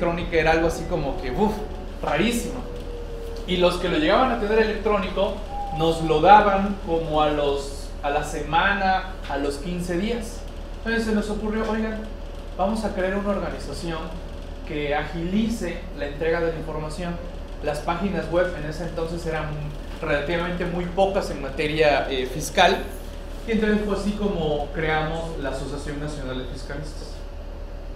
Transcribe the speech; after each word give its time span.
electrónica 0.00 0.36
era 0.36 0.52
algo 0.52 0.68
así 0.68 0.84
como 0.84 1.20
que, 1.20 1.30
uff, 1.30 1.52
rarísimo. 2.02 2.60
Y 3.46 3.58
los 3.58 3.76
que 3.76 3.88
lo 3.88 3.98
llegaban 3.98 4.32
a 4.32 4.40
tener 4.40 4.58
electrónico 4.58 5.34
nos 5.76 6.02
lo 6.02 6.20
daban 6.20 6.76
como 6.86 7.20
a, 7.20 7.30
los, 7.30 7.88
a 8.02 8.10
la 8.10 8.24
semana, 8.24 9.12
a 9.28 9.36
los 9.36 9.56
15 9.56 9.98
días. 9.98 10.40
Entonces 10.78 11.04
se 11.04 11.12
nos 11.12 11.28
ocurrió, 11.28 11.70
oigan, 11.70 12.00
vamos 12.56 12.84
a 12.84 12.94
crear 12.94 13.16
una 13.16 13.30
organización 13.30 13.98
que 14.66 14.94
agilice 14.94 15.80
la 15.98 16.06
entrega 16.06 16.40
de 16.40 16.52
la 16.52 16.58
información. 16.58 17.14
Las 17.62 17.80
páginas 17.80 18.30
web 18.30 18.54
en 18.58 18.70
ese 18.70 18.84
entonces 18.84 19.26
eran 19.26 19.48
relativamente 20.00 20.64
muy 20.64 20.86
pocas 20.86 21.30
en 21.30 21.42
materia 21.42 22.08
eh, 22.08 22.26
fiscal. 22.26 22.78
Y 23.46 23.52
entonces 23.52 23.80
fue 23.84 23.96
así 23.96 24.12
como 24.12 24.68
creamos 24.72 25.38
la 25.42 25.50
Asociación 25.50 26.00
Nacional 26.00 26.38
de 26.38 26.44
Fiscalistas, 26.44 27.08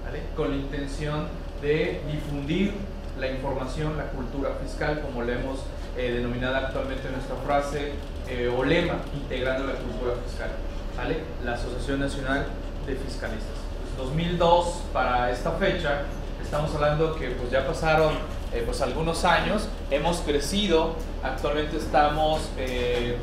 ¿vale? 0.04 0.20
con 0.36 0.50
la 0.50 0.56
intención 0.56 1.28
de 1.60 2.00
difundir 2.10 2.74
la 3.18 3.30
información, 3.30 3.96
la 3.96 4.06
cultura 4.06 4.50
fiscal, 4.62 5.00
como 5.00 5.22
le 5.22 5.34
hemos 5.34 5.60
eh, 5.96 6.12
denominado 6.12 6.56
actualmente 6.56 7.08
nuestra 7.10 7.36
frase 7.36 7.92
eh, 8.28 8.52
o 8.54 8.64
lema, 8.64 8.96
integrando 9.14 9.66
la 9.66 9.74
cultura 9.74 10.14
fiscal. 10.26 10.50
¿vale? 10.96 11.18
La 11.44 11.52
Asociación 11.52 12.00
Nacional 12.00 12.46
de 12.86 12.96
Fiscalistas. 12.96 13.52
2002 13.96 14.64
pues, 14.64 14.76
para 14.92 15.30
esta 15.30 15.52
fecha, 15.52 16.02
estamos 16.42 16.74
hablando 16.74 17.14
que 17.14 17.30
pues 17.30 17.50
ya 17.50 17.66
pasaron 17.66 18.14
eh, 18.52 18.62
pues 18.64 18.80
algunos 18.80 19.24
años, 19.24 19.68
hemos 19.90 20.18
crecido, 20.18 20.96
actualmente 21.22 21.76
estamos, 21.76 22.48
eh, 22.58 23.16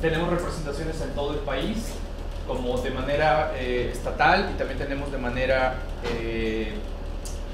tenemos 0.00 0.28
representaciones 0.28 1.00
en 1.00 1.10
todo 1.10 1.32
el 1.32 1.40
país, 1.40 1.92
como 2.46 2.78
de 2.78 2.90
manera 2.90 3.58
estatal 3.58 4.50
y 4.54 4.56
también 4.56 4.78
tenemos 4.78 5.10
de 5.10 5.18
manera 5.18 5.74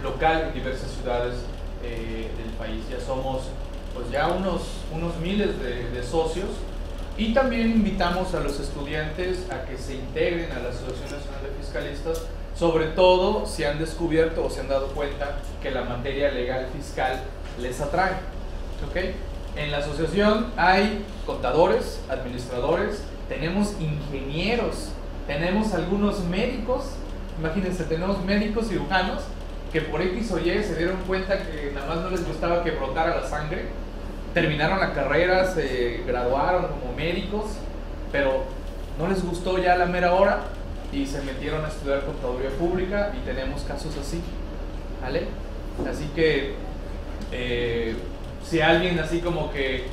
local 0.02 0.48
en 0.48 0.54
diversas 0.54 0.90
ciudades 0.90 1.34
del 1.82 2.52
país. 2.58 2.84
Ya 2.90 3.00
somos 3.04 3.42
pues 3.94 4.10
ya 4.10 4.28
unos, 4.28 4.62
unos 4.92 5.16
miles 5.18 5.58
de, 5.60 5.90
de 5.90 6.02
socios 6.02 6.48
y 7.16 7.34
también 7.34 7.70
invitamos 7.70 8.34
a 8.34 8.40
los 8.40 8.58
estudiantes 8.58 9.46
a 9.50 9.66
que 9.66 9.76
se 9.76 9.96
integren 9.96 10.50
a 10.52 10.60
la 10.60 10.70
Asociación 10.70 11.10
Nacional 11.10 11.42
de 11.42 11.62
Fiscalistas, 11.62 12.22
sobre 12.56 12.86
todo 12.86 13.46
si 13.46 13.64
han 13.64 13.78
descubierto 13.78 14.44
o 14.44 14.50
se 14.50 14.60
han 14.60 14.68
dado 14.68 14.88
cuenta 14.88 15.36
que 15.62 15.70
la 15.70 15.84
materia 15.84 16.30
legal 16.30 16.68
fiscal 16.74 17.20
les 17.60 17.80
atrae. 17.80 18.14
¿okay? 18.88 19.14
En 19.56 19.70
la 19.70 19.78
asociación 19.78 20.46
hay 20.56 21.04
contadores, 21.26 22.00
administradores, 22.08 23.02
tenemos 23.28 23.74
ingenieros, 23.78 24.88
tenemos 25.26 25.74
algunos 25.74 26.24
médicos, 26.24 26.84
imagínense, 27.38 27.84
tenemos 27.84 28.24
médicos 28.24 28.68
cirujanos 28.68 29.22
que 29.72 29.80
por 29.80 30.02
X 30.02 30.32
o 30.32 30.38
Y 30.38 30.62
se 30.62 30.76
dieron 30.76 30.96
cuenta 31.06 31.38
que 31.38 31.72
nada 31.74 31.86
más 31.86 31.98
no 31.98 32.10
les 32.10 32.26
gustaba 32.26 32.62
que 32.62 32.72
brotara 32.72 33.20
la 33.20 33.26
sangre 33.26 33.66
terminaron 34.34 34.80
la 34.80 34.92
carrera, 34.92 35.46
se 35.52 36.02
graduaron 36.06 36.66
como 36.68 36.94
médicos, 36.96 37.52
pero 38.10 38.44
no 38.98 39.08
les 39.08 39.24
gustó 39.24 39.58
ya 39.58 39.76
la 39.76 39.86
mera 39.86 40.14
hora 40.14 40.40
y 40.92 41.06
se 41.06 41.22
metieron 41.22 41.64
a 41.64 41.68
estudiar 41.68 42.04
contaduría 42.04 42.50
pública 42.50 43.12
y 43.16 43.24
tenemos 43.24 43.62
casos 43.62 43.96
así, 43.98 44.20
¿vale? 45.02 45.26
Así 45.90 46.10
que 46.14 46.54
eh, 47.30 47.94
si 48.44 48.60
alguien 48.60 48.98
así 48.98 49.20
como 49.20 49.50
que 49.52 49.86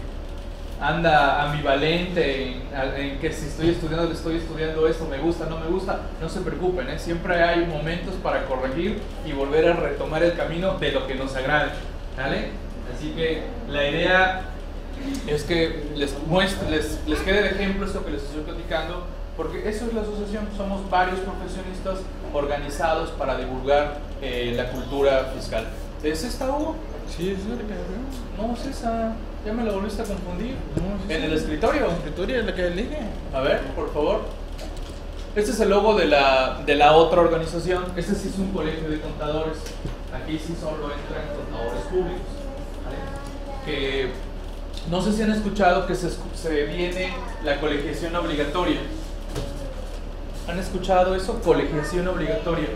anda 0.81 1.43
ambivalente 1.43 2.53
en, 2.95 3.19
que 3.19 3.33
si 3.33 3.47
estoy 3.47 3.69
estudiando, 3.69 4.11
estoy 4.11 4.37
estudiando 4.37 4.87
esto, 4.87 5.05
me 5.05 5.17
gusta, 5.17 5.45
no 5.45 5.59
me 5.59 5.67
gusta, 5.67 6.01
no 6.21 6.29
se 6.29 6.41
preocupen, 6.41 6.89
¿eh? 6.89 6.99
siempre 6.99 7.43
hay 7.43 7.65
momentos 7.65 8.15
para 8.15 8.45
corregir 8.45 8.99
y 9.25 9.31
volver 9.33 9.67
a 9.67 9.73
retomar 9.73 10.23
el 10.23 10.35
camino 10.35 10.77
de 10.77 10.91
lo 10.91 11.05
que 11.05 11.15
nos 11.15 11.35
agrade, 11.35 11.71
¿vale? 12.17 12.49
Así 12.95 13.11
que 13.11 13.43
la 13.69 13.89
idea 13.89 14.41
es 15.27 15.43
que 15.43 15.91
les, 15.95 16.15
muestre, 16.27 16.69
les, 16.69 16.99
les 17.07 17.19
quede 17.19 17.43
de 17.43 17.49
ejemplo 17.49 17.85
esto 17.85 18.05
que 18.05 18.11
les 18.11 18.23
estoy 18.23 18.41
platicando, 18.43 19.05
porque 19.35 19.69
eso 19.69 19.85
es 19.85 19.93
la 19.93 20.01
asociación, 20.01 20.47
somos 20.57 20.89
varios 20.89 21.19
profesionistas 21.19 21.99
organizados 22.33 23.09
para 23.11 23.37
divulgar 23.37 23.99
eh, 24.21 24.53
la 24.55 24.69
cultura 24.71 25.31
fiscal. 25.35 25.65
¿Es 26.03 26.23
esta 26.23 26.49
Hugo? 26.49 26.75
Sí, 27.07 27.31
es 27.31 27.39
que 27.39 28.41
No, 28.41 28.53
es 28.53 28.65
esa. 28.65 29.13
Ya 29.45 29.53
me 29.53 29.63
la 29.63 29.71
volviste 29.71 30.01
a 30.01 30.05
confundir. 30.05 30.55
¿En 31.07 31.23
el 31.23 31.33
escritorio? 31.33 31.85
El 31.85 31.91
escritorio 31.93 32.39
es 32.39 32.45
la 32.45 32.55
que 32.55 32.67
elige. 32.67 32.97
A 33.33 33.41
ver, 33.41 33.61
por 33.75 33.93
favor. 33.93 34.21
Este 35.35 35.51
es 35.51 35.59
el 35.59 35.69
logo 35.69 35.95
de 35.95 36.05
la, 36.05 36.61
de 36.65 36.75
la 36.75 36.93
otra 36.93 37.21
organización. 37.21 37.85
Este 37.95 38.15
sí 38.15 38.29
es 38.29 38.37
un 38.37 38.51
colegio 38.51 38.89
de 38.89 38.99
contadores. 38.99 39.57
Aquí 40.13 40.37
sí 40.39 40.55
solo 40.59 40.91
entran 40.91 41.35
contadores 41.35 41.83
públicos 41.83 42.39
que 43.65 44.09
no 44.89 45.01
sé 45.01 45.13
si 45.13 45.21
han 45.21 45.31
escuchado 45.31 45.85
que 45.85 45.95
se, 45.95 46.09
se 46.35 46.63
viene 46.65 47.13
la 47.43 47.59
colegiación 47.59 48.15
obligatoria. 48.15 48.79
¿Han 50.47 50.57
escuchado 50.57 51.15
eso? 51.15 51.39
Colegiación 51.41 52.07
obligatoria. 52.07 52.69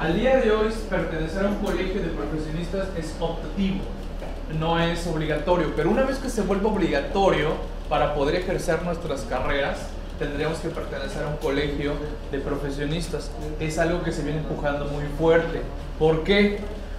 Al 0.00 0.18
día 0.18 0.38
de 0.38 0.50
hoy, 0.50 0.72
pertenecer 0.88 1.44
a 1.44 1.48
un 1.50 1.56
colegio 1.56 2.00
de 2.02 2.08
profesionistas 2.08 2.88
es 2.96 3.14
optativo, 3.20 3.80
no 4.58 4.78
es 4.80 5.06
obligatorio. 5.06 5.72
Pero 5.76 5.90
una 5.90 6.02
vez 6.02 6.18
que 6.18 6.28
se 6.28 6.42
vuelve 6.42 6.66
obligatorio 6.66 7.54
para 7.88 8.14
poder 8.14 8.36
ejercer 8.36 8.82
nuestras 8.82 9.22
carreras, 9.22 9.78
tendríamos 10.18 10.58
que 10.58 10.68
pertenecer 10.68 11.24
a 11.24 11.28
un 11.28 11.36
colegio 11.36 11.94
de 12.30 12.38
profesionistas. 12.38 13.30
Es 13.58 13.78
algo 13.78 14.02
que 14.02 14.12
se 14.12 14.22
viene 14.22 14.38
empujando 14.38 14.86
muy 14.86 15.04
fuerte. 15.18 15.62
¿Por 15.98 16.24
qué? 16.24 16.58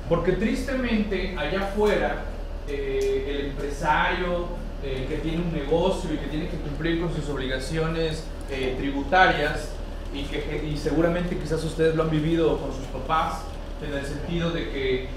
Porque 0.10 0.34
tristemente 0.34 1.36
allá 1.38 1.62
afuera 1.62 2.24
eh, 2.68 3.28
el 3.30 3.46
empresario 3.52 4.48
eh, 4.84 5.06
que 5.08 5.18
tiene 5.18 5.38
un 5.38 5.54
negocio 5.54 6.14
y 6.14 6.18
que 6.18 6.28
tiene 6.28 6.50
que 6.50 6.58
cumplir 6.58 7.00
con 7.00 7.14
sus 7.16 7.30
obligaciones 7.30 8.24
eh, 8.50 8.76
tributarias 8.78 9.70
y 10.14 10.24
que 10.24 10.70
y 10.70 10.76
seguramente 10.78 11.38
quizás 11.38 11.64
ustedes 11.64 11.96
lo 11.96 12.04
han 12.04 12.10
vivido 12.10 12.58
con 12.60 12.74
sus 12.74 12.86
papás 12.88 13.42
en 13.86 13.98
el 13.98 14.06
sentido 14.06 14.52
de 14.52 14.70
que 14.70 15.08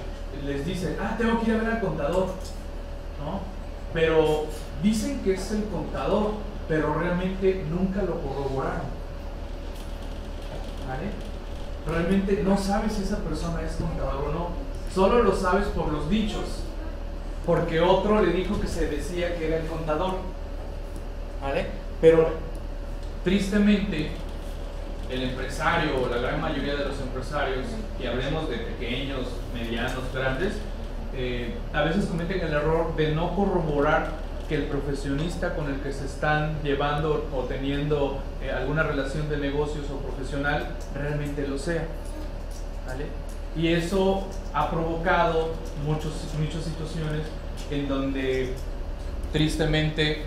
les 0.44 0.66
dicen, 0.66 0.96
ah, 1.00 1.14
tengo 1.18 1.40
que 1.40 1.50
ir 1.50 1.56
a 1.56 1.58
ver 1.58 1.70
al 1.74 1.80
contador, 1.80 2.26
¿no? 3.24 3.40
Pero 3.92 4.46
dicen 4.82 5.20
que 5.22 5.34
es 5.34 5.50
el 5.52 5.64
contador, 5.64 6.32
pero 6.68 6.94
realmente 6.94 7.64
nunca 7.70 8.02
lo 8.02 8.20
corroboraron. 8.20 8.94
¿Vale? 10.88 11.10
Realmente 11.86 12.42
no 12.42 12.56
sabes 12.58 12.94
si 12.94 13.02
esa 13.02 13.18
persona 13.18 13.62
es 13.62 13.72
contador 13.72 14.28
o 14.28 14.32
no, 14.32 14.48
solo 14.92 15.22
lo 15.22 15.34
sabes 15.34 15.66
por 15.68 15.92
los 15.92 16.08
dichos 16.08 16.64
porque 17.46 17.80
otro 17.80 18.22
le 18.22 18.32
dijo 18.32 18.60
que 18.60 18.66
se 18.66 18.86
decía 18.86 19.36
que 19.36 19.46
era 19.48 19.58
el 19.58 19.66
contador. 19.66 20.14
¿Vale? 21.42 21.66
Pero 22.00 22.30
tristemente, 23.22 24.12
el 25.10 25.22
empresario 25.22 26.02
o 26.02 26.08
la 26.08 26.18
gran 26.18 26.40
mayoría 26.40 26.76
de 26.76 26.86
los 26.86 27.00
empresarios, 27.00 27.66
y 28.00 28.06
hablemos 28.06 28.48
de 28.48 28.58
pequeños, 28.58 29.26
medianos, 29.52 30.02
grandes, 30.12 30.54
eh, 31.14 31.54
a 31.72 31.82
veces 31.82 32.06
cometen 32.06 32.40
el 32.40 32.52
error 32.52 32.96
de 32.96 33.14
no 33.14 33.34
corroborar 33.36 34.24
que 34.48 34.56
el 34.56 34.64
profesionista 34.64 35.54
con 35.54 35.72
el 35.72 35.80
que 35.80 35.92
se 35.92 36.04
están 36.04 36.62
llevando 36.62 37.28
o 37.34 37.42
teniendo 37.44 38.18
eh, 38.42 38.50
alguna 38.50 38.82
relación 38.82 39.28
de 39.28 39.38
negocios 39.38 39.86
o 39.90 39.98
profesional 39.98 40.68
realmente 40.94 41.46
lo 41.46 41.58
sea. 41.58 41.86
¿Vale? 42.86 43.06
Y 43.56 43.68
eso 43.68 44.26
ha 44.52 44.70
provocado 44.70 45.52
muchos, 45.86 46.12
muchas 46.38 46.64
situaciones 46.64 47.22
en 47.70 47.88
donde 47.88 48.54
tristemente 49.32 50.24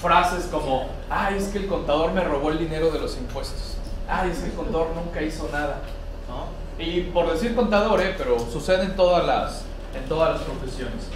frases 0.00 0.46
como, 0.46 0.88
ay, 1.08 1.36
es 1.36 1.48
que 1.48 1.58
el 1.58 1.66
contador 1.66 2.12
me 2.12 2.24
robó 2.24 2.50
el 2.50 2.58
dinero 2.58 2.90
de 2.90 2.98
los 2.98 3.16
impuestos, 3.16 3.76
ay, 4.08 4.30
es 4.30 4.38
que 4.38 4.46
el 4.46 4.52
contador 4.52 4.88
nunca 4.94 5.22
hizo 5.22 5.48
nada. 5.52 5.80
¿no? 6.28 6.62
Y 6.82 7.02
por 7.02 7.30
decir 7.32 7.54
contador, 7.54 8.00
¿eh? 8.00 8.14
pero 8.16 8.38
sucede 8.38 8.84
en 8.84 8.96
todas, 8.96 9.26
las, 9.26 9.64
en 9.94 10.08
todas 10.08 10.34
las 10.34 10.42
profesiones. 10.42 11.08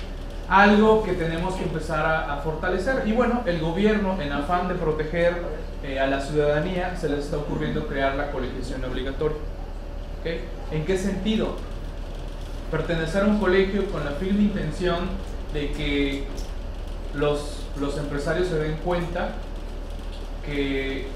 Algo 0.49 1.03
que 1.03 1.15
tenemos 1.15 1.55
que 1.55 1.65
empezar 1.65 2.07
a, 2.31 2.37
fortalecer. 2.37 3.03
Y 3.07 3.13
bueno, 3.13 3.43
el 3.47 3.61
gobierno, 3.61 4.21
en 4.21 4.33
afán 4.33 4.69
de 4.69 4.75
proteger 4.75 5.43
eh, 5.83 5.99
a 5.99 6.07
la 6.07 6.21
ciudadanía, 6.21 6.97
se 6.97 7.09
les 7.09 7.25
está 7.25 7.39
ocurriendo 7.39 7.89
crear 7.89 8.15
la 8.15 8.31
colegiación 8.31 8.85
obligatoria. 8.85 9.39
¿En 10.71 10.85
qué 10.85 10.99
sentido? 10.99 11.55
Pertenecer 12.71 13.25
a 13.25 13.27
un 13.27 13.39
colegio 13.39 13.87
con 13.91 14.05
la 14.05 14.13
firme 14.13 14.43
intención 14.43 15.09
de 15.53 15.71
que 15.73 16.27
los, 17.15 17.63
los 17.81 17.97
empresarios 17.97 18.49
se 18.49 18.59
den 18.59 18.77
cuenta 18.85 19.31
que 20.45 21.07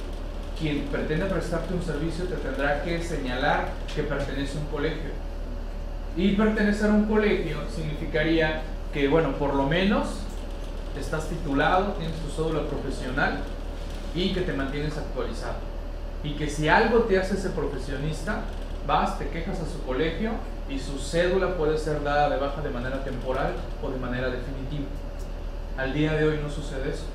quien 0.60 0.84
pretende 0.88 1.24
prestarte 1.24 1.72
un 1.72 1.82
servicio 1.82 2.26
te 2.26 2.36
tendrá 2.36 2.82
que 2.82 3.02
señalar 3.02 3.70
que 3.94 4.02
pertenece 4.02 4.58
a 4.58 4.60
un 4.60 4.66
colegio. 4.66 5.10
Y 6.16 6.32
pertenecer 6.32 6.90
a 6.90 6.94
un 6.94 7.06
colegio 7.06 7.58
significaría 7.74 8.62
que, 8.92 9.08
bueno, 9.08 9.32
por 9.36 9.54
lo 9.54 9.66
menos 9.66 10.08
estás 10.98 11.28
titulado, 11.28 11.94
tienes 11.94 12.16
tu 12.18 12.30
cédula 12.30 12.66
profesional 12.68 13.40
y 14.14 14.34
que 14.34 14.42
te 14.42 14.52
mantienes 14.52 14.98
actualizado. 14.98 15.56
Y 16.22 16.34
que 16.34 16.50
si 16.50 16.68
algo 16.68 17.00
te 17.00 17.18
hace 17.18 17.34
ese 17.34 17.50
profesionista, 17.50 18.42
vas, 18.86 19.18
te 19.18 19.28
quejas 19.28 19.60
a 19.60 19.66
su 19.66 19.82
colegio 19.86 20.32
y 20.68 20.78
su 20.78 20.98
cédula 20.98 21.56
puede 21.56 21.78
ser 21.78 22.02
dada 22.02 22.28
de 22.28 22.36
baja 22.36 22.60
de 22.60 22.70
manera 22.70 23.02
temporal 23.02 23.54
o 23.82 23.90
de 23.90 23.98
manera 23.98 24.28
definitiva. 24.28 24.86
Al 25.78 25.94
día 25.94 26.12
de 26.12 26.28
hoy 26.28 26.40
no 26.42 26.50
sucede 26.50 26.90
eso. 26.90 27.06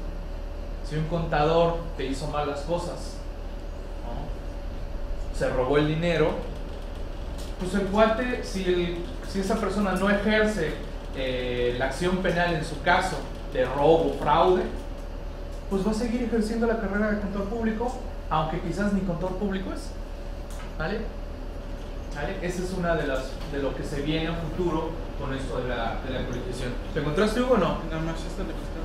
Si 0.90 0.96
un 0.96 1.06
contador 1.06 1.78
te 1.98 2.06
hizo 2.06 2.28
malas 2.28 2.62
cosas, 2.62 3.18
se 5.38 5.50
robó 5.50 5.78
el 5.78 5.88
dinero, 5.88 6.32
pues 7.60 7.74
el 7.76 7.88
cuate, 7.88 8.44
si, 8.44 9.04
si 9.30 9.40
esa 9.40 9.56
persona 9.56 9.94
no 9.94 10.10
ejerce 10.10 10.74
eh, 11.16 11.76
la 11.78 11.86
acción 11.86 12.18
penal 12.18 12.54
en 12.54 12.64
su 12.66 12.82
caso 12.82 13.18
de 13.54 13.66
robo, 13.66 14.16
fraude, 14.20 14.64
pues 15.70 15.86
va 15.86 15.92
a 15.92 15.94
seguir 15.94 16.24
ejerciendo 16.24 16.68
la 16.68 16.80
carrera 16.80 17.12
de 17.12 17.20
contador 17.20 17.48
público, 17.48 17.96
aunque 18.30 18.60
quizás 18.60 18.94
ni 18.94 19.02
contador 19.02 19.38
público 19.38 19.72
es. 19.74 19.90
¿Vale? 20.78 21.00
¿Vale? 22.16 22.38
Esa 22.42 22.64
es 22.64 22.74
una 22.74 22.96
de 22.96 23.08
las 23.08 23.26
de 23.52 23.60
lo 23.60 23.76
que 23.76 23.84
se 23.84 24.02
viene 24.02 24.28
a 24.28 24.34
futuro 24.34 24.90
con 25.20 25.34
esto 25.34 25.58
de 25.60 25.70
la, 25.70 26.00
de 26.06 26.14
la 26.14 26.20
¿Te 26.94 27.00
encontraste 27.00 27.42
Hugo 27.42 27.56
o 27.56 27.58
no? 27.58 27.68
Más 28.06 28.20
está 28.26 28.44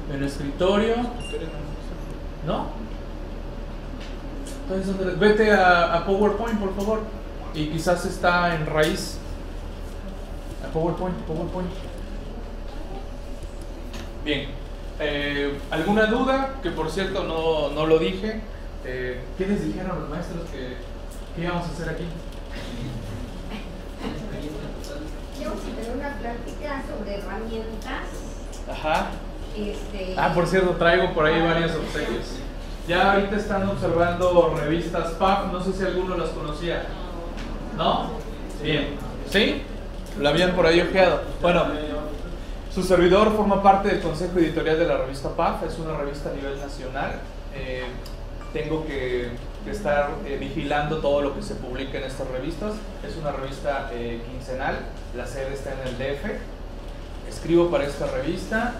en 0.09 0.17
el 0.17 0.25
escritorio. 0.25 0.97
¿No? 2.47 2.67
Entonces, 4.73 5.19
vete 5.19 5.51
a, 5.51 5.97
a, 5.97 6.07
PowerPoint, 6.07 6.61
por 6.61 6.75
favor. 6.77 7.01
Y 7.55 7.67
quizás 7.69 8.05
está 8.05 8.55
en 8.55 8.67
raíz. 8.67 9.19
A 10.65 10.73
PowerPoint, 10.73 11.17
PowerPoint. 11.27 11.71
Bien. 14.25 14.49
Eh, 15.01 15.59
¿Alguna 15.71 16.07
duda? 16.07 16.55
Que 16.63 16.71
por 16.71 16.91
cierto 16.91 17.25
no, 17.25 17.71
no 17.71 17.87
lo 17.87 17.99
dije. 17.99 18.43
Eh, 18.85 19.21
¿Qué 19.37 19.47
les 19.47 19.65
dijeron 19.65 20.01
los 20.01 20.09
maestros 20.09 20.43
que, 20.51 20.77
que 21.35 21.43
íbamos 21.43 21.67
a 21.67 21.73
hacer 21.73 21.89
aquí? 21.89 22.05
Quiero 25.37 25.53
tener 25.53 25.97
una 25.97 26.09
plática 26.19 26.83
sobre 26.89 27.19
herramientas. 27.19 28.07
Ajá. 28.71 29.11
Este... 29.57 30.15
Ah, 30.17 30.33
por 30.33 30.47
cierto, 30.47 30.77
traigo 30.77 31.13
por 31.13 31.27
ahí 31.27 31.43
varios 31.43 31.73
obsequios. 31.73 32.41
Ya 32.91 33.13
ahorita 33.13 33.37
están 33.37 33.69
observando 33.69 34.53
revistas 34.59 35.13
PAF, 35.13 35.53
no 35.53 35.63
sé 35.63 35.73
si 35.75 35.85
alguno 35.85 36.17
las 36.17 36.31
conocía. 36.31 36.87
¿No? 37.77 38.11
Bien. 38.61 38.97
¿Sí? 39.31 39.63
La 40.19 40.31
habían 40.31 40.57
por 40.57 40.67
ahí 40.67 40.81
ojeado. 40.81 41.23
Bueno, 41.41 41.67
su 42.75 42.83
servidor 42.83 43.37
forma 43.37 43.63
parte 43.63 43.91
del 43.91 44.01
consejo 44.01 44.41
editorial 44.41 44.77
de 44.77 44.89
la 44.89 44.97
revista 44.97 45.29
PAF, 45.37 45.63
es 45.63 45.79
una 45.79 45.97
revista 45.99 46.31
a 46.31 46.33
nivel 46.33 46.59
nacional. 46.59 47.21
Eh, 47.55 47.85
tengo 48.53 48.85
que, 48.85 49.29
estar 49.71 50.11
eh, 50.27 50.37
vigilando 50.41 50.99
todo 50.99 51.23
lo 51.23 51.37
que 51.37 51.43
se 51.43 51.55
publica 51.55 51.97
en 51.99 52.03
estas 52.03 52.27
revistas. 52.27 52.73
Es 53.09 53.17
una 53.17 53.31
revista 53.31 53.89
eh, 53.93 54.21
quincenal, 54.29 54.81
la 55.17 55.29
sede 55.29 55.55
está 55.55 55.75
en 55.75 55.87
el 55.87 55.97
DF. 55.97 56.25
Escribo 57.29 57.71
para 57.71 57.85
esta 57.85 58.09
revista 58.09 58.75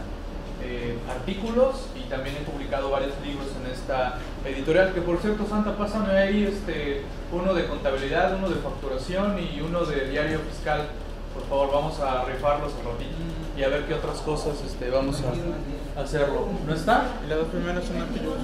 artículos 1.09 1.87
y 1.97 2.00
también 2.11 2.37
he 2.37 2.41
publicado 2.41 2.91
varios 2.91 3.15
libros 3.25 3.47
en 3.63 3.71
esta 3.71 4.19
editorial. 4.45 4.93
Que 4.93 5.01
por 5.01 5.19
cierto, 5.19 5.47
Santa, 5.49 5.77
pásame 5.77 6.19
ahí 6.19 6.45
este, 6.45 7.03
uno 7.33 7.55
de 7.55 7.67
contabilidad, 7.67 8.37
uno 8.37 8.49
de 8.49 8.57
facturación 8.57 9.39
y 9.39 9.61
uno 9.61 9.85
de 9.85 10.11
diario 10.11 10.41
fiscal. 10.51 10.89
Por 11.33 11.47
favor, 11.47 11.71
vamos 11.73 12.01
a 12.01 12.25
rifarlos 12.25 12.73
un 12.73 12.93
ratito 12.93 13.17
y 13.57 13.63
a 13.63 13.69
ver 13.69 13.85
qué 13.85 13.95
otras 13.95 14.19
cosas 14.19 14.61
este, 14.67 14.91
vamos 14.91 15.23
a 15.23 16.01
hacerlo. 16.01 16.49
¿No 16.67 16.75
está? 16.75 17.05
Y 17.25 17.31
las 17.31 17.39
dos 17.39 17.49
primeras 17.49 17.85
son 17.85 18.01
las 18.01 18.09
que 18.09 18.25
yo. 18.25 18.35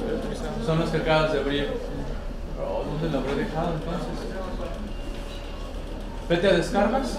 Son 0.64 0.78
las 0.78 0.90
que 0.90 0.98
acabas 0.98 1.32
de 1.32 1.40
abrir. 1.40 1.68
Oh, 2.58 2.84
¿Dónde 2.84 3.10
lo 3.10 3.18
habré 3.18 3.44
dejado 3.44 3.74
entonces? 3.74 4.36
Vete 6.28 6.48
a 6.48 6.52
descargas. 6.52 7.18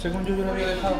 Según 0.00 0.24
yo, 0.24 0.34
yo 0.34 0.44
lo 0.44 0.52
había 0.52 0.68
dejado. 0.68 0.96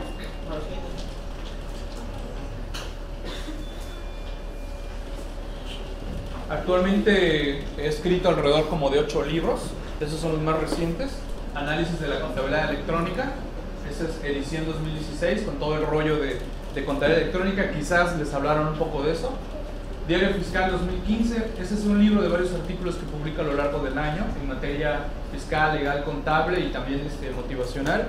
Actualmente 6.51 7.63
he 7.77 7.87
escrito 7.87 8.31
alrededor 8.31 8.69
como 8.69 8.89
de 8.89 9.01
8 9.01 9.27
libros, 9.27 9.61
esos 10.01 10.19
son 10.19 10.33
los 10.33 10.41
más 10.41 10.59
recientes. 10.59 11.11
Análisis 11.55 12.01
de 12.01 12.09
la 12.09 12.21
contabilidad 12.21 12.71
electrónica, 12.71 13.33
esa 13.91 14.05
es 14.05 14.25
edición 14.25 14.65
2016 14.67 15.43
con 15.43 15.57
todo 15.59 15.77
el 15.77 15.87
rollo 15.87 16.19
de, 16.19 16.39
de 16.75 16.85
contabilidad 16.87 17.23
electrónica, 17.23 17.71
quizás 17.73 18.17
les 18.17 18.33
hablaron 18.33 18.69
un 18.69 18.79
poco 18.79 19.03
de 19.03 19.13
eso. 19.13 19.33
Diario 20.07 20.31
Fiscal 20.31 20.71
2015, 20.71 21.51
ese 21.61 21.75
es 21.75 21.85
un 21.85 21.99
libro 21.99 22.23
de 22.23 22.29
varios 22.29 22.55
artículos 22.55 22.95
que 22.95 23.05
publica 23.05 23.43
a 23.43 23.45
lo 23.45 23.53
largo 23.53 23.81
del 23.81 23.99
año 23.99 24.25
en 24.41 24.49
materia 24.49 25.01
fiscal, 25.31 25.77
legal, 25.77 26.03
contable 26.05 26.61
y 26.61 26.71
también 26.71 27.03
este, 27.07 27.31
motivacional. 27.31 28.09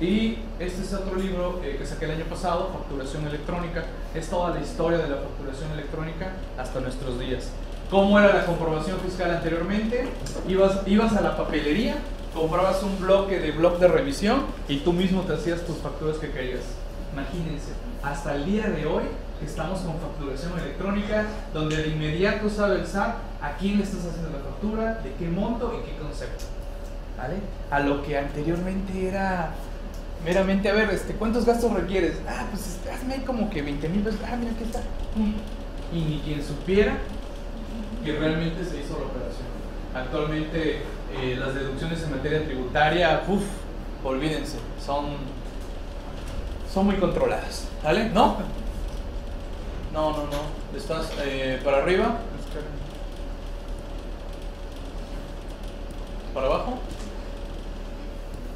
Y 0.00 0.38
este 0.60 0.82
es 0.82 0.94
otro 0.94 1.16
libro 1.16 1.60
eh, 1.64 1.74
que 1.76 1.84
saqué 1.84 2.04
el 2.04 2.12
año 2.12 2.24
pasado, 2.26 2.70
Facturación 2.72 3.26
Electrónica. 3.26 3.82
Es 4.14 4.28
toda 4.28 4.50
la 4.50 4.60
historia 4.60 4.98
de 4.98 5.08
la 5.08 5.16
facturación 5.16 5.72
electrónica 5.72 6.34
hasta 6.56 6.78
nuestros 6.80 7.18
días. 7.18 7.50
¿Cómo 7.90 8.20
era 8.20 8.32
la 8.32 8.46
comprobación 8.46 9.00
fiscal 9.00 9.32
anteriormente? 9.32 10.06
Ibas, 10.46 10.86
ibas 10.86 11.12
a 11.16 11.22
la 11.22 11.36
papelería, 11.36 11.96
comprabas 12.32 12.84
un 12.84 13.00
bloque 13.00 13.40
de 13.40 13.50
blog 13.50 13.80
de 13.80 13.88
revisión 13.88 14.44
y 14.68 14.76
tú 14.78 14.92
mismo 14.92 15.22
te 15.22 15.34
hacías 15.34 15.62
tus 15.62 15.78
facturas 15.78 16.18
que 16.18 16.30
querías. 16.30 16.62
Imagínense, 17.12 17.72
hasta 18.04 18.36
el 18.36 18.46
día 18.46 18.68
de 18.68 18.86
hoy 18.86 19.02
estamos 19.44 19.80
con 19.80 19.98
facturación 19.98 20.56
electrónica, 20.60 21.24
donde 21.52 21.78
de 21.78 21.88
inmediato 21.88 22.48
sabe 22.48 22.76
el 22.76 22.86
SAT 22.86 23.16
a 23.42 23.56
quién 23.58 23.78
le 23.78 23.82
estás 23.82 24.06
haciendo 24.06 24.38
la 24.38 24.44
factura, 24.44 25.00
de 25.02 25.12
qué 25.14 25.28
monto 25.28 25.82
y 25.82 25.90
qué 25.90 25.98
concepto. 25.98 26.44
¿Vale? 27.18 27.38
A 27.72 27.80
lo 27.80 28.04
que 28.04 28.16
anteriormente 28.16 29.08
era 29.08 29.50
meramente, 30.24 30.70
a 30.70 30.74
ver, 30.74 30.90
este, 30.90 31.14
¿cuántos 31.14 31.44
gastos 31.44 31.72
requieres? 31.72 32.18
Ah, 32.28 32.46
pues 32.52 32.78
hazme 32.94 33.24
como 33.24 33.50
que 33.50 33.62
20 33.62 33.88
mil 33.88 34.02
pesos. 34.02 34.20
Ah, 34.24 34.36
mira, 34.36 34.52
aquí 34.52 34.62
está. 34.62 34.80
Y 35.92 36.00
ni 36.02 36.20
quien 36.20 36.40
supiera 36.40 36.96
que 38.04 38.18
realmente 38.18 38.64
se 38.64 38.80
hizo 38.80 38.98
la 38.98 39.06
operación. 39.06 39.46
Actualmente 39.94 40.82
eh, 41.16 41.36
las 41.38 41.54
deducciones 41.54 42.02
en 42.02 42.10
materia 42.10 42.44
tributaria, 42.44 43.22
uff, 43.26 43.44
olvídense, 44.04 44.58
son, 44.84 45.06
son 46.72 46.86
muy 46.86 46.96
controladas. 46.96 47.68
¿Vale? 47.82 48.10
¿No? 48.10 48.36
No, 49.92 50.10
no, 50.12 50.24
no. 50.26 50.76
¿Estás 50.76 51.10
eh, 51.24 51.60
para 51.64 51.78
arriba? 51.78 52.18
¿Para 56.32 56.46
abajo? 56.46 56.78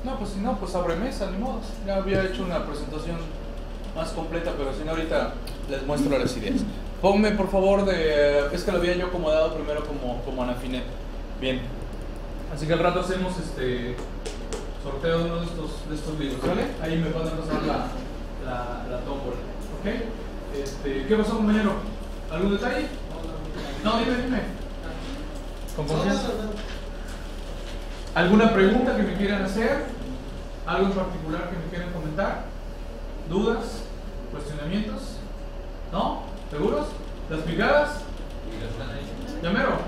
No, 0.05 0.19
pues 0.19 0.31
si 0.31 0.39
no, 0.41 0.57
pues 0.59 0.75
abre 0.75 0.97
mesa, 0.97 1.31
ni 1.31 1.39
modo. 1.39 1.61
Ya 1.87 1.97
había 1.97 2.25
hecho 2.25 2.45
una 2.45 2.65
presentación 2.65 3.17
más 3.97 4.11
completa, 4.11 4.53
pero 4.57 4.73
si 4.73 4.85
no, 4.85 4.93
ahorita 4.93 5.35
les 5.71 5.85
muestro 5.87 6.17
las 6.19 6.37
ideas. 6.37 6.61
Ponme, 7.05 7.33
por 7.33 7.51
favor, 7.51 7.85
de. 7.85 8.47
Es 8.55 8.63
que 8.63 8.73
lo 8.73 8.79
había 8.79 8.95
yo 8.95 9.09
acomodado 9.09 9.53
primero 9.53 9.85
como, 9.87 10.23
como 10.23 10.43
Anafinet. 10.43 10.85
Bien. 11.39 11.61
Así 12.51 12.67
que 12.67 12.73
al 12.73 12.79
rato 12.79 13.01
hacemos 13.01 13.39
este 13.39 13.95
sorteo 14.83 15.19
de 15.19 15.25
uno 15.27 15.41
de 15.41 15.45
estos, 15.45 15.87
de 15.87 15.97
estos 15.97 16.19
libros, 16.19 16.41
¿vale? 16.41 16.63
Ahí 16.81 16.97
me 16.97 17.11
van 17.11 17.29
a 17.29 17.33
pasar 17.33 17.63
la, 17.65 17.89
la, 18.43 18.87
la 18.91 19.01
tómbola. 19.01 19.37
¿Ok? 19.37 20.57
Este, 20.57 21.07
¿Qué 21.07 21.17
pasó, 21.17 21.37
compañero? 21.37 21.73
¿Algún 22.33 22.53
detalle? 22.53 22.87
No, 23.85 23.99
dime, 23.99 24.17
dime. 24.23 24.41
¿Con 25.77 25.87
confianza? 25.87 26.29
¿Alguna 28.15 28.55
pregunta 28.55 28.97
que 28.97 29.03
me 29.03 29.15
quieran 29.19 29.45
hacer? 29.45 29.85
¿Algo 30.67 30.87
en 30.87 30.93
particular 30.93 31.51
que 31.51 31.57
me 31.57 31.65
quieran 31.69 31.93
comentar? 31.93 32.45
¿Dudas? 33.29 33.83
¿Cuestionamientos? 34.33 35.19
¿No? 35.93 36.24
¿Seguros? 36.55 36.87
¿Las 37.31 37.41
picadas? 37.41 38.03
¿Llamero? 39.43 39.79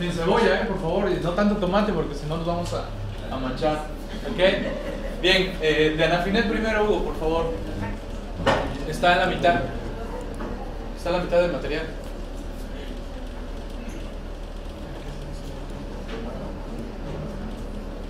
Sin 0.00 0.10
cebolla, 0.10 0.62
eh, 0.62 0.64
por 0.66 0.80
favor, 0.80 1.08
y 1.08 1.22
no 1.22 1.30
tanto 1.30 1.54
tomate 1.58 1.92
porque 1.92 2.16
si 2.16 2.26
no 2.26 2.38
nos 2.38 2.46
vamos 2.46 2.74
a, 2.74 2.86
a 3.32 3.38
manchar. 3.38 3.84
¿Ok? 4.28 4.40
Bien, 5.22 5.56
eh, 5.62 5.94
de 5.96 6.04
Anafinet 6.04 6.50
primero, 6.50 6.86
Hugo, 6.86 7.04
por 7.04 7.16
favor. 7.20 7.52
Está 8.88 9.12
en 9.12 9.18
la 9.20 9.26
mitad. 9.26 9.60
Está 10.96 11.10
en 11.10 11.16
la 11.18 11.22
mitad 11.22 11.40
del 11.40 11.52
material. 11.52 11.86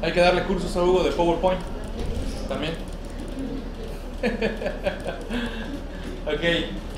Hay 0.00 0.12
que 0.12 0.20
darle 0.20 0.44
cursos 0.44 0.75
a 0.75 0.82
Hugo 0.82 1.02
de 1.04 1.12
PowerPoint. 1.12 1.61
También. 2.49 2.72
ok. 6.26 6.91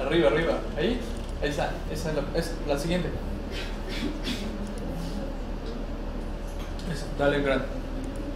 Arriba, 0.00 0.28
arriba. 0.28 0.58
Ahí. 0.78 1.00
Está. 1.42 1.72
Esa 1.92 2.10
es 2.10 2.16
la, 2.16 2.74
la 2.74 2.78
siguiente. 2.78 3.08
Eso, 6.92 7.06
dale 7.18 7.40
gran. 7.42 7.62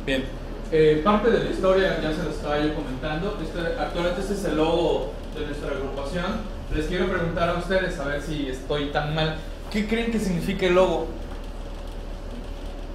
Bien. 0.05 0.25
Eh, 0.71 1.01
parte 1.03 1.31
de 1.31 1.45
la 1.45 1.51
historia 1.51 2.01
ya 2.03 2.13
se 2.13 2.23
lo 2.23 2.31
estaba 2.31 2.61
yo 2.61 2.75
comentando. 2.75 3.39
Este, 3.43 3.59
actualmente 3.81 4.21
este 4.21 4.35
es 4.35 4.45
el 4.45 4.57
logo 4.57 5.13
de 5.35 5.47
nuestra 5.47 5.71
agrupación. 5.71 6.59
Les 6.75 6.87
quiero 6.87 7.09
preguntar 7.09 7.49
a 7.49 7.55
ustedes, 7.55 7.99
a 7.99 8.05
ver 8.05 8.23
si 8.23 8.49
estoy 8.49 8.91
tan 8.91 9.15
mal. 9.15 9.37
¿Qué 9.71 9.87
creen 9.87 10.11
que 10.11 10.19
significa 10.19 10.67
el 10.67 10.75
logo? 10.75 11.07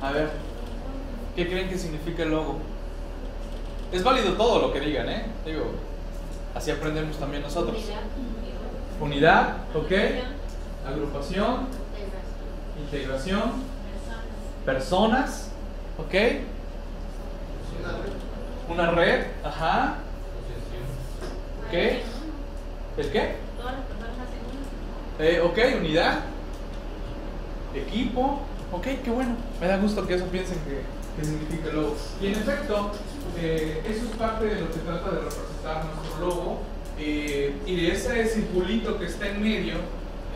A 0.02 0.12
ver. 0.12 0.30
¿Qué 1.36 1.48
creen 1.48 1.70
que 1.70 1.78
significa 1.78 2.24
el 2.24 2.30
logo? 2.30 2.60
Es 3.92 4.04
válido 4.04 4.34
todo 4.34 4.60
lo 4.60 4.74
que 4.74 4.80
digan, 4.80 5.10
¿eh? 5.10 5.26
Digo, 5.46 5.72
así 6.54 6.72
aprendemos 6.72 7.18
también 7.18 7.42
nosotros. 7.42 7.78
Unidad, 9.04 9.58
¿ok? 9.76 9.92
Agrupación, 10.88 11.68
integración, 12.80 13.52
personas, 14.66 15.50
¿ok? 15.98 16.16
Una 18.70 18.92
red, 18.92 19.26
ajá. 19.44 19.96
¿Ok? 21.68 21.74
¿El 21.74 23.12
qué? 23.12 23.36
Eh, 25.20 25.42
ok, 25.42 25.58
unidad, 25.82 26.20
equipo, 27.76 28.40
ok, 28.72 28.88
qué 29.04 29.12
bueno. 29.12 29.36
Me 29.60 29.68
da 29.68 29.80
gusto 29.80 30.08
que 30.08 30.14
eso 30.16 30.28
piensen 30.28 30.60
que, 30.60 30.82
que 31.18 31.28
significa 31.28 31.74
logo. 31.74 31.98
Y 32.22 32.28
en 32.28 32.34
efecto, 32.36 32.92
eh, 33.38 33.84
eso 33.86 34.06
es 34.06 34.16
parte 34.16 34.46
de 34.46 34.62
lo 34.62 34.72
que 34.72 34.80
trata 34.80 35.12
de 35.12 35.18
representar 35.18 35.84
nuestro 35.88 36.26
logo. 36.26 36.73
Eh, 37.06 37.56
y 37.66 37.76
de 37.76 37.92
ese 37.92 38.26
circulito 38.28 38.98
que 39.00 39.06
está 39.06 39.28
en 39.28 39.42
medio, 39.44 39.76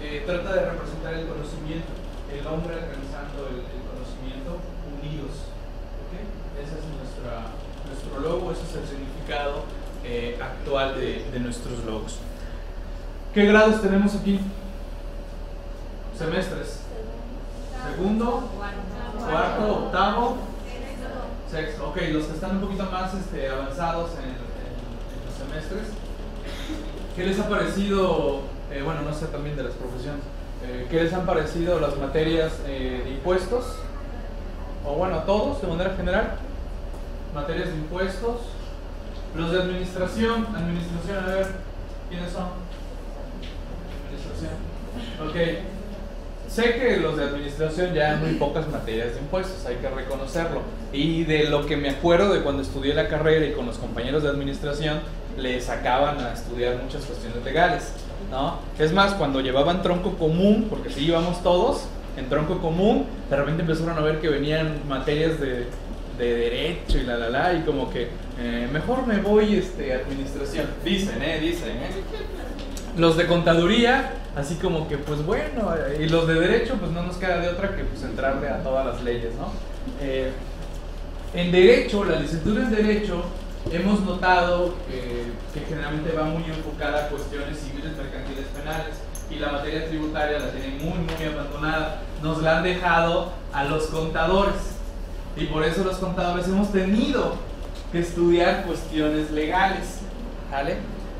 eh, 0.01 0.23
trata 0.25 0.53
de 0.53 0.69
representar 0.69 1.13
el 1.13 1.27
conocimiento, 1.27 1.87
el 2.31 2.45
hombre 2.47 2.73
alcanzando 2.75 3.47
el, 3.49 3.55
el 3.63 3.81
conocimiento 3.87 4.59
unidos. 4.99 5.31
¿ok? 6.03 6.13
Ese 6.61 6.75
es 6.79 6.85
nuestra, 6.97 7.51
nuestro 7.87 8.19
logo, 8.19 8.51
ese 8.51 8.63
es 8.63 8.75
el 8.75 8.87
significado 8.87 9.63
eh, 10.03 10.37
actual 10.41 10.95
de, 10.99 11.25
de 11.31 11.39
nuestros 11.39 11.83
logos. 11.85 12.19
¿Qué 13.33 13.45
grados 13.45 13.81
tenemos 13.81 14.15
aquí? 14.15 14.39
Semestres. 16.17 16.79
Segundo, 17.91 18.49
cuarto, 19.29 19.75
octavo, 19.85 20.37
sexto. 21.49 21.89
Ok, 21.89 21.97
los 22.11 22.25
que 22.25 22.33
están 22.33 22.55
un 22.57 22.61
poquito 22.61 22.83
más 22.91 23.13
este, 23.13 23.47
avanzados 23.49 24.11
en, 24.17 24.25
en- 24.25 24.31
en 24.31 25.25
los 25.25 25.35
semestres. 25.37 25.93
¿Qué 27.15 27.25
les 27.25 27.39
ha 27.39 27.49
parecido, 27.49 28.41
eh, 28.71 28.81
bueno, 28.83 29.01
no 29.01 29.13
sé 29.13 29.25
también 29.27 29.55
de 29.55 29.63
las 29.63 29.73
profesiones, 29.73 30.21
eh, 30.65 30.87
qué 30.89 31.03
les 31.03 31.13
han 31.13 31.25
parecido 31.25 31.79
las 31.79 31.97
materias 31.97 32.53
eh, 32.67 33.01
de 33.03 33.09
impuestos? 33.11 33.65
O 34.85 34.93
bueno, 34.93 35.19
todos 35.23 35.61
de 35.61 35.67
manera 35.67 35.95
general. 35.95 36.35
Materias 37.33 37.69
de 37.69 37.75
impuestos. 37.75 38.41
Los 39.35 39.51
de 39.51 39.61
administración, 39.61 40.47
administración, 40.55 41.23
a 41.23 41.27
ver, 41.27 41.47
¿quiénes 42.09 42.31
son? 42.31 42.47
Administración. 44.05 44.53
Ok. 45.27 45.77
Sé 46.47 46.75
que 46.75 46.97
los 46.97 47.17
de 47.17 47.25
administración 47.25 47.93
ya 47.93 48.11
hay 48.11 48.17
muy 48.17 48.33
pocas 48.35 48.67
materias 48.69 49.13
de 49.13 49.19
impuestos, 49.19 49.65
hay 49.65 49.75
que 49.75 49.89
reconocerlo. 49.89 50.61
Y 50.93 51.25
de 51.25 51.49
lo 51.49 51.65
que 51.65 51.75
me 51.75 51.89
acuerdo 51.89 52.33
de 52.33 52.41
cuando 52.41 52.61
estudié 52.61 52.93
la 52.93 53.09
carrera 53.09 53.45
y 53.45 53.51
con 53.51 53.65
los 53.65 53.77
compañeros 53.77 54.23
de 54.23 54.29
administración, 54.29 55.01
les 55.37 55.65
sacaban 55.65 56.19
a 56.19 56.33
estudiar 56.33 56.77
muchas 56.81 57.05
cuestiones 57.05 57.43
legales. 57.45 57.91
¿no? 58.31 58.59
Es 58.77 58.91
más, 58.91 59.13
cuando 59.13 59.39
llevaban 59.39 59.81
tronco 59.81 60.17
común, 60.17 60.67
porque 60.69 60.89
sí 60.89 61.05
íbamos 61.05 61.41
todos 61.43 61.85
en 62.17 62.27
tronco 62.29 62.59
común, 62.59 63.05
de 63.29 63.35
repente 63.35 63.61
empezaron 63.61 63.97
a 63.97 64.01
ver 64.01 64.19
que 64.19 64.27
venían 64.27 64.81
materias 64.87 65.39
de, 65.39 65.67
de 66.17 66.35
derecho 66.35 66.97
y 66.97 67.03
la 67.03 67.17
la 67.17 67.29
la, 67.29 67.53
y 67.53 67.61
como 67.61 67.89
que 67.89 68.09
eh, 68.39 68.67
mejor 68.71 69.05
me 69.05 69.17
voy 69.17 69.55
este, 69.55 69.93
a 69.93 69.97
administración. 69.97 70.65
Dicen, 70.83 71.21
¿eh? 71.21 71.39
Dicen, 71.39 71.69
¿eh? 71.69 71.89
Los 72.97 73.15
de 73.15 73.27
contaduría, 73.27 74.13
así 74.35 74.55
como 74.55 74.87
que, 74.87 74.97
pues 74.97 75.23
bueno, 75.23 75.73
eh, 75.75 76.03
y 76.03 76.09
los 76.09 76.27
de 76.27 76.33
derecho, 76.33 76.75
pues 76.79 76.91
no 76.91 77.03
nos 77.03 77.17
queda 77.17 77.39
de 77.39 77.49
otra 77.49 77.75
que 77.75 77.83
pues 77.83 78.03
entrarle 78.03 78.49
a 78.49 78.63
todas 78.63 78.85
las 78.85 79.03
leyes, 79.03 79.35
¿no? 79.35 79.51
Eh, 80.01 80.31
en 81.33 81.51
derecho, 81.51 82.03
la 82.03 82.19
licenciatura 82.19 82.63
en 82.63 82.71
derecho, 82.71 83.23
hemos 83.71 84.01
notado 84.01 84.75
que, 84.87 85.27
generalmente 85.67 86.11
va 86.11 86.25
muy 86.25 86.43
enfocada 86.43 87.05
a 87.05 87.09
cuestiones 87.09 87.57
civiles, 87.57 87.97
mercantiles, 87.97 88.45
penales, 88.55 88.95
y 89.29 89.39
la 89.39 89.51
materia 89.51 89.87
tributaria 89.87 90.37
la 90.37 90.51
tienen 90.51 90.77
muy, 90.77 90.99
muy 90.99 91.25
abandonada. 91.25 92.01
Nos 92.21 92.41
la 92.43 92.57
han 92.57 92.63
dejado 92.63 93.31
a 93.51 93.63
los 93.63 93.87
contadores, 93.87 94.75
y 95.35 95.45
por 95.45 95.63
eso 95.63 95.83
los 95.83 95.97
contadores 95.97 96.47
hemos 96.47 96.71
tenido 96.71 97.35
que 97.91 97.99
estudiar 97.99 98.65
cuestiones 98.65 99.31
legales. 99.31 100.01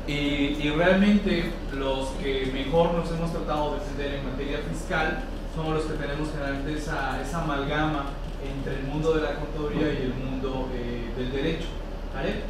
Y, 0.06 0.70
realmente 0.70 1.52
los 1.72 2.08
que 2.22 2.50
mejor 2.52 2.94
nos 2.94 3.10
hemos 3.10 3.32
tratado 3.32 3.74
de 3.74 3.80
defender 3.80 4.14
en 4.14 4.30
materia 4.30 4.58
fiscal 4.70 5.24
somos 5.54 5.74
los 5.74 5.84
que 5.84 5.94
tenemos 5.94 6.28
generalmente 6.30 6.74
esa, 6.74 7.20
esa 7.20 7.42
amalgama 7.42 8.06
entre 8.42 8.80
el 8.80 8.84
mundo 8.84 9.12
de 9.14 9.22
la 9.22 9.34
contaduría 9.34 9.92
y 9.92 10.04
el 10.04 10.14
mundo 10.14 10.68
eh, 10.72 11.10
del 11.16 11.32
derecho. 11.32 11.66
¿Vale? 12.18 12.42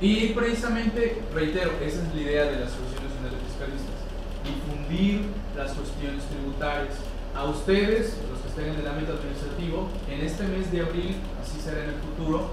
Y 0.00 0.30
precisamente, 0.30 1.22
reitero, 1.32 1.70
esa 1.80 2.02
es 2.02 2.14
la 2.14 2.20
idea 2.20 2.44
de 2.44 2.58
las 2.58 2.68
asociaciones 2.72 3.10
nacionales 3.14 3.40
fiscalistas, 3.46 3.96
difundir 4.42 5.30
las 5.56 5.72
cuestiones 5.72 6.24
tributarias. 6.24 6.94
A 7.34 7.44
ustedes, 7.44 8.18
los 8.30 8.40
que 8.40 8.48
estén 8.48 8.74
en 8.74 8.80
el 8.80 8.86
ámbito 8.86 9.12
administrativo, 9.14 9.88
en 10.10 10.20
este 10.20 10.44
mes 10.44 10.70
de 10.70 10.80
abril, 10.80 11.16
así 11.40 11.60
será 11.60 11.84
en 11.84 11.90
el 11.90 12.00
futuro, 12.02 12.50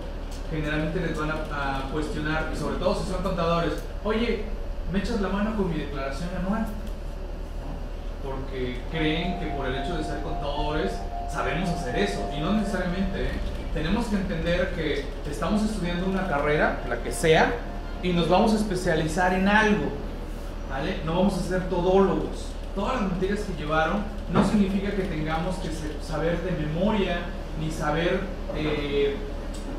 generalmente 0.50 1.00
les 1.00 1.18
van 1.18 1.32
a, 1.32 1.80
a 1.80 1.92
cuestionar, 1.92 2.52
y 2.54 2.58
sobre 2.58 2.78
todo 2.78 2.96
si 2.96 3.12
son 3.12 3.24
contadores, 3.24 3.74
oye, 4.04 4.46
¿me 4.92 5.00
echas 5.00 5.22
la 5.22 5.30
mano 5.30 5.58
con 5.58 5.70
mi 5.70 5.80
declaración 5.80 6.30
anual? 6.38 6.68
Porque 8.24 8.82
creen 8.92 9.40
que 9.40 9.48
por 9.58 9.66
el 9.66 9.76
hecho 9.76 9.98
de 9.98 10.04
ser 10.04 10.22
contadores 10.22 10.94
sabemos 11.32 11.70
hacer 11.70 11.98
eso, 11.98 12.30
y 12.36 12.40
no 12.40 12.54
necesariamente. 12.54 13.24
¿eh? 13.24 13.51
Tenemos 13.74 14.08
que 14.08 14.18
entender 14.18 14.74
que 14.76 15.06
estamos 15.30 15.64
estudiando 15.64 16.06
una 16.08 16.28
carrera, 16.28 16.84
la 16.90 17.02
que 17.02 17.12
sea, 17.12 17.54
y 18.04 18.12
nos 18.12 18.28
vamos 18.28 18.52
a 18.54 18.58
especializar 18.58 19.34
en 19.34 19.48
algo. 19.48 19.86
No 21.06 21.16
vamos 21.16 21.38
a 21.38 21.42
ser 21.42 21.70
todólogos. 21.70 22.48
Todas 22.76 23.02
las 23.02 23.12
materias 23.12 23.40
que 23.42 23.62
llevaron 23.62 24.04
no 24.32 24.46
significa 24.46 24.92
que 24.92 25.04
tengamos 25.04 25.56
que 25.58 25.70
saber 26.06 26.42
de 26.42 26.52
memoria 26.66 27.20
ni 27.62 27.72
saber 27.72 28.22
eh, 28.56 29.16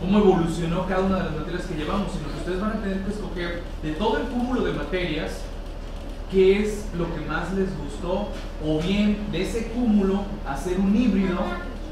cómo 0.00 0.18
evolucionó 0.18 0.86
cada 0.86 1.02
una 1.02 1.16
de 1.18 1.24
las 1.24 1.32
materias 1.32 1.66
que 1.66 1.74
llevamos, 1.74 2.12
sino 2.12 2.28
que 2.32 2.38
ustedes 2.38 2.60
van 2.60 2.70
a 2.72 2.82
tener 2.82 2.98
que 2.98 3.10
escoger 3.10 3.62
de 3.82 3.92
todo 3.92 4.18
el 4.18 4.24
cúmulo 4.24 4.62
de 4.62 4.72
materias 4.72 5.40
qué 6.30 6.62
es 6.62 6.86
lo 6.96 7.14
que 7.14 7.20
más 7.22 7.52
les 7.52 7.68
gustó 7.78 8.28
o 8.64 8.80
bien 8.80 9.18
de 9.32 9.42
ese 9.42 9.68
cúmulo 9.68 10.22
hacer 10.48 10.78
un 10.78 10.96
híbrido 10.96 11.40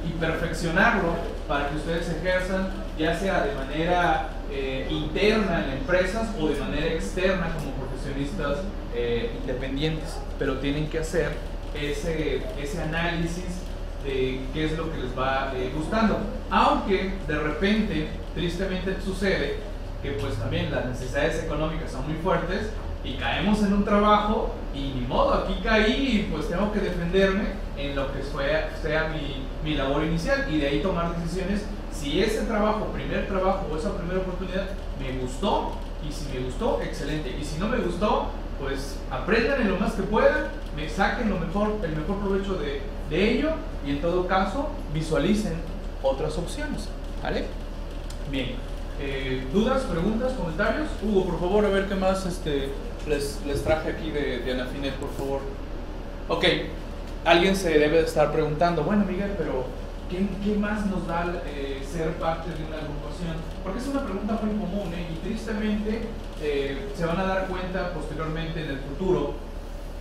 y 0.09 0.19
perfeccionarlo 0.19 1.40
para 1.51 1.69
que 1.69 1.77
ustedes 1.79 2.09
ejerzan 2.09 2.69
ya 2.97 3.19
sea 3.19 3.43
de 3.43 3.53
manera 3.55 4.29
eh, 4.53 4.87
interna 4.89 5.65
en 5.65 5.79
empresas 5.79 6.29
o 6.41 6.47
de 6.47 6.55
manera 6.55 6.87
externa 6.87 7.53
como 7.59 7.73
profesionistas 7.73 8.59
eh, 8.95 9.33
independientes, 9.41 10.17
pero 10.39 10.59
tienen 10.59 10.89
que 10.89 11.01
hacer 11.01 11.33
ese, 11.75 12.41
ese 12.57 12.81
análisis 12.81 13.63
de 14.05 14.43
qué 14.55 14.65
es 14.67 14.79
lo 14.79 14.93
que 14.93 14.99
les 14.99 15.19
va 15.19 15.53
eh, 15.57 15.73
gustando. 15.77 16.21
Aunque 16.51 17.15
de 17.27 17.39
repente, 17.39 18.09
tristemente 18.33 18.97
sucede 19.05 19.57
que 20.05 20.13
pues 20.13 20.37
también 20.37 20.71
las 20.71 20.87
necesidades 20.87 21.43
económicas 21.43 21.91
son 21.91 22.07
muy 22.07 22.17
fuertes 22.23 22.71
y 23.05 23.15
caemos 23.15 23.63
en 23.63 23.73
un 23.73 23.85
trabajo 23.85 24.55
y 24.75 24.93
ni 24.95 25.07
modo, 25.07 25.35
aquí 25.35 25.55
caí 25.63 26.27
y 26.27 26.33
pues 26.33 26.49
tengo 26.49 26.73
que 26.73 26.81
defenderme 26.81 27.55
en 27.77 27.97
lo 27.97 28.13
que 28.13 28.21
fue, 28.21 28.69
sea 28.83 29.09
mi, 29.09 29.47
mi 29.69 29.77
labor 29.77 30.05
inicial 30.05 30.47
y 30.53 30.59
de 30.59 30.69
ahí 30.69 30.81
tomar 30.81 31.17
decisiones 31.17 31.65
si 31.93 32.23
ese 32.23 32.43
trabajo, 32.43 32.87
primer 32.87 33.27
trabajo 33.27 33.67
o 33.71 33.77
esa 33.77 33.97
primera 33.97 34.21
oportunidad 34.21 34.69
me 34.99 35.19
gustó 35.21 35.73
y 36.09 36.13
si 36.13 36.27
me 36.33 36.45
gustó, 36.45 36.81
excelente. 36.83 37.37
Y 37.39 37.45
si 37.45 37.59
no 37.59 37.69
me 37.69 37.79
gustó, 37.79 38.29
pues 38.59 38.97
aprendan 39.11 39.61
en 39.61 39.71
lo 39.71 39.79
más 39.79 39.93
que 39.93 40.03
puedan, 40.03 40.49
me 40.77 40.89
saquen 40.89 41.29
lo 41.29 41.39
mejor, 41.39 41.77
el 41.83 41.97
mejor 41.97 42.17
provecho 42.19 42.55
de, 42.55 42.81
de 43.11 43.31
ello 43.33 43.51
y 43.87 43.91
en 43.91 44.01
todo 44.01 44.27
caso 44.27 44.71
visualicen 44.95 45.55
otras 46.03 46.39
opciones. 46.39 46.89
¿Vale? 47.23 47.47
Bien. 48.31 48.55
Eh, 48.99 49.47
¿Dudas, 49.53 49.83
preguntas, 49.85 50.33
comentarios? 50.35 50.89
Hugo, 51.03 51.25
por 51.25 51.41
favor, 51.41 51.65
a 51.65 51.69
ver 51.69 51.87
qué 51.87 51.95
más 51.95 52.27
este, 52.27 52.71
les, 53.07 53.65
traje 53.65 53.91
aquí 53.91 54.11
de, 54.11 54.41
de 54.41 54.53
Anafinet, 54.53 54.95
por 54.95 55.13
favor. 55.13 55.41
Ok, 56.29 56.45
alguien 57.25 57.57
se 57.57 57.71
debe 57.71 57.99
de 57.99 58.07
estar 58.07 58.33
preguntando, 58.33 58.85
bueno, 58.85 59.05
Miguel, 59.05 59.33
pero 59.37 59.65
¿qué, 60.11 60.55
más 60.55 60.87
nos 60.87 61.07
da 61.07 61.43
eh, 61.47 61.83
ser 61.91 62.13
parte 62.15 62.51
de 62.51 62.65
una 62.65 62.77
agrupación? 62.77 63.37
Porque 63.63 63.79
es 63.79 63.87
una 63.87 64.05
pregunta 64.05 64.39
muy 64.43 64.59
común 64.59 64.93
¿eh? 64.95 65.07
y 65.13 65.27
tristemente 65.27 66.03
eh, 66.43 66.89
se 66.97 67.05
van 67.05 67.19
a 67.19 67.25
dar 67.25 67.47
cuenta 67.47 67.93
posteriormente 67.93 68.63
en 68.65 68.71
el 68.71 68.79
futuro 68.79 69.35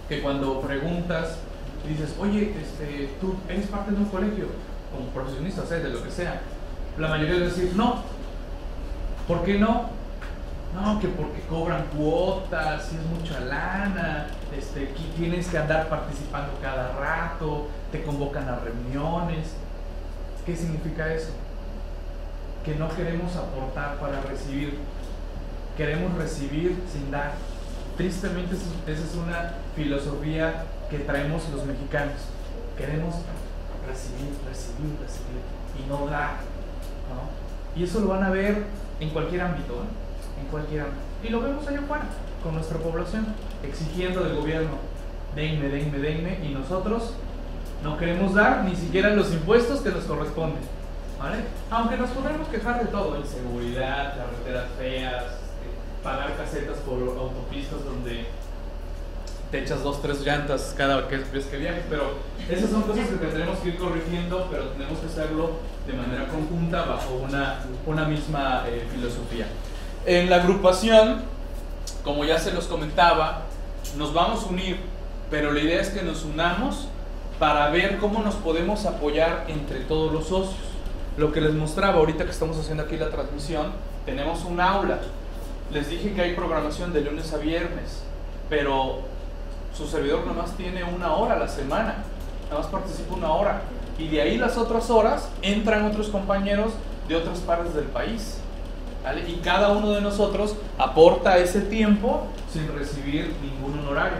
que 0.07 0.21
cuando 0.21 0.59
preguntas, 0.61 1.37
dices, 1.87 2.15
oye, 2.19 2.53
este, 2.59 3.09
tú 3.21 3.35
eres 3.47 3.67
parte 3.67 3.91
de 3.91 3.97
un 3.97 4.05
colegio, 4.05 4.47
como 4.91 5.07
profesionista, 5.09 5.61
o 5.61 5.65
de 5.67 5.89
lo 5.89 6.03
que 6.03 6.09
sea, 6.09 6.41
la 6.97 7.07
mayoría 7.07 7.35
va 7.35 7.41
a 7.41 7.49
decir, 7.49 7.73
no. 7.75 8.03
¿Por 9.27 9.43
qué 9.43 9.59
no? 9.59 9.98
No, 10.73 10.99
que 10.99 11.07
porque 11.07 11.41
cobran 11.49 11.85
cuotas, 11.95 12.91
y 12.93 12.95
es 12.95 13.19
mucha 13.19 13.39
lana, 13.39 14.27
este, 14.55 14.89
aquí 14.89 15.11
tienes 15.17 15.47
que 15.47 15.57
andar 15.57 15.89
participando 15.89 16.53
cada 16.61 16.95
rato, 16.95 17.67
te 17.91 18.03
convocan 18.03 18.47
a 18.47 18.59
reuniones. 18.59 19.55
¿Qué 20.45 20.55
significa 20.55 21.11
eso? 21.13 21.31
que 22.63 22.75
no 22.75 22.89
queremos 22.89 23.35
aportar 23.35 23.97
para 23.99 24.21
recibir. 24.21 24.77
Queremos 25.77 26.15
recibir 26.17 26.77
sin 26.91 27.09
dar. 27.09 27.33
Tristemente 27.97 28.55
esa 28.55 29.03
es 29.03 29.15
una 29.15 29.53
filosofía 29.75 30.65
que 30.89 30.99
traemos 30.99 31.49
los 31.49 31.65
mexicanos. 31.65 32.15
Queremos 32.77 33.15
recibir, 33.87 34.33
recibir, 34.47 34.97
recibir 35.01 35.41
y 35.77 35.89
no 35.89 36.07
dar. 36.07 36.37
Y 37.75 37.83
eso 37.83 38.01
lo 38.01 38.09
van 38.09 38.23
a 38.23 38.29
ver 38.29 38.65
en 38.99 39.09
cualquier 39.09 39.41
ámbito, 39.41 39.73
¿eh? 39.73 40.08
En 40.39 40.47
cualquier. 40.47 40.85
Y 41.23 41.29
lo 41.29 41.41
vemos 41.41 41.67
allá 41.67 41.79
afuera, 41.79 42.05
con 42.43 42.55
nuestra 42.55 42.77
población, 42.79 43.27
exigiendo 43.63 44.23
del 44.23 44.35
gobierno, 44.35 44.77
denme, 45.35 45.69
denme, 45.69 45.99
denme, 45.99 46.39
y 46.45 46.53
nosotros 46.53 47.13
no 47.83 47.97
queremos 47.97 48.33
dar 48.33 48.63
ni 48.63 48.75
siquiera 48.75 49.09
los 49.11 49.31
impuestos 49.31 49.81
que 49.81 49.89
nos 49.89 50.03
corresponden. 50.03 50.61
¿vale? 51.19 51.43
Aunque 51.69 51.97
nos 51.97 52.09
podremos 52.11 52.47
quejar 52.47 52.79
de 52.79 52.87
todo, 52.87 53.17
inseguridad, 53.17 54.15
carreteras 54.17 54.65
feas, 54.77 55.23
este, 55.23 56.03
pagar 56.03 56.35
casetas 56.37 56.77
por 56.79 56.99
autopistas 56.99 57.83
donde 57.83 58.25
te 59.51 59.59
echas 59.63 59.83
dos, 59.83 60.01
tres 60.01 60.21
llantas 60.21 60.73
cada 60.77 61.01
vez 61.01 61.45
que 61.45 61.57
viajes, 61.57 61.83
pero 61.89 62.13
esas 62.49 62.69
son 62.69 62.83
cosas 62.83 63.07
que 63.07 63.15
tendremos 63.15 63.57
que 63.59 63.69
ir 63.69 63.77
corrigiendo, 63.77 64.47
pero 64.49 64.69
tenemos 64.69 64.99
que 64.99 65.07
hacerlo 65.07 65.53
de 65.87 65.93
manera 65.93 66.27
conjunta 66.27 66.85
bajo 66.85 67.15
una, 67.15 67.59
una 67.85 68.05
misma 68.05 68.63
eh, 68.67 68.87
filosofía. 68.93 69.47
En 70.05 70.29
la 70.29 70.37
agrupación, 70.37 71.21
como 72.03 72.23
ya 72.23 72.39
se 72.39 72.53
los 72.53 72.65
comentaba, 72.65 73.43
nos 73.97 74.13
vamos 74.13 74.43
a 74.43 74.47
unir, 74.47 74.79
pero 75.29 75.51
la 75.51 75.59
idea 75.59 75.81
es 75.81 75.89
que 75.89 76.01
nos 76.01 76.23
unamos 76.23 76.87
para 77.37 77.69
ver 77.69 77.97
cómo 77.97 78.21
nos 78.21 78.35
podemos 78.35 78.85
apoyar 78.85 79.45
entre 79.47 79.81
todos 79.81 80.11
los 80.11 80.27
socios. 80.27 80.55
Lo 81.17 81.31
que 81.31 81.41
les 81.41 81.53
mostraba 81.53 81.97
ahorita 81.97 82.23
que 82.23 82.31
estamos 82.31 82.57
haciendo 82.57 82.83
aquí 82.83 82.97
la 82.97 83.09
transmisión, 83.09 83.71
tenemos 84.05 84.45
un 84.45 84.61
aula. 84.61 84.99
Les 85.73 85.89
dije 85.89 86.13
que 86.13 86.21
hay 86.21 86.33
programación 86.33 86.93
de 86.93 87.01
lunes 87.01 87.33
a 87.33 87.37
viernes, 87.37 88.01
pero 88.49 89.01
su 89.77 89.85
servidor 89.85 90.25
nada 90.25 90.41
más 90.41 90.55
tiene 90.55 90.83
una 90.83 91.13
hora 91.13 91.35
a 91.35 91.39
la 91.39 91.47
semana, 91.47 92.03
nada 92.49 92.61
más 92.61 92.67
participa 92.67 93.15
una 93.15 93.31
hora. 93.31 93.61
Y 93.97 94.07
de 94.07 94.21
ahí 94.21 94.37
las 94.37 94.57
otras 94.57 94.89
horas 94.89 95.29
entran 95.41 95.85
otros 95.85 96.07
compañeros 96.07 96.71
de 97.07 97.17
otras 97.17 97.39
partes 97.39 97.73
del 97.73 97.85
país. 97.85 98.37
Y 99.27 99.35
cada 99.37 99.69
uno 99.69 99.91
de 99.91 100.01
nosotros 100.01 100.55
aporta 100.77 101.37
ese 101.37 101.61
tiempo 101.61 102.27
sin 102.51 102.67
recibir 102.77 103.33
ningún 103.41 103.79
honorario. 103.79 104.17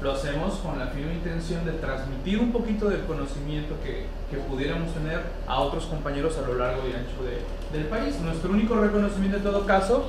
Lo 0.00 0.12
hacemos 0.12 0.54
con 0.54 0.78
la 0.78 0.88
firme 0.88 1.14
intención 1.14 1.64
de 1.64 1.72
transmitir 1.72 2.40
un 2.40 2.50
poquito 2.50 2.88
del 2.88 3.04
conocimiento 3.04 3.76
que, 3.84 4.06
que 4.30 4.36
pudiéramos 4.38 4.92
tener 4.94 5.22
a 5.46 5.60
otros 5.60 5.84
compañeros 5.84 6.36
a 6.38 6.48
lo 6.48 6.54
largo 6.54 6.82
y 6.88 6.92
ancho 6.92 7.22
de, 7.22 7.78
del 7.78 7.88
país. 7.88 8.18
Nuestro 8.20 8.50
único 8.50 8.74
reconocimiento 8.74 9.36
en 9.36 9.44
todo 9.44 9.64
caso 9.64 10.06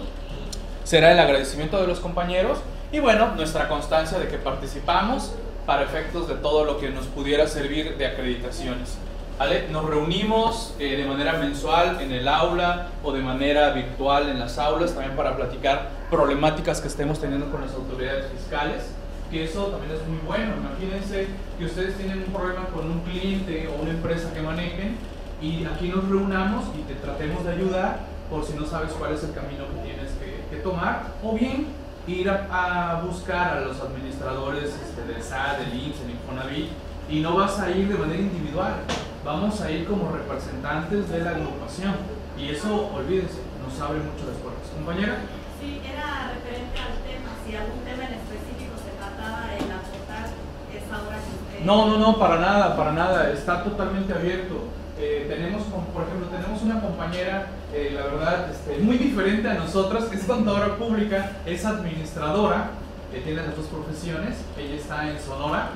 será 0.83 1.11
el 1.11 1.19
agradecimiento 1.19 1.79
de 1.79 1.87
los 1.87 1.99
compañeros 1.99 2.57
y 2.91 2.99
bueno, 2.99 3.35
nuestra 3.35 3.67
constancia 3.67 4.17
de 4.17 4.27
que 4.27 4.37
participamos 4.37 5.33
para 5.65 5.83
efectos 5.83 6.27
de 6.27 6.35
todo 6.35 6.65
lo 6.65 6.79
que 6.79 6.89
nos 6.89 7.05
pudiera 7.05 7.47
servir 7.47 7.97
de 7.97 8.05
acreditaciones. 8.05 8.97
Nos 9.43 9.85
reunimos 9.85 10.73
eh, 10.79 10.95
de 10.95 11.05
manera 11.05 11.33
mensual 11.33 11.99
en 11.99 12.13
el 12.13 12.29
aula 12.29 12.87
o 13.03 13.11
de 13.11 13.21
manera 13.21 13.71
virtual 13.71 14.29
en 14.29 14.39
las 14.39 14.57
aulas 14.57 14.93
también 14.93 15.17
para 15.17 15.35
platicar 15.35 15.89
problemáticas 16.09 16.79
que 16.79 16.87
estemos 16.87 17.19
teniendo 17.19 17.51
con 17.51 17.59
las 17.59 17.73
autoridades 17.73 18.31
fiscales, 18.31 18.85
que 19.29 19.43
eso 19.43 19.65
también 19.65 19.99
es 19.99 20.07
muy 20.07 20.19
bueno. 20.25 20.53
Imagínense 20.55 21.27
que 21.59 21.65
ustedes 21.65 21.97
tienen 21.97 22.19
un 22.19 22.31
problema 22.31 22.67
con 22.67 22.89
un 22.89 23.01
cliente 23.01 23.67
o 23.67 23.81
una 23.81 23.91
empresa 23.91 24.33
que 24.33 24.41
manejen 24.41 24.95
y 25.41 25.65
aquí 25.65 25.89
nos 25.89 26.07
reunamos 26.07 26.63
y 26.79 26.83
te 26.83 26.93
tratemos 26.93 27.43
de 27.43 27.51
ayudar 27.51 27.99
por 28.29 28.45
si 28.45 28.53
no 28.53 28.65
sabes 28.65 28.93
cuál 28.93 29.11
es 29.11 29.25
el 29.25 29.33
camino 29.33 29.65
que 29.67 29.91
tienes 29.91 30.11
que, 30.51 30.57
tomar 30.63 31.07
o 31.21 31.33
bien 31.33 31.67
ir 32.07 32.29
a, 32.29 33.01
buscar 33.05 33.57
a 33.57 33.61
los 33.61 33.81
administradores 33.81 34.69
este, 34.69 35.03
del 35.05 35.21
SAT, 35.21 35.57
del 35.57 35.73
INSS, 35.73 35.99
del 35.99 36.11
Infonavit, 36.11 36.69
y 37.09 37.19
no 37.19 37.35
vas 37.35 37.59
a 37.59 37.69
ir 37.71 37.89
de 37.89 37.95
manera 37.95 38.21
individual, 38.21 38.75
vamos 39.23 39.61
a 39.61 39.71
ir 39.71 39.85
como 39.85 40.11
representantes 40.11 41.09
de 41.09 41.19
la 41.19 41.31
agrupación. 41.31 41.95
Y 42.37 42.49
eso, 42.49 42.91
olvídense, 42.93 43.39
nos 43.63 43.79
abre 43.79 43.99
mucho 43.99 44.27
las 44.27 44.37
puertas. 44.37 44.69
¿Compañera? 44.73 45.17
Sí, 45.59 45.79
era 45.85 46.33
referente 46.33 46.75
al 46.75 46.99
tema, 47.07 47.31
si 47.45 47.55
algún 47.55 47.79
tema 47.85 48.03
en 48.03 48.19
específico 48.19 48.75
se 48.75 48.91
trataba 48.99 49.47
de 49.47 49.63
aportar 49.71 50.27
esa 50.73 50.95
hora 51.07 51.17
que 51.17 51.65
No, 51.65 51.87
no, 51.87 51.97
no, 51.99 52.19
para 52.19 52.39
nada, 52.39 52.75
para 52.75 52.91
nada, 52.91 53.31
está 53.31 53.63
totalmente 53.63 54.13
abierto. 54.13 54.67
Eh, 54.99 55.25
tenemos, 55.27 55.63
por 55.63 56.03
ejemplo, 56.03 56.27
tenemos 56.27 56.61
una 56.61 56.81
compañera, 56.81 57.47
eh, 57.73 57.91
la 57.95 58.03
verdad, 58.03 58.51
este, 58.51 58.79
muy 58.79 58.97
diferente 58.97 59.47
a 59.49 59.55
nosotros, 59.55 60.05
que 60.05 60.17
es 60.17 60.23
contadora 60.25 60.75
pública, 60.75 61.31
es 61.45 61.65
administradora, 61.65 62.71
que 63.11 63.21
tiene 63.21 63.43
las 63.43 63.55
dos 63.55 63.67
profesiones, 63.67 64.37
ella 64.57 64.75
está 64.75 65.09
en 65.09 65.19
Sonora 65.19 65.69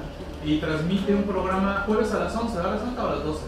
y 0.48 0.60
transmite 0.60 1.14
un 1.14 1.24
programa 1.24 1.84
jueves 1.86 2.14
a 2.14 2.20
las 2.20 2.34
11, 2.34 2.58
¿a 2.58 2.64
las 2.64 2.82
11 2.82 3.02
o 3.02 3.06
a 3.06 3.16
las 3.16 3.24
12? 3.26 3.40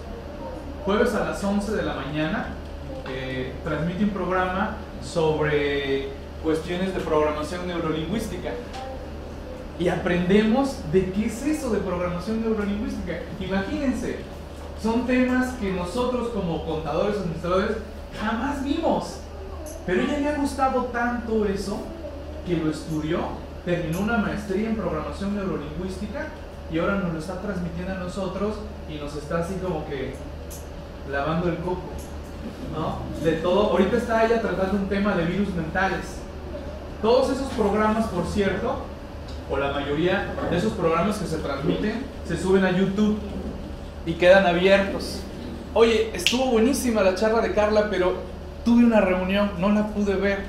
Jueves 0.84 1.16
a 1.16 1.24
las 1.24 1.42
11 1.42 1.72
de 1.72 1.84
la 1.84 1.94
mañana, 1.94 2.48
eh, 3.08 3.54
transmite 3.64 4.04
un 4.04 4.10
programa 4.10 4.76
sobre 5.02 6.10
cuestiones 6.44 6.94
de 6.94 7.00
programación 7.00 7.66
neurolingüística. 7.68 8.50
Y 9.80 9.88
aprendemos 9.88 10.76
de 10.92 11.10
qué 11.14 11.28
es 11.28 11.42
eso 11.44 11.70
de 11.70 11.80
programación 11.80 12.42
neurolingüística. 12.42 13.14
Imagínense, 13.40 14.18
son 14.84 15.08
temas 15.08 15.54
que 15.54 15.72
nosotros 15.72 16.28
como 16.30 16.66
contadores, 16.66 17.16
administradores, 17.16 17.78
jamás 18.20 18.62
vimos. 18.62 19.22
Pero 19.86 20.02
ella 20.02 20.20
le 20.20 20.28
ha 20.28 20.36
gustado 20.36 20.84
tanto 20.88 21.46
eso 21.46 21.80
que 22.46 22.58
lo 22.58 22.70
estudió, 22.70 23.20
terminó 23.64 24.02
una 24.02 24.18
maestría 24.18 24.68
en 24.68 24.76
programación 24.76 25.38
neurolingüística 25.38 26.28
y 26.72 26.80
ahora 26.80 26.96
nos 26.96 27.14
lo 27.14 27.20
está 27.20 27.42
transmitiendo 27.42 27.94
a 27.94 27.98
nosotros 27.98 28.56
y 28.90 28.96
nos 28.96 29.16
está 29.16 29.40
así 29.40 29.56
como 29.56 29.86
que 29.88 30.14
lavando 31.12 31.50
el 31.50 31.58
coco. 31.58 31.82
¿no? 32.74 33.00
De 33.24 33.34
todo, 33.38 33.72
ahorita 33.72 33.98
está 33.98 34.26
ella 34.26 34.42
tratando 34.42 34.78
un 34.78 34.88
tema 34.88 35.16
de 35.16 35.26
virus 35.26 35.54
mentales. 35.54 36.20
Todos 37.02 37.30
esos 37.32 37.48
programas, 37.54 38.08
por 38.08 38.26
cierto, 38.26 38.78
o 39.50 39.58
la 39.58 39.72
mayoría 39.72 40.34
de 40.50 40.58
esos 40.58 40.74
programas 40.74 41.18
que 41.18 41.26
se 41.26 41.38
transmiten, 41.38 42.06
se 42.28 42.38
suben 42.38 42.64
a 42.66 42.72
YouTube 42.72 43.18
y 44.06 44.14
quedan 44.14 44.46
abiertos. 44.46 45.22
Oye, 45.74 46.12
estuvo 46.14 46.52
buenísima 46.52 47.02
la 47.02 47.16
charla 47.16 47.42
de 47.42 47.54
Carla, 47.54 47.88
pero 47.90 48.16
tuve 48.64 48.84
una 48.84 49.02
reunión, 49.02 49.52
no 49.60 49.72
la 49.72 49.88
pude 49.88 50.16
ver. 50.16 50.40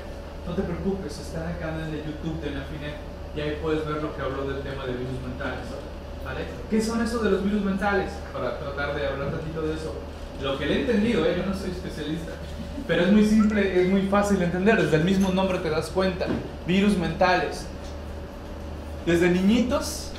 No 0.47 0.55
te 0.55 0.63
preocupes, 0.63 1.19
está 1.19 1.45
en 1.45 1.51
el 1.51 1.59
canal 1.59 1.91
de 1.91 1.99
YouTube 1.99 2.41
de 2.41 2.51
Nafinet 2.51 2.97
y 3.37 3.41
ahí 3.41 3.59
puedes 3.63 3.87
ver 3.87 4.03
lo 4.03 4.15
que 4.17 4.23
habló 4.23 4.45
del 4.45 4.63
tema 4.63 4.85
de 4.85 4.93
virus 4.93 5.21
mentales. 5.27 5.61
¿Vale? 6.31 6.47
¿Qué 6.71 6.81
son 6.81 7.03
esos 7.03 7.25
de 7.25 7.31
los 7.31 7.43
virus 7.43 7.65
mentales? 7.65 8.13
Para 8.33 8.57
tratar 8.61 8.95
de 8.95 9.05
hablar 9.05 9.29
un 9.29 9.35
ratito 9.35 9.63
de 9.63 9.75
eso. 9.75 9.95
Lo 10.41 10.57
que 10.57 10.67
le 10.67 10.75
he 10.75 10.81
entendido, 10.83 11.27
¿eh? 11.27 11.35
yo 11.37 11.45
no 11.45 11.59
soy 11.59 11.71
especialista, 11.71 12.33
pero 12.87 13.03
es 13.03 13.13
muy 13.13 13.27
simple, 13.27 13.83
es 13.83 13.89
muy 13.89 14.03
fácil 14.03 14.39
de 14.39 14.45
entender. 14.45 14.81
Desde 14.81 14.97
el 14.97 15.05
mismo 15.05 15.31
nombre 15.31 15.59
te 15.59 15.69
das 15.71 15.89
cuenta. 15.89 16.27
Virus 16.69 16.97
mentales. 16.97 17.67
Desde 19.07 19.29
niñitos 19.29 20.13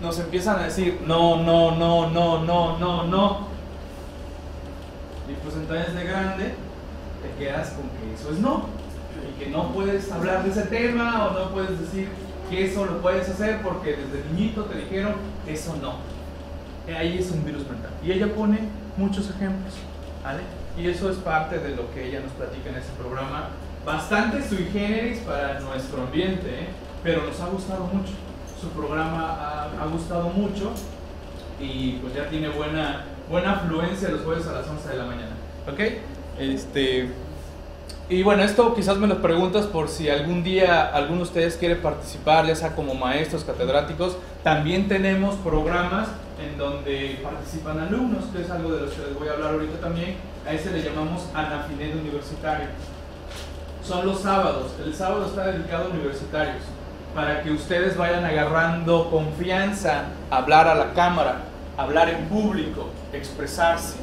nos 0.00 0.18
empiezan 0.18 0.58
a 0.58 0.64
decir 0.64 1.00
no, 1.06 1.42
no, 1.42 1.76
no, 1.76 2.08
no, 2.08 2.42
no, 2.42 2.78
no, 2.78 3.04
no. 3.04 3.48
Y 5.28 5.34
pues 5.42 5.54
entonces 5.54 5.94
de 5.94 6.04
grande 6.04 6.54
te 7.22 7.44
quedas 7.44 7.70
con 7.70 7.90
que 7.90 8.14
eso 8.14 8.32
es 8.32 8.38
no. 8.38 8.68
Y 9.28 9.38
que 9.38 9.50
no 9.50 9.70
puedes 9.72 10.10
hablar 10.10 10.44
de 10.44 10.50
ese 10.50 10.62
tema 10.62 11.26
o 11.26 11.38
no 11.38 11.50
puedes 11.50 11.78
decir 11.78 12.08
que 12.52 12.66
eso 12.66 12.84
lo 12.84 13.00
puedes 13.00 13.28
hacer 13.28 13.62
porque 13.62 13.96
desde 13.96 14.28
niñito 14.30 14.64
te 14.64 14.78
dijeron 14.78 15.14
eso 15.46 15.76
no. 15.80 15.96
Ahí 16.94 17.18
es 17.18 17.30
un 17.30 17.44
virus 17.44 17.68
mental. 17.68 17.90
Y 18.04 18.12
ella 18.12 18.34
pone 18.34 18.58
muchos 18.96 19.30
ejemplos. 19.30 19.74
¿vale? 20.22 20.42
Y 20.78 20.88
eso 20.88 21.10
es 21.10 21.16
parte 21.16 21.58
de 21.58 21.74
lo 21.74 21.92
que 21.92 22.08
ella 22.08 22.20
nos 22.20 22.32
platica 22.32 22.70
en 22.70 22.76
ese 22.76 22.92
programa. 22.98 23.48
Bastante 23.84 24.46
sui 24.46 24.68
generis 24.72 25.18
para 25.20 25.60
nuestro 25.60 26.02
ambiente, 26.02 26.48
¿eh? 26.48 26.68
pero 27.02 27.24
nos 27.24 27.40
ha 27.40 27.46
gustado 27.46 27.84
mucho 27.86 28.12
su 28.62 28.68
programa 28.68 29.68
ha, 29.80 29.86
gustado 29.86 30.28
mucho 30.28 30.72
y 31.60 31.94
pues 31.94 32.14
ya 32.14 32.28
tiene 32.28 32.48
buena, 32.48 33.06
buena 33.28 33.54
afluencia 33.54 34.08
los 34.08 34.22
jueves 34.22 34.46
a 34.46 34.52
las 34.52 34.68
11 34.68 34.88
de 34.88 34.96
la 34.96 35.04
mañana. 35.04 35.32
¿Ok? 35.66 35.80
Este, 36.38 37.08
y 38.12 38.22
bueno, 38.22 38.42
esto 38.42 38.74
quizás 38.74 38.98
me 38.98 39.06
lo 39.06 39.22
preguntas 39.22 39.66
por 39.66 39.88
si 39.88 40.10
algún 40.10 40.42
día 40.42 40.82
alguno 40.82 41.18
de 41.18 41.22
ustedes 41.22 41.56
quiere 41.56 41.76
participar, 41.76 42.46
ya 42.46 42.54
sea 42.54 42.76
como 42.76 42.94
maestros, 42.94 43.42
catedráticos. 43.42 44.18
También 44.42 44.86
tenemos 44.86 45.36
programas 45.36 46.08
en 46.38 46.58
donde 46.58 47.20
participan 47.22 47.80
alumnos, 47.80 48.24
que 48.26 48.42
es 48.42 48.50
algo 48.50 48.72
de 48.72 48.82
lo 48.82 48.90
que 48.90 48.98
les 48.98 49.18
voy 49.18 49.28
a 49.28 49.32
hablar 49.32 49.54
ahorita 49.54 49.80
también. 49.80 50.16
A 50.46 50.52
ese 50.52 50.72
le 50.72 50.82
llamamos 50.82 51.26
Anafinet 51.32 51.94
Universitario. 51.94 52.66
Son 53.82 54.04
los 54.04 54.20
sábados. 54.20 54.72
El 54.84 54.94
sábado 54.94 55.24
está 55.24 55.46
dedicado 55.46 55.86
a 55.86 55.88
universitarios 55.88 56.64
para 57.14 57.42
que 57.42 57.50
ustedes 57.50 57.96
vayan 57.96 58.26
agarrando 58.26 59.10
confianza, 59.10 60.04
hablar 60.30 60.68
a 60.68 60.74
la 60.74 60.92
cámara, 60.92 61.44
hablar 61.78 62.10
en 62.10 62.26
público, 62.26 62.90
expresarse. 63.14 63.96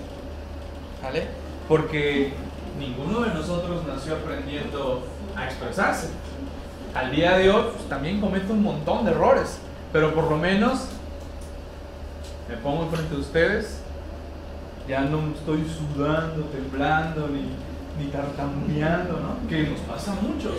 ¿Vale? 1.03 1.27
Porque 1.67 2.33
ninguno 2.79 3.21
de 3.21 3.33
nosotros 3.33 3.83
nació 3.85 4.15
aprendiendo 4.15 5.05
a 5.35 5.45
expresarse. 5.45 6.09
Al 6.95 7.11
día 7.11 7.37
de 7.37 7.51
hoy 7.51 7.65
pues, 7.75 7.87
también 7.87 8.19
cometo 8.19 8.53
un 8.53 8.63
montón 8.63 9.05
de 9.05 9.11
errores, 9.11 9.59
pero 9.93 10.13
por 10.13 10.29
lo 10.29 10.37
menos 10.37 10.87
me 12.47 12.57
pongo 12.57 12.83
enfrente 12.83 13.13
de 13.13 13.21
ustedes, 13.21 13.81
ya 14.87 15.01
no 15.01 15.33
estoy 15.35 15.63
sudando, 15.69 16.45
temblando, 16.45 17.27
ni, 17.27 18.03
ni 18.03 18.09
tartamudeando, 18.09 19.19
¿no? 19.19 19.47
Que 19.47 19.67
nos 19.67 19.79
pasa 19.81 20.13
a 20.13 20.15
muchos. 20.15 20.53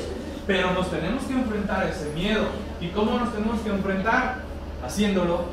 Pero 0.47 0.73
nos 0.73 0.89
tenemos 0.89 1.25
que 1.25 1.33
enfrentar 1.33 1.83
a 1.83 1.89
ese 1.89 2.13
miedo. 2.15 2.45
¿Y 2.81 2.89
cómo 2.89 3.19
nos 3.19 3.33
tenemos 3.33 3.61
que 3.61 3.71
enfrentar? 3.71 4.37
Haciéndolo 4.85 5.47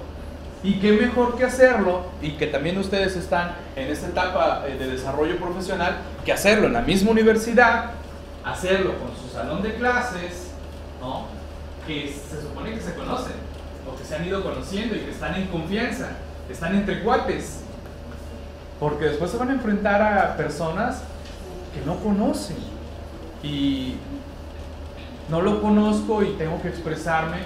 y 0.64 0.80
qué 0.80 0.92
mejor 0.92 1.38
que 1.38 1.46
hacerlo, 1.46 2.06
y 2.22 2.32
que 2.32 2.48
también 2.48 2.78
ustedes 2.78 3.16
están 3.16 3.56
en 3.76 3.90
esta 3.90 4.08
etapa 4.08 4.64
eh, 4.68 4.78
de 4.78 4.88
desarrollo 4.88 5.38
profesional, 5.38 5.98
que 6.26 6.34
hacerlo 6.34 6.68
en 6.68 6.74
la 6.74 6.82
misma 6.82 7.12
universidad, 7.12 7.92
hacerlo 8.44 8.94
con 8.98 9.16
su 9.16 9.34
salón 9.34 9.62
de 9.62 9.76
clases, 9.76 10.52
¿no? 11.02 11.26
que 11.86 12.08
se 12.08 12.42
supone 12.42 12.74
que 12.74 12.82
se 12.82 12.96
conocen, 12.96 13.34
o 13.90 13.96
que 13.96 14.04
se 14.04 14.16
han 14.16 14.26
ido 14.26 14.44
conociendo 14.44 14.96
y 14.96 15.00
que 15.00 15.12
están 15.12 15.36
en 15.36 15.48
confianza, 15.48 16.10
están 16.50 16.76
entre 16.76 17.04
cuates, 17.04 17.62
porque 18.80 19.06
después 19.06 19.32
se 19.32 19.38
van 19.38 19.50
a 19.50 19.54
enfrentar 19.54 20.02
a 20.02 20.38
personas 20.38 21.02
que 21.74 21.86
no 21.86 21.98
conocen, 21.98 22.58
y 23.44 23.96
no 25.30 25.42
lo 25.42 25.62
conozco 25.62 26.24
y 26.24 26.34
tengo 26.34 26.62
que 26.62 26.70
expresarme 26.70 27.38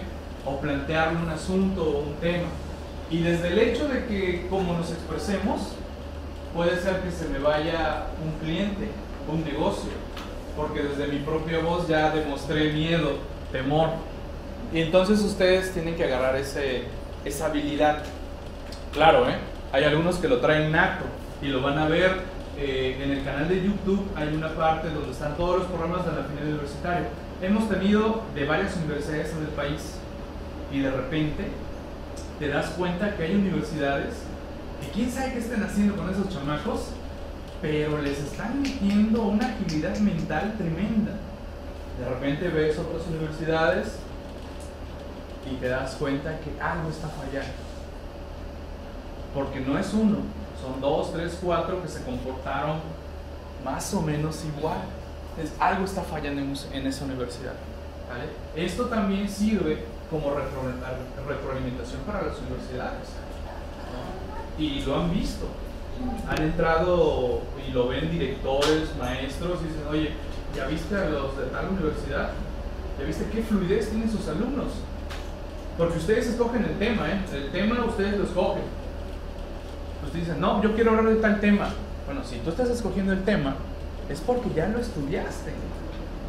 o 0.46 0.58
plantearle 0.60 1.20
un 1.22 1.30
asunto 1.30 1.84
o 1.84 2.04
un 2.04 2.14
tema. 2.16 2.48
Y 3.12 3.20
desde 3.20 3.50
el 3.50 3.60
hecho 3.60 3.90
de 3.90 4.06
que 4.06 4.48
como 4.50 4.72
nos 4.72 4.90
expresemos, 4.90 5.74
puede 6.56 6.80
ser 6.80 7.02
que 7.02 7.12
se 7.12 7.28
me 7.28 7.40
vaya 7.40 8.08
un 8.24 8.40
cliente, 8.40 8.88
un 9.30 9.44
negocio, 9.44 9.92
porque 10.56 10.82
desde 10.82 11.08
mi 11.08 11.20
propia 11.20 11.60
voz 11.60 11.90
ya 11.90 12.12
demostré 12.12 12.72
miedo, 12.72 13.18
temor. 13.52 13.90
Y 14.74 14.80
entonces 14.80 15.20
ustedes 15.20 15.74
tienen 15.74 15.96
que 15.96 16.06
agarrar 16.06 16.38
ese, 16.38 16.84
esa 17.26 17.48
habilidad. 17.48 18.04
Claro, 18.94 19.30
¿eh? 19.30 19.36
hay 19.74 19.84
algunos 19.84 20.16
que 20.16 20.30
lo 20.30 20.40
traen 20.40 20.72
nato 20.72 21.04
y 21.42 21.48
lo 21.48 21.62
van 21.62 21.80
a 21.80 21.90
ver 21.90 22.22
eh, 22.58 22.98
en 23.04 23.12
el 23.12 23.26
canal 23.26 23.50
de 23.50 23.62
YouTube. 23.62 24.08
Hay 24.16 24.30
una 24.30 24.56
parte 24.56 24.90
donde 24.90 25.12
están 25.12 25.36
todos 25.36 25.60
los 25.60 25.68
programas 25.68 26.06
de 26.06 26.14
la 26.14 26.24
final 26.24 26.46
universitario. 26.46 27.08
Hemos 27.42 27.68
tenido 27.68 28.22
de 28.36 28.46
varias 28.46 28.78
universidades 28.78 29.34
en 29.34 29.40
el 29.40 29.50
país 29.50 29.96
y 30.72 30.80
de 30.80 30.92
repente 30.92 31.48
te 32.42 32.48
das 32.48 32.72
cuenta 32.72 33.16
que 33.16 33.22
hay 33.22 33.36
universidades 33.36 34.16
que 34.82 34.92
quién 34.94 35.12
sabe 35.12 35.34
qué 35.34 35.38
están 35.38 35.64
haciendo 35.64 35.96
con 35.96 36.10
esos 36.10 36.28
chamacos, 36.30 36.88
pero 37.62 38.02
les 38.02 38.18
están 38.18 38.64
metiendo 38.64 39.22
una 39.22 39.46
agilidad 39.46 39.96
mental 40.00 40.56
tremenda. 40.58 41.12
De 42.00 42.10
repente 42.10 42.48
ves 42.48 42.80
otras 42.80 43.06
universidades 43.06 43.90
y 45.52 45.56
te 45.58 45.68
das 45.68 45.94
cuenta 46.00 46.40
que 46.40 46.60
algo 46.60 46.90
está 46.90 47.10
fallando. 47.10 47.54
Porque 49.36 49.60
no 49.60 49.78
es 49.78 49.94
uno, 49.94 50.18
son 50.60 50.82
dos, 50.82 51.14
tres, 51.14 51.38
cuatro 51.44 51.80
que 51.84 51.88
se 51.88 52.02
comportaron 52.04 52.80
más 53.64 53.94
o 53.94 54.02
menos 54.02 54.44
igual. 54.58 54.80
Entonces, 55.36 55.56
algo 55.60 55.86
está 55.86 56.02
fallando 56.02 56.42
en, 56.42 56.88
esa 56.88 57.06
universidad. 57.06 57.54
Esto 58.56 58.86
también 58.88 59.30
sirve 59.30 59.86
como 60.12 60.34
retroalimentación 60.36 62.02
para 62.06 62.24
las 62.24 62.38
universidades. 62.40 63.08
Y 64.60 64.82
lo 64.82 65.00
han 65.00 65.12
visto. 65.12 65.46
Han 66.28 66.44
entrado 66.44 67.42
y 67.66 67.72
lo 67.72 67.88
ven 67.88 68.12
directores, 68.12 68.94
maestros, 69.00 69.60
y 69.62 69.68
dicen, 69.68 69.84
oye, 69.90 70.12
¿ya 70.56 70.68
viste 70.68 70.96
a 70.96 71.10
los 71.10 71.38
de 71.38 71.46
tal 71.46 71.70
universidad? 71.70 72.32
¿Ya 73.00 73.06
viste 73.06 73.26
qué 73.34 73.42
fluidez 73.42 73.90
tienen 73.90 74.12
sus 74.12 74.28
alumnos? 74.28 74.74
Porque 75.78 75.98
ustedes 75.98 76.28
escogen 76.28 76.66
el 76.66 76.78
tema, 76.78 77.10
¿eh? 77.10 77.22
El 77.34 77.52
tema 77.52 77.86
ustedes 77.86 78.18
lo 78.18 78.26
escogen. 78.26 78.64
Ustedes 80.06 80.28
dicen, 80.28 80.42
no, 80.42 80.62
yo 80.62 80.76
quiero 80.76 80.92
hablar 80.92 81.14
de 81.14 81.22
tal 81.22 81.40
tema. 81.40 81.70
Bueno, 82.06 82.24
si 82.26 82.38
tú 82.40 82.50
estás 82.50 82.70
escogiendo 82.70 83.14
el 83.14 83.24
tema, 83.24 83.56
es 84.10 84.20
porque 84.20 84.50
ya 84.54 84.68
lo 84.68 84.80
estudiaste, 84.80 85.54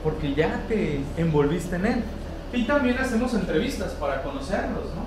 porque 0.04 0.34
ya 0.34 0.60
te 0.68 1.00
envolviste 1.16 1.76
en 1.76 1.86
él. 1.86 2.04
Y 2.52 2.64
también 2.64 2.98
hacemos 2.98 3.32
entrevistas 3.34 3.92
para 3.92 4.22
conocerlos, 4.22 4.84
¿no? 4.94 5.06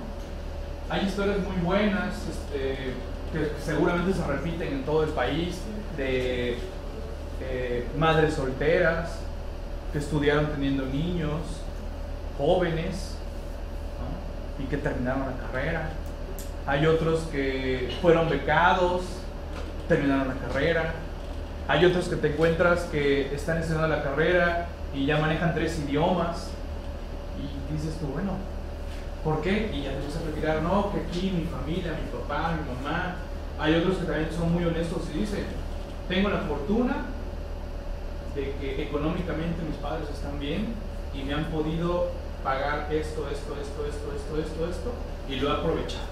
Hay 0.90 1.06
historias 1.06 1.40
muy 1.40 1.58
buenas, 1.58 2.16
este, 2.28 2.94
que 3.32 3.52
seguramente 3.64 4.14
se 4.14 4.26
repiten 4.26 4.74
en 4.74 4.84
todo 4.84 5.04
el 5.04 5.10
país, 5.10 5.60
de 5.96 6.58
eh, 7.42 7.88
madres 7.98 8.34
solteras 8.34 9.20
que 9.92 10.00
estudiaron 10.00 10.48
teniendo 10.48 10.86
niños, 10.86 11.42
jóvenes, 12.38 13.16
y 14.60 14.64
que 14.64 14.78
terminaron 14.78 15.26
la 15.28 15.48
carrera. 15.48 15.90
Hay 16.66 16.86
otros 16.86 17.22
que 17.32 17.96
fueron 18.02 18.30
becados, 18.30 19.04
terminaron 19.88 20.30
la 20.30 20.36
carrera. 20.36 20.94
Hay 21.68 21.86
otros 21.86 22.08
que 22.08 22.16
te 22.16 22.34
encuentras 22.34 22.84
que 22.86 23.34
están 23.34 23.58
estudiando 23.58 23.88
la 23.88 24.04
carrera 24.04 24.68
y 24.94 25.06
ya 25.06 25.18
manejan 25.18 25.54
tres 25.54 25.80
idiomas 25.80 26.50
dices 27.74 27.98
tú, 28.00 28.08
bueno, 28.08 28.34
¿por 29.24 29.42
qué? 29.42 29.72
Y 29.74 29.84
ya 29.84 29.92
te 29.92 30.06
vas 30.06 30.18
a 30.18 30.26
retirar, 30.26 30.62
no, 30.62 30.92
que 30.92 31.02
aquí 31.02 31.32
mi 31.32 31.46
familia, 31.46 31.98
mi 32.00 32.20
papá, 32.20 32.54
mi 32.54 32.74
mamá. 32.74 33.16
Hay 33.60 33.76
otros 33.76 33.98
que 33.98 34.06
también 34.06 34.30
son 34.32 34.54
muy 34.54 34.66
honestos 34.66 35.04
y 35.14 35.20
dicen, 35.20 35.46
tengo 36.08 36.30
la 36.30 36.42
fortuna 36.42 37.06
de 38.36 38.54
que 38.60 38.84
económicamente 38.84 39.62
mis 39.64 39.78
padres 39.78 40.10
están 40.10 40.40
bien 40.40 40.76
y 41.14 41.24
me 41.24 41.34
han 41.34 41.46
podido 41.46 42.10
pagar 42.44 42.94
esto, 42.94 43.28
esto, 43.30 43.56
esto, 43.60 43.86
esto, 43.86 44.14
esto, 44.16 44.40
esto, 44.40 44.70
esto, 44.70 44.92
y 45.30 45.38
lo 45.38 45.50
he 45.50 45.54
aprovechado. 45.54 46.06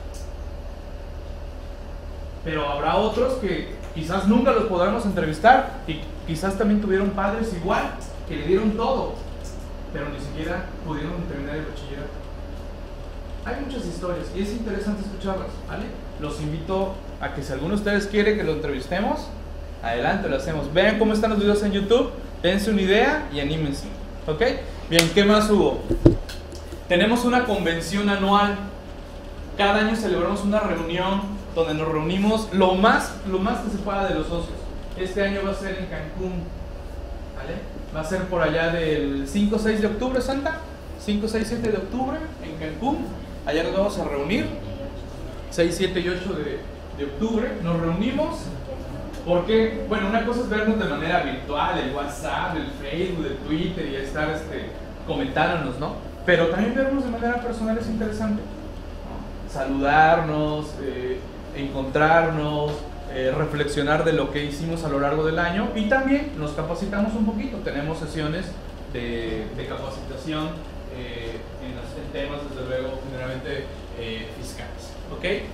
Pero 2.43 2.67
habrá 2.67 2.95
otros 2.95 3.35
que 3.35 3.75
quizás 3.93 4.27
nunca 4.27 4.51
los 4.51 4.63
podremos 4.63 5.05
entrevistar 5.05 5.81
y 5.87 6.01
quizás 6.25 6.57
también 6.57 6.81
tuvieron 6.81 7.11
padres 7.11 7.53
igual, 7.53 7.91
que 8.27 8.37
le 8.37 8.47
dieron 8.47 8.71
todo, 8.71 9.13
pero 9.93 10.09
ni 10.09 10.19
siquiera 10.19 10.65
pudieron 10.85 11.13
terminar 11.29 11.55
el 11.57 11.65
bachillerato. 11.65 12.09
Hay 13.45 13.55
muchas 13.65 13.85
historias 13.85 14.27
y 14.35 14.41
es 14.41 14.51
interesante 14.51 15.03
escucharlas, 15.03 15.49
¿vale? 15.67 15.85
Los 16.19 16.41
invito 16.41 16.95
a 17.21 17.33
que 17.33 17.43
si 17.43 17.53
alguno 17.53 17.75
de 17.75 17.75
ustedes 17.75 18.07
quiere 18.07 18.35
que 18.35 18.43
lo 18.43 18.53
entrevistemos, 18.53 19.27
adelante, 19.83 20.29
lo 20.29 20.37
hacemos. 20.37 20.73
Vean 20.73 20.97
cómo 20.97 21.13
están 21.13 21.31
los 21.31 21.39
videos 21.39 21.61
en 21.63 21.73
YouTube, 21.73 22.09
dense 22.41 22.71
una 22.71 22.81
idea 22.81 23.29
y 23.33 23.39
anímense, 23.39 23.87
¿ok? 24.27 24.41
Bien, 24.89 25.09
¿qué 25.13 25.23
más 25.23 25.49
hubo? 25.49 25.81
Tenemos 26.87 27.25
una 27.25 27.45
convención 27.45 28.09
anual. 28.09 28.57
Cada 29.57 29.81
año 29.81 29.95
celebramos 29.95 30.43
una 30.43 30.59
reunión 30.59 31.21
donde 31.53 31.73
nos 31.75 31.87
reunimos 31.87 32.49
lo 32.53 32.75
más, 32.75 33.13
lo 33.29 33.39
más 33.39 33.59
que 33.59 33.71
se 33.71 33.77
pueda 33.77 34.07
de 34.07 34.15
los 34.15 34.27
socios. 34.27 34.57
Este 34.97 35.23
año 35.23 35.41
va 35.45 35.51
a 35.51 35.55
ser 35.55 35.77
en 35.79 35.85
Cancún, 35.87 36.43
¿vale? 37.35 37.72
Va 37.95 38.01
a 38.01 38.03
ser 38.03 38.21
por 38.23 38.41
allá 38.41 38.71
del 38.71 39.27
5 39.27 39.59
6 39.59 39.81
de 39.81 39.87
octubre, 39.87 40.21
Santa. 40.21 40.59
5, 40.99 41.27
6, 41.27 41.47
7 41.47 41.69
de 41.69 41.77
octubre 41.77 42.17
en 42.43 42.55
Cancún. 42.57 43.05
Allá 43.45 43.63
nos 43.63 43.73
vamos 43.73 43.99
a 43.99 44.05
reunir. 44.05 44.47
6, 45.51 45.75
7 45.77 45.99
y 45.99 46.09
8 46.09 46.33
de, 46.33 46.59
de 46.97 47.11
octubre. 47.11 47.51
Nos 47.61 47.79
reunimos 47.79 48.39
porque, 49.25 49.85
bueno, 49.87 50.09
una 50.09 50.25
cosa 50.25 50.41
es 50.41 50.49
vernos 50.49 50.79
de 50.79 50.85
manera 50.85 51.23
virtual, 51.23 51.79
el 51.79 51.95
WhatsApp, 51.95 52.57
el 52.57 52.67
Facebook, 52.67 53.25
el 53.25 53.37
Twitter 53.37 53.87
y 53.89 53.95
estar 53.95 54.29
este, 54.29 54.69
comentándonos, 55.07 55.79
¿no? 55.79 55.95
Pero 56.25 56.47
también 56.47 56.75
vernos 56.75 57.05
de 57.05 57.09
manera 57.09 57.41
personal 57.41 57.77
es 57.77 57.87
interesante. 57.87 58.41
Saludarnos, 59.49 60.73
eh, 60.81 61.19
encontrarnos, 61.55 62.71
eh, 63.15 63.29
reflexionar 63.29 64.03
de 64.05 64.13
lo 64.13 64.31
que 64.31 64.43
hicimos 64.43 64.83
a 64.83 64.89
lo 64.89 64.99
largo 64.99 65.23
del 65.23 65.37
año 65.37 65.69
y 65.75 65.87
también 65.87 66.31
nos 66.35 66.53
capacitamos 66.53 67.13
un 67.13 67.27
poquito. 67.27 67.57
Tenemos 67.57 67.99
sesiones 67.99 68.47
de, 68.91 69.45
capacitación 69.69 70.49
eh, 70.97 71.37
en, 71.61 72.11
temas, 72.11 72.39
desde 72.49 72.67
luego, 72.67 72.99
generalmente 73.05 73.65
eh, 73.99 74.27
fiscales. 74.39 74.93
¿okay? 75.15 75.45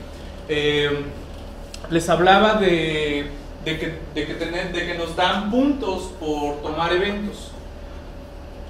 les 1.89 2.09
hablaba 2.09 2.55
de, 2.55 3.29
de, 3.65 3.79
que, 3.79 3.99
de, 4.15 4.25
que 4.25 4.33
tener, 4.35 4.71
de 4.71 4.85
que 4.87 4.97
nos 4.97 5.17
dan 5.17 5.51
puntos 5.51 6.13
por 6.17 6.61
tomar 6.61 6.93
eventos. 6.93 7.51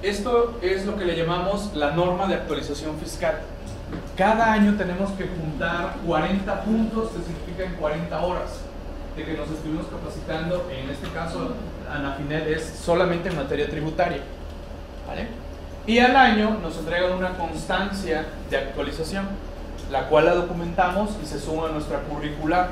Esto 0.02 0.58
es 0.64 0.88
lo 0.88 0.98
que 0.98 1.06
le 1.06 1.16
llamamos 1.16 1.76
la 1.76 1.92
norma 1.92 2.26
de 2.26 2.36
actualización 2.36 2.98
fiscal. 2.98 3.40
Cada 4.18 4.52
año 4.52 4.76
tenemos 4.78 5.12
que 5.12 5.26
juntar 5.28 5.98
40 6.08 6.64
puntos, 6.64 7.10
que 7.12 7.24
significan 7.24 7.76
40 7.80 8.26
horas 8.26 8.69
que 9.26 9.34
nos 9.34 9.50
estuvimos 9.50 9.88
capacitando, 9.88 10.70
en 10.72 10.90
este 10.90 11.08
caso 11.10 11.54
Anafinet 11.92 12.48
es 12.48 12.64
solamente 12.84 13.30
en 13.30 13.36
materia 13.36 13.70
tributaria. 13.70 14.22
¿vale? 15.08 15.28
Y 15.88 15.98
al 16.00 16.16
año 16.16 16.60
nos 16.62 16.78
entregan 16.78 17.14
una 17.14 17.38
constancia 17.38 18.26
de 18.50 18.58
actualización, 18.58 19.26
la 19.92 20.08
cual 20.08 20.26
la 20.26 20.36
documentamos 20.36 21.12
y 21.24 21.26
se 21.26 21.40
suma 21.40 21.70
a 21.70 21.72
nuestra 21.72 22.00
curricular. 22.02 22.70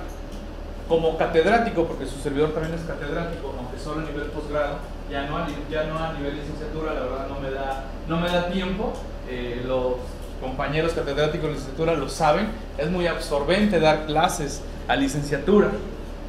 como 0.88 1.18
catedrático, 1.18 1.86
porque 1.86 2.06
su 2.06 2.18
servidor 2.18 2.54
también 2.54 2.74
es 2.74 2.82
catedrático, 2.86 3.54
aunque 3.58 3.78
solo 3.78 4.08
a 4.08 4.10
nivel 4.10 4.28
posgrado, 4.28 4.78
ya 5.12 5.28
no 5.28 5.46
ya 5.70 5.84
no 5.84 6.00
a 6.00 6.14
nivel 6.14 6.38
licenciatura, 6.38 6.94
la 6.94 7.02
verdad 7.02 7.28
no 7.28 7.42
me 7.42 7.52
da, 7.52 7.84
no 8.08 8.18
me 8.22 8.30
da 8.30 8.48
tiempo. 8.48 8.94
Eh, 9.30 9.64
los 9.68 9.96
compañeros 10.40 10.94
catedráticos 10.94 11.48
de 11.50 11.54
licenciatura 11.56 11.94
lo 11.94 12.08
saben, 12.08 12.48
es 12.78 12.90
muy 12.90 13.06
absorbente 13.06 13.82
dar 13.82 14.06
clases 14.06 14.62
a 14.88 14.96
licenciatura. 14.96 15.72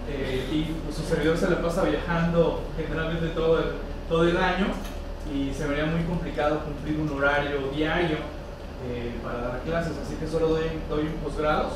Eh, 0.08 0.48
y 0.50 0.62
pues, 0.84 0.96
su 0.96 1.02
servidor 1.02 1.36
se 1.36 1.50
le 1.50 1.56
pasa 1.56 1.82
viajando 1.84 2.62
generalmente 2.76 3.28
todo 3.28 3.58
el, 3.58 3.64
todo 4.08 4.24
el 4.24 4.36
año 4.36 4.66
y 5.32 5.52
se 5.52 5.66
vería 5.66 5.84
muy 5.84 6.02
complicado 6.04 6.60
cumplir 6.60 6.98
un 6.98 7.10
horario 7.18 7.68
diario 7.74 8.16
eh, 8.86 9.14
para 9.22 9.40
dar 9.40 9.60
clases, 9.60 9.92
así 10.02 10.14
que 10.14 10.26
solo 10.26 10.48
doy, 10.48 10.62
doy 10.88 11.06
en 11.06 11.12
posgrados, 11.14 11.74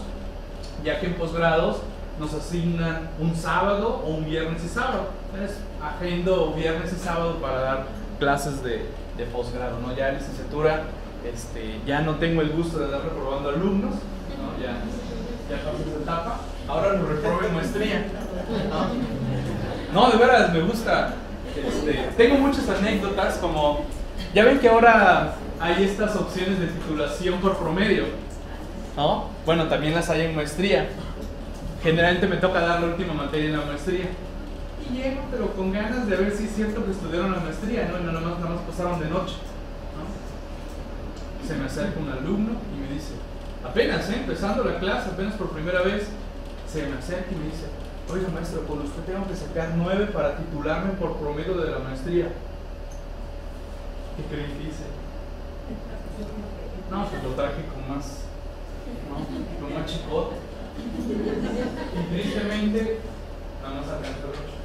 ya 0.82 1.00
que 1.00 1.06
en 1.06 1.14
posgrados 1.14 1.78
nos 2.18 2.32
asignan 2.32 3.10
un 3.18 3.34
sábado 3.34 4.02
o 4.04 4.10
un 4.10 4.24
viernes 4.24 4.64
y 4.64 4.68
sábado. 4.68 5.08
Entonces, 5.32 5.58
agendo 5.82 6.52
viernes 6.52 6.92
y 6.92 6.96
sábado 6.96 7.36
para 7.36 7.60
dar 7.60 7.86
clases 8.18 8.62
de, 8.62 8.86
de 9.16 9.24
posgrado, 9.30 9.78
¿no? 9.80 9.94
Ya 9.94 10.10
en 10.10 10.18
licenciatura 10.18 10.84
este, 11.24 11.80
ya 11.86 12.00
no 12.00 12.16
tengo 12.16 12.42
el 12.42 12.50
gusto 12.50 12.78
de 12.78 12.90
dar 12.90 13.02
reprobando 13.02 13.50
alumnos, 13.50 13.94
¿no? 13.94 14.62
ya, 14.62 14.82
ya 15.48 15.62
pasé 15.64 15.82
esa 15.88 16.02
etapa, 16.02 16.40
ahora 16.68 16.94
lo 16.94 17.06
reprobo 17.06 17.42
en 17.42 17.54
maestría. 17.54 18.04
¿no? 19.92 20.10
de 20.10 20.16
veras, 20.16 20.52
me 20.52 20.60
gusta. 20.60 21.14
Este, 21.56 21.92
tengo 22.16 22.36
muchas 22.38 22.68
anécdotas 22.68 23.36
como, 23.36 23.84
ya 24.34 24.44
ven 24.44 24.58
que 24.58 24.68
ahora 24.68 25.34
hay 25.60 25.84
estas 25.84 26.16
opciones 26.16 26.58
de 26.58 26.66
titulación 26.66 27.40
por 27.40 27.56
promedio, 27.56 28.04
¿no? 28.96 29.26
Bueno, 29.44 29.68
también 29.68 29.94
las 29.94 30.08
hay 30.08 30.22
en 30.22 30.34
maestría. 30.34 30.88
Generalmente 31.82 32.26
me 32.26 32.36
toca 32.36 32.60
dar 32.60 32.80
la 32.80 32.86
última 32.86 33.12
materia 33.12 33.46
en 33.46 33.58
la 33.58 33.66
maestría. 33.66 34.06
Y 34.88 34.96
llego, 34.96 35.22
pero 35.30 35.52
con 35.52 35.72
ganas 35.72 36.08
de 36.08 36.16
ver 36.16 36.32
si 36.32 36.44
es 36.44 36.54
cierto 36.54 36.84
que 36.84 36.92
estudiaron 36.92 37.32
la 37.32 37.40
maestría, 37.40 37.88
¿no? 37.88 38.00
Y 38.00 38.04
nada 38.04 38.20
más, 38.20 38.38
nada 38.38 38.54
más 38.54 38.62
pasaron 38.62 38.98
de 39.00 39.10
noche. 39.10 39.34
¿no? 39.96 41.46
Se 41.46 41.54
me 41.54 41.66
acerca 41.66 42.00
un 42.00 42.08
alumno 42.08 42.52
y 42.74 42.80
me 42.80 42.94
dice, 42.94 43.12
apenas, 43.64 44.08
¿eh? 44.10 44.16
empezando 44.16 44.64
la 44.64 44.78
clase, 44.78 45.10
apenas 45.10 45.34
por 45.34 45.50
primera 45.50 45.82
vez, 45.82 46.08
se 46.72 46.86
me 46.86 46.96
acerca 46.96 47.30
y 47.30 47.34
me 47.34 47.44
dice, 47.44 47.66
oiga 48.10 48.28
maestro, 48.32 48.62
por 48.62 48.78
usted 48.78 49.02
tengo 49.02 49.28
que 49.28 49.36
sacar 49.36 49.74
nueve 49.76 50.06
para 50.06 50.36
titularme 50.38 50.92
por 50.92 51.18
promedio 51.18 51.58
de 51.58 51.70
la 51.70 51.80
maestría. 51.80 52.28
¿Qué 54.16 54.22
creen 54.24 54.52
que? 54.52 54.72
No, 56.90 57.06
pues 57.08 57.22
lo 57.22 57.30
traje 57.30 57.62
con 57.66 57.94
más, 57.94 58.24
¿no? 59.08 59.66
con 59.66 59.74
más 59.74 59.86
chicote. 59.86 60.36
Y 61.94 62.14
tristemente, 62.14 63.00
nada 63.62 63.74
más 63.74 63.88
alcanzó 63.88 64.28
el 64.28 64.32
8. 64.32 64.62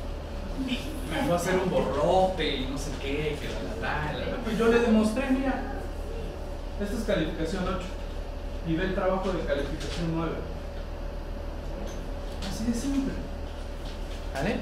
Me 1.12 1.24
fue 1.24 1.34
a 1.34 1.36
hacer 1.36 1.60
un 1.60 1.70
borrote 1.70 2.58
y 2.58 2.68
no 2.68 2.78
sé 2.78 2.92
qué, 3.02 3.38
que 3.40 3.50
la 3.50 3.60
la 3.82 4.14
la. 4.14 4.26
la. 4.26 4.38
Pues 4.44 4.58
yo 4.58 4.68
le 4.68 4.80
demostré, 4.80 5.30
mira, 5.30 5.74
esta 6.82 6.96
es 6.96 7.04
calificación 7.04 7.66
8 7.68 7.80
y 8.68 8.76
ve 8.76 8.86
el 8.86 8.96
trabajo 8.96 9.32
de 9.32 9.40
calificación 9.40 10.16
9. 10.16 10.32
Así 12.50 12.66
de 12.66 12.74
simple. 12.74 13.14
¿Vale? 14.34 14.62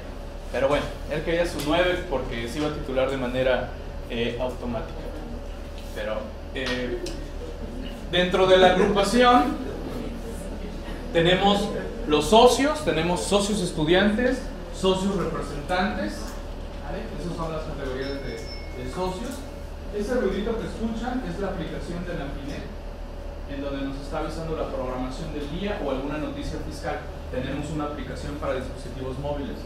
Pero 0.52 0.68
bueno, 0.68 0.84
él 1.10 1.22
quería 1.22 1.46
su 1.46 1.58
9 1.66 2.06
porque 2.08 2.48
se 2.48 2.58
iba 2.58 2.68
a 2.68 2.74
titular 2.74 3.10
de 3.10 3.16
manera 3.16 3.70
eh, 4.08 4.38
automática. 4.40 5.00
Pero 5.94 6.18
eh, 6.54 6.98
dentro 8.10 8.46
de 8.46 8.58
la 8.58 8.72
agrupación 8.72 9.56
tenemos 11.12 11.68
los 12.06 12.26
socios, 12.26 12.84
tenemos 12.84 13.22
socios 13.22 13.60
estudiantes, 13.60 14.38
socios 14.74 15.16
representantes. 15.16 16.14
¿vale? 16.84 17.02
Esas 17.20 17.36
son 17.36 17.52
las 17.52 17.62
categorías 17.64 18.12
de, 18.22 18.56
socios. 18.94 19.40
Ese 19.96 20.14
ruidito 20.14 20.56
que 20.58 20.66
escuchan 20.66 21.22
es 21.28 21.40
la 21.40 21.48
aplicación 21.48 22.04
de 22.06 22.14
la 22.14 22.26
FINET, 22.32 22.64
en 23.50 23.62
donde 23.62 23.86
nos 23.86 23.96
está 23.96 24.18
avisando 24.18 24.56
la 24.56 24.68
programación 24.68 25.32
del 25.32 25.50
día 25.50 25.80
o 25.84 25.90
alguna 25.90 26.18
noticia 26.18 26.58
fiscal. 26.68 27.00
Tenemos 27.30 27.70
una 27.70 27.84
aplicación 27.84 28.34
para 28.36 28.54
dispositivos 28.54 29.18
móviles, 29.18 29.56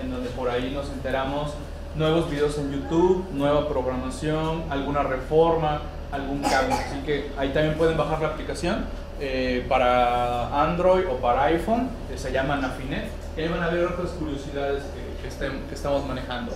en 0.00 0.10
donde 0.10 0.28
por 0.30 0.48
ahí 0.50 0.70
nos 0.72 0.90
enteramos 0.90 1.54
nuevos 1.96 2.30
videos 2.30 2.58
en 2.58 2.72
YouTube, 2.72 3.26
nueva 3.32 3.68
programación, 3.68 4.64
alguna 4.70 5.02
reforma, 5.02 5.80
algún 6.12 6.42
cambio. 6.42 6.76
Así 6.76 7.00
que 7.04 7.30
ahí 7.36 7.50
también 7.50 7.76
pueden 7.76 7.96
bajar 7.96 8.20
la 8.20 8.28
aplicación 8.28 8.84
eh, 9.20 9.64
para 9.68 10.62
Android 10.62 11.06
o 11.08 11.16
para 11.16 11.44
iPhone, 11.44 11.88
que 12.08 12.18
se 12.18 12.32
llama 12.32 12.56
Nafinet. 12.56 13.08
Y 13.36 13.40
ahí 13.40 13.48
van 13.48 13.62
a 13.62 13.68
ver 13.68 13.86
otras 13.86 14.10
curiosidades 14.10 14.82
que, 14.84 15.74
estamos 15.74 16.06
manejando. 16.06 16.52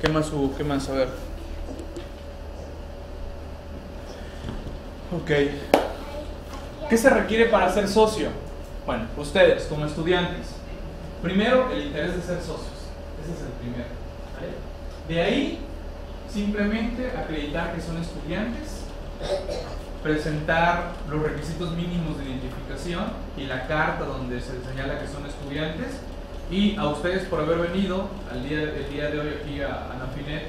¿Qué 0.00 0.08
más? 0.08 0.30
¿Qué 0.56 0.64
más? 0.64 0.88
A 0.88 0.92
ver. 0.92 1.08
Ok. 5.16 5.30
¿Qué 6.88 6.96
se 6.98 7.08
requiere 7.08 7.46
para 7.46 7.72
ser 7.72 7.88
socio? 7.88 8.28
Bueno, 8.84 9.04
ustedes 9.16 9.64
como 9.64 9.86
estudiantes. 9.86 10.48
Primero, 11.22 11.70
el 11.70 11.86
interés 11.86 12.16
de 12.16 12.22
ser 12.22 12.38
socios. 12.38 12.82
Ese 13.22 13.32
es 13.32 13.40
el 13.42 13.52
primero. 13.60 13.88
¿vale? 14.34 14.52
De 15.08 15.22
ahí, 15.22 15.58
simplemente 16.28 17.12
acreditar 17.16 17.74
que 17.74 17.80
son 17.80 17.98
estudiantes, 17.98 18.82
presentar 20.02 20.94
los 21.08 21.22
requisitos 21.22 21.76
mínimos 21.76 22.18
de 22.18 22.24
identificación 22.24 23.04
y 23.36 23.44
la 23.44 23.68
carta 23.68 24.04
donde 24.04 24.40
se 24.40 24.60
señala 24.64 24.98
que 24.98 25.06
son 25.06 25.24
estudiantes. 25.26 26.00
Y 26.50 26.76
a 26.76 26.88
ustedes 26.88 27.24
por 27.26 27.40
haber 27.40 27.58
venido 27.70 28.08
al 28.30 28.46
día, 28.46 28.62
el 28.62 28.90
día 28.90 29.10
de 29.10 29.20
hoy 29.20 29.28
aquí 29.40 29.62
a, 29.62 29.92
a 29.92 29.96
Nafinet, 29.96 30.48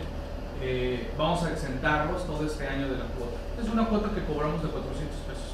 eh, 0.62 1.12
vamos 1.18 1.44
a 1.44 1.52
exentarlos 1.52 2.26
todo 2.26 2.46
este 2.46 2.68
año 2.68 2.88
de 2.88 2.98
la 2.98 3.06
cuota. 3.16 3.38
Es 3.62 3.70
una 3.70 3.86
cuota 3.86 4.10
que 4.10 4.24
cobramos 4.26 4.64
de 4.64 4.70
400 4.70 5.18
pesos 5.28 5.54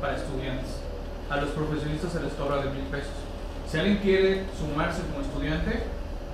para 0.00 0.16
estudiantes. 0.16 0.87
A 1.30 1.36
los 1.36 1.50
profesionistas 1.50 2.12
se 2.12 2.20
les 2.20 2.32
cobra 2.32 2.56
de 2.62 2.70
1000 2.70 2.84
pesos. 2.84 3.12
Si 3.70 3.76
alguien 3.76 3.98
quiere 3.98 4.46
sumarse 4.58 5.02
como 5.02 5.20
estudiante, 5.20 5.84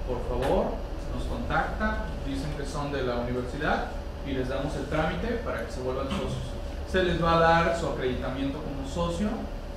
por 0.06 0.22
favor, 0.28 0.66
nos 1.12 1.24
contacta, 1.24 2.04
dicen 2.24 2.54
que 2.56 2.64
son 2.64 2.92
de 2.92 3.02
la 3.02 3.16
universidad 3.16 3.88
y 4.24 4.32
les 4.32 4.48
damos 4.48 4.74
el 4.76 4.86
trámite 4.86 5.26
para 5.44 5.66
que 5.66 5.72
se 5.72 5.80
vuelvan 5.80 6.08
socios. 6.08 6.46
Se 6.90 7.02
les 7.02 7.22
va 7.22 7.36
a 7.36 7.40
dar 7.40 7.78
su 7.78 7.88
acreditamiento 7.88 8.58
como 8.58 8.88
socio 8.88 9.28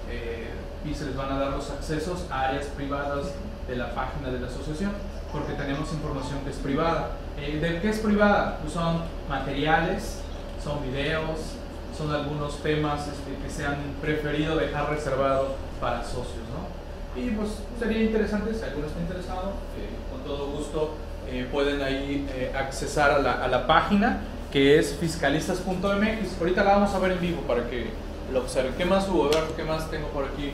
eh, 0.09 0.51
y 0.85 0.93
se 0.93 1.05
les 1.05 1.15
van 1.15 1.31
a 1.31 1.39
dar 1.39 1.51
los 1.51 1.69
accesos 1.71 2.25
a 2.29 2.49
áreas 2.49 2.67
privadas 2.67 3.31
de 3.67 3.75
la 3.75 3.93
página 3.95 4.29
de 4.29 4.39
la 4.39 4.47
asociación, 4.47 4.91
porque 5.31 5.53
tenemos 5.53 5.91
información 5.93 6.41
que 6.43 6.51
es 6.51 6.57
privada. 6.57 7.09
Eh, 7.39 7.59
¿De 7.59 7.81
qué 7.81 7.89
es 7.89 7.99
privada? 7.99 8.59
Pues 8.61 8.73
son 8.73 9.01
materiales, 9.27 10.21
son 10.63 10.83
videos, 10.83 11.56
son 11.97 12.11
algunos 12.13 12.61
temas 12.61 13.07
este, 13.07 13.35
que 13.43 13.49
se 13.49 13.65
han 13.65 13.77
preferido 14.01 14.55
dejar 14.55 14.89
reservado 14.89 15.55
para 15.81 16.03
socios, 16.03 16.45
¿no? 16.53 17.19
Y 17.19 17.31
pues 17.31 17.49
sería 17.79 18.03
interesante, 18.03 18.53
si 18.53 18.63
alguno 18.63 18.87
está 18.87 18.99
interesado, 18.99 19.53
eh, 19.77 19.89
con 20.11 20.23
todo 20.23 20.51
gusto 20.51 20.91
eh, 21.27 21.47
pueden 21.51 21.81
ahí 21.81 22.27
eh, 22.31 22.53
accesar 22.55 23.11
a 23.11 23.19
la, 23.19 23.43
a 23.43 23.47
la 23.47 23.65
página 23.65 24.19
que 24.51 24.77
es 24.77 24.95
fiscalistas.mx. 24.95 26.39
Ahorita 26.39 26.63
la 26.63 26.73
vamos 26.73 26.93
a 26.93 26.99
ver 26.99 27.13
en 27.13 27.21
vivo 27.21 27.41
para 27.41 27.67
que 27.69 27.87
lo 28.31 28.41
observen. 28.41 28.73
¿Qué 28.77 28.85
más 28.85 29.07
hubo? 29.09 29.25
A 29.25 29.29
ver, 29.29 29.43
¿qué 29.55 29.63
más 29.63 29.89
tengo 29.89 30.07
por 30.09 30.25
aquí? 30.25 30.51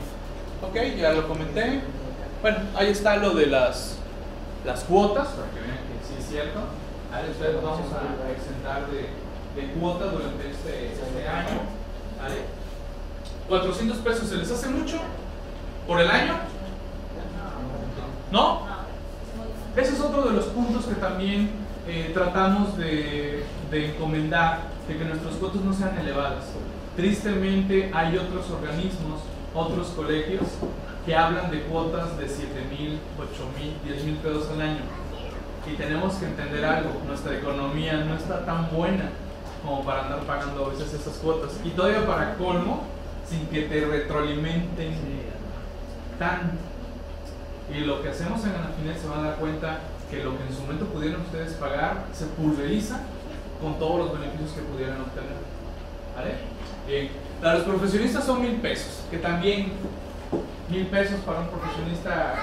Ok, 0.62 0.98
ya 0.98 1.12
lo 1.12 1.28
comenté. 1.28 1.82
Bueno, 2.42 2.60
ahí 2.76 2.90
está 2.90 3.18
lo 3.18 3.32
de 3.32 3.48
las, 3.48 3.98
las 4.66 4.84
cuotas, 4.86 5.28
para 5.30 5.50
que 5.52 5.60
vean 5.60 5.78
que 5.78 6.08
sí 6.08 6.16
es 6.20 6.26
cierto. 6.28 6.60
Ahí 7.12 7.30
ustedes 7.30 7.56
vamos 7.62 7.82
a, 7.92 8.28
a 8.28 8.32
exentar 8.32 8.90
de, 8.90 9.10
de 9.56 9.68
cuota 9.74 10.06
durante 10.06 10.50
este, 10.50 10.94
este 10.94 11.28
año. 11.28 11.62
¿vale? 12.22 12.36
400 13.48 13.98
pesos 14.00 14.30
se 14.30 14.38
les 14.38 14.52
hace 14.52 14.70
mucho 14.70 14.98
por 15.88 16.00
el 16.00 16.10
año. 16.10 16.34
¿No? 18.32 18.62
Ese 19.76 19.94
es 19.94 20.00
otro 20.00 20.24
de 20.24 20.34
los 20.34 20.46
puntos 20.46 20.86
que 20.86 20.96
también 20.96 21.52
eh, 21.88 22.12
tratamos 22.14 22.78
de, 22.78 23.44
de 23.70 23.92
encomendar, 23.92 24.62
de 24.88 24.98
que 24.98 25.06
nuestros 25.06 25.36
costos 25.36 25.64
no 25.64 25.74
sean 25.74 25.98
elevados. 25.98 26.46
Tristemente 26.96 27.92
hay 27.94 28.18
otros 28.18 28.50
organismos, 28.52 29.22
otros 29.54 29.88
colegios 29.90 30.44
que 31.06 31.16
hablan 31.16 31.52
de 31.52 31.62
cuotas 31.64 32.18
de 32.18 32.28
7 32.28 32.48
mil, 32.70 33.00
8 33.20 33.28
mil, 33.60 33.94
10 33.94 34.04
mil 34.06 34.16
pesos 34.16 34.50
al 34.52 34.62
año. 34.62 34.82
Y 35.72 35.76
tenemos 35.76 36.16
que 36.16 36.26
entender 36.26 36.64
algo, 36.66 37.02
nuestra 37.08 37.38
economía 37.38 38.04
no 38.06 38.16
está 38.16 38.46
tan 38.46 38.70
buena 38.72 39.10
como 39.64 39.84
para 39.84 40.04
andar 40.04 40.20
pagando 40.22 40.66
a 40.66 40.70
veces 40.70 40.94
esas 40.94 41.16
cuotas. 41.16 41.52
Y 41.64 41.70
todavía 41.70 42.06
para 42.06 42.36
colmo, 42.36 42.84
sin 43.28 43.48
que 43.48 43.64
te 43.64 43.86
retroalimenten 43.86 44.94
tanto. 46.20 46.56
Y 47.74 47.80
lo 47.80 48.02
que 48.02 48.10
hacemos 48.10 48.44
en 48.44 48.52
Anafinet 48.52 49.00
se 49.00 49.08
van 49.08 49.20
a 49.20 49.30
dar 49.30 49.36
cuenta 49.38 49.80
que 50.12 50.24
lo 50.24 50.38
que 50.38 50.44
en 50.44 50.54
su 50.54 50.62
momento 50.62 50.86
pudieron 50.88 51.22
ustedes 51.22 51.54
pagar 51.54 52.06
se 52.14 52.26
pulveriza 52.26 53.00
con 53.62 53.80
todos 53.80 54.00
los 54.00 54.20
beneficios 54.20 54.52
que 54.52 54.62
pudieran 54.62 55.02
obtener. 55.02 55.38
¿Vale? 56.16 56.36
Bien. 56.88 57.10
Para 57.42 57.56
los 57.56 57.64
profesionistas 57.64 58.26
son 58.26 58.42
mil 58.42 58.56
pesos, 58.58 59.04
que 59.10 59.18
también 59.18 59.72
mil 60.70 60.86
pesos 60.88 61.20
para 61.26 61.40
un 61.40 61.48
profesionista 61.48 62.36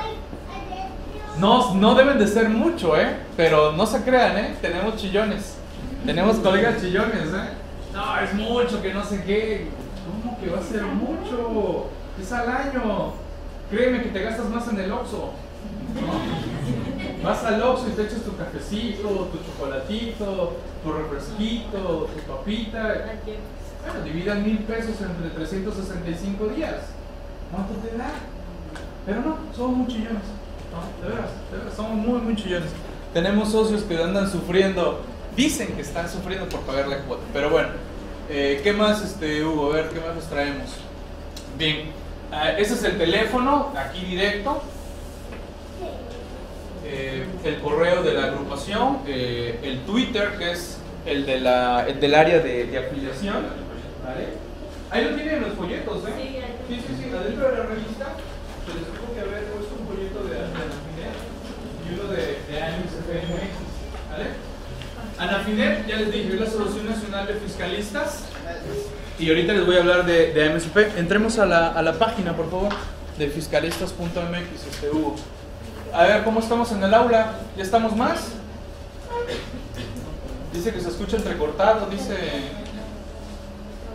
No, 1.39 1.75
no 1.75 1.95
deben 1.95 2.19
de 2.19 2.27
ser 2.27 2.49
mucho, 2.49 2.97
¿eh? 2.97 3.17
Pero 3.37 3.73
no 3.73 3.87
se 3.87 4.03
crean, 4.03 4.37
¿eh? 4.39 4.57
Tenemos 4.61 4.97
chillones. 4.97 5.60
Tenemos 6.05 6.37
colegas 6.39 6.81
chillones, 6.81 7.29
¿eh? 7.29 7.51
No, 7.93 8.19
es 8.21 8.35
mucho, 8.35 8.81
que 8.83 8.95
no 8.95 9.05
sé 9.05 9.23
qué. 9.25 9.67
¿Cómo 10.07 10.39
que 10.39 10.51
va 10.51 10.59
a 10.59 10.63
ser 10.63 10.83
mucho? 10.83 11.87
Es 12.21 12.33
al 12.33 12.49
año. 12.49 13.13
Créeme 13.71 14.03
que 14.03 14.09
te 14.09 14.23
gastas 14.23 14.49
más 14.49 14.67
en 14.69 14.81
el 14.81 14.93
Oxxo. 14.93 15.33
¿no? 15.95 17.23
Vas 17.29 17.45
al 17.45 17.63
Oxxo 17.63 17.89
y 17.89 17.93
te 17.93 18.03
echas 18.03 18.23
tu 18.23 18.37
cafecito, 18.37 19.09
tu 19.09 19.39
chocolatito, 19.45 20.57
tu 20.83 20.93
refresquito, 20.93 22.09
tu 22.15 22.33
papita. 22.33 23.05
Bueno, 23.85 24.05
dividan 24.05 24.43
mil 24.43 24.59
pesos 24.61 24.97
entre 25.01 25.31
365 25.31 26.47
días. 26.49 26.77
¿Cuánto 27.51 27.75
te 27.75 27.97
da? 27.97 28.11
Pero 29.07 29.21
no, 29.21 29.37
somos 29.55 29.77
muy 29.79 29.87
chillones. 29.89 30.23
No, 30.71 31.07
de 31.07 31.15
veras, 31.15 31.31
de 31.51 31.59
veras, 31.59 31.75
somos 31.75 31.95
muy, 31.95 32.21
muy 32.21 32.37
chillones. 32.37 32.71
Tenemos 33.13 33.51
socios 33.51 33.83
que 33.83 34.03
andan 34.03 34.31
sufriendo, 34.31 35.01
dicen 35.41 35.69
que 35.75 35.81
están 35.81 36.09
sufriendo 36.09 36.47
por 36.49 36.61
pagar 36.61 36.87
la 36.89 36.99
cuota. 36.99 37.23
Pero 37.33 37.49
bueno, 37.51 37.69
eh, 38.29 38.61
¿qué 38.63 38.73
más, 38.75 39.03
este, 39.03 39.43
Hugo? 39.43 39.73
A 39.73 39.77
ver, 39.77 39.89
¿qué 39.89 40.01
más 40.01 40.15
nos 40.15 40.29
traemos? 40.29 40.71
Bien, 41.57 41.91
ah, 42.31 42.51
ese 42.53 42.75
es 42.75 42.85
el 42.85 42.99
teléfono, 42.99 43.73
aquí 43.75 44.05
directo. 44.05 44.63
Eh, 46.85 47.25
el 47.45 47.61
correo 47.61 48.03
de 48.03 48.13
la 48.15 48.25
agrupación, 48.25 48.99
eh, 49.07 49.59
el 49.63 49.81
Twitter, 49.81 50.37
que 50.39 50.53
es 50.53 50.79
el, 51.07 51.25
de 51.25 51.41
la, 51.41 51.87
el 51.89 52.01
del 52.01 52.15
área 52.15 52.41
de, 52.41 52.67
de 52.67 52.79
afiliación. 52.79 53.37
¿vale? 54.05 54.29
Ahí 54.91 55.05
lo 55.05 55.17
tienen 55.17 55.41
los 55.43 55.55
folletos, 55.55 56.03
¿eh? 56.09 56.13
Sí, 56.19 56.37
Sí, 56.69 56.81
sí, 56.87 57.03
sí, 57.03 57.11
adentro 57.17 57.51
de 57.51 57.57
la 57.57 57.65
revista 57.65 58.15
se 58.67 58.75
les 58.75 58.87
tuvo 58.87 59.15
que 59.15 59.21
haber 59.21 59.45
puesto 59.51 59.75
un 59.75 59.87
folleto 59.89 60.23
de, 60.23 60.35
de 60.35 60.45
Anafinet 60.45 61.17
y 61.83 61.95
uno 61.95 62.13
de, 62.13 62.23
de 62.47 62.63
AMSPMX, 62.63 63.55
¿vale? 63.59 63.60
Anafinet, 65.21 65.87
ya 65.87 65.97
les 65.97 66.11
dije, 66.11 66.33
es 66.33 66.41
la 66.41 66.47
Asociación 66.47 66.89
Nacional 66.89 67.27
de 67.27 67.35
Fiscalistas 67.35 68.25
y 69.19 69.29
ahorita 69.29 69.53
les 69.53 69.67
voy 69.67 69.77
a 69.77 69.81
hablar 69.81 70.07
de, 70.07 70.33
de. 70.33 70.63
Entremos 70.97 71.39
a 71.39 71.45
la, 71.45 71.69
a 71.69 71.83
la 71.83 71.93
página, 71.93 72.35
por 72.35 72.51
favor, 72.51 72.71
de 73.19 73.29
fiscalistas.mx, 73.29 74.67
este. 74.71 74.91
A 75.93 76.05
ver, 76.05 76.25
¿cómo 76.25 76.41
estamos 76.41 76.73
en 76.73 76.83
el 76.83 76.95
aula? 76.95 77.33
¿Ya 77.55 77.63
estamos 77.63 77.95
más? 77.95 78.33
Dice 80.55 80.73
que 80.73 80.81
se 80.81 80.89
escucha 80.89 81.19
entrecortado, 81.19 81.87
dice, 81.91 82.17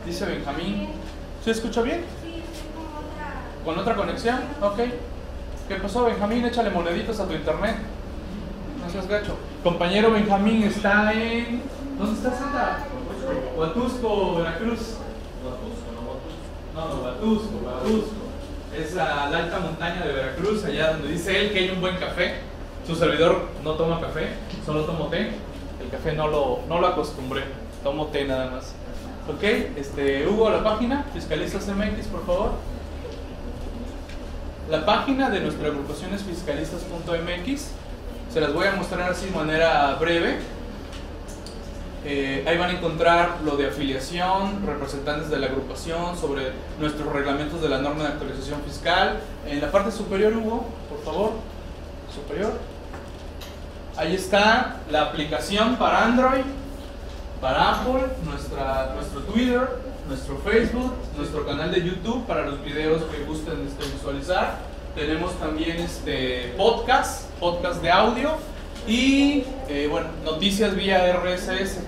dice 0.06 0.26
Benjamín. 0.26 0.90
¿Se 1.44 1.52
escucha 1.52 1.82
bien? 1.82 2.06
¿Con 3.64 3.80
otra 3.80 3.96
conexión? 3.96 4.42
Ok. 4.62 4.78
¿Qué 5.68 5.76
pasó, 5.76 6.06
Benjamín? 6.06 6.46
Échale 6.46 6.70
moneditas 6.70 7.20
a 7.20 7.28
tu 7.28 7.34
internet. 7.34 7.78
No 8.84 8.92
seas 8.92 9.08
gacho. 9.08 9.36
Compañero 9.66 10.12
Benjamín 10.12 10.62
está 10.62 11.12
en. 11.12 11.64
¿Dónde 11.98 12.14
está 12.14 12.38
Santa? 12.38 12.86
Huatusco, 13.58 14.36
Veracruz. 14.36 14.98
No, 16.76 16.88
no, 16.88 17.02
Huatusco, 17.02 17.58
Huatusco. 17.66 18.12
Es 18.78 18.94
la 18.94 19.24
alta 19.24 19.58
montaña 19.58 20.06
de 20.06 20.14
Veracruz, 20.14 20.66
allá 20.66 20.92
donde 20.92 21.08
dice 21.08 21.42
él 21.42 21.52
que 21.52 21.58
hay 21.58 21.70
un 21.72 21.82
buen 21.82 21.98
café. 21.98 22.42
Su 22.86 22.96
servidor 22.96 23.48
no 23.64 23.72
toma 23.72 24.00
café, 24.00 24.34
solo 24.64 24.86
tomo 24.86 25.08
té. 25.08 25.32
El 25.82 25.90
café 25.90 26.14
no 26.14 26.28
lo, 26.28 26.60
no 26.70 26.80
lo 26.80 26.86
acostumbré, 26.86 27.46
tomo 27.84 28.06
té 28.10 28.26
nada 28.26 28.52
más. 28.52 28.76
Ok, 29.28 29.44
este, 29.78 30.28
Hugo, 30.28 30.52
la 30.52 30.64
página, 30.64 31.08
Fiscalistas 31.12 31.68
MX, 31.70 32.06
por 32.10 32.24
favor. 32.28 32.52
La 34.70 34.86
página 34.86 35.32
de 35.32 35.40
nuestra 35.40 35.70
agrupación 35.70 36.14
es 36.14 36.22
fiscalistas.mx. 36.22 37.72
Se 38.36 38.42
las 38.42 38.54
voy 38.54 38.68
a 38.68 38.74
mostrar 38.74 39.10
así 39.10 39.28
de 39.28 39.32
manera 39.32 39.96
breve. 39.96 40.40
Eh, 42.04 42.44
ahí 42.46 42.58
van 42.58 42.72
a 42.72 42.74
encontrar 42.74 43.38
lo 43.46 43.56
de 43.56 43.68
afiliación, 43.68 44.68
representantes 44.68 45.30
de 45.30 45.40
la 45.40 45.48
agrupación, 45.48 46.18
sobre 46.18 46.52
nuestros 46.78 47.14
reglamentos 47.14 47.62
de 47.62 47.70
la 47.70 47.78
norma 47.78 48.04
de 48.04 48.10
actualización 48.10 48.62
fiscal. 48.64 49.22
En 49.48 49.62
la 49.62 49.72
parte 49.72 49.90
superior, 49.90 50.36
Hugo, 50.36 50.66
por 50.90 51.02
favor. 51.06 51.32
Superior. 52.14 52.52
Ahí 53.96 54.16
está 54.16 54.82
la 54.92 55.04
aplicación 55.04 55.78
para 55.78 56.04
Android, 56.04 56.44
para 57.40 57.76
Apple, 57.76 58.04
nuestra, 58.26 58.96
nuestro 58.96 59.22
Twitter, 59.22 59.66
nuestro 60.10 60.38
Facebook, 60.40 60.94
nuestro 61.16 61.46
canal 61.46 61.72
de 61.72 61.82
YouTube 61.82 62.28
para 62.28 62.46
los 62.46 62.62
videos 62.66 63.02
que 63.04 63.24
gusten 63.24 63.66
este, 63.66 63.94
visualizar. 63.94 64.75
Tenemos 64.96 65.38
también 65.40 65.78
este 65.82 66.54
podcast, 66.56 67.30
podcast 67.32 67.82
de 67.82 67.92
audio 67.92 68.30
y 68.88 69.44
eh, 69.68 69.90
bueno, 69.92 70.08
noticias 70.24 70.74
vía 70.74 71.12
RSS, 71.18 71.80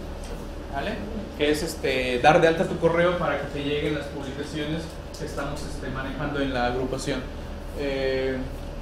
¿vale? 0.73 0.95
Que 1.37 1.51
es 1.51 1.63
este, 1.63 2.19
dar 2.19 2.41
de 2.41 2.49
alta 2.49 2.65
tu 2.65 2.77
correo 2.79 3.17
para 3.17 3.39
que 3.39 3.47
te 3.47 3.63
lleguen 3.63 3.95
las 3.95 4.07
publicaciones 4.07 4.81
que 5.17 5.25
estamos 5.25 5.61
este, 5.61 5.87
manejando 5.87 6.41
en 6.41 6.53
la 6.53 6.65
agrupación. 6.65 7.21
Eh, 7.79 8.35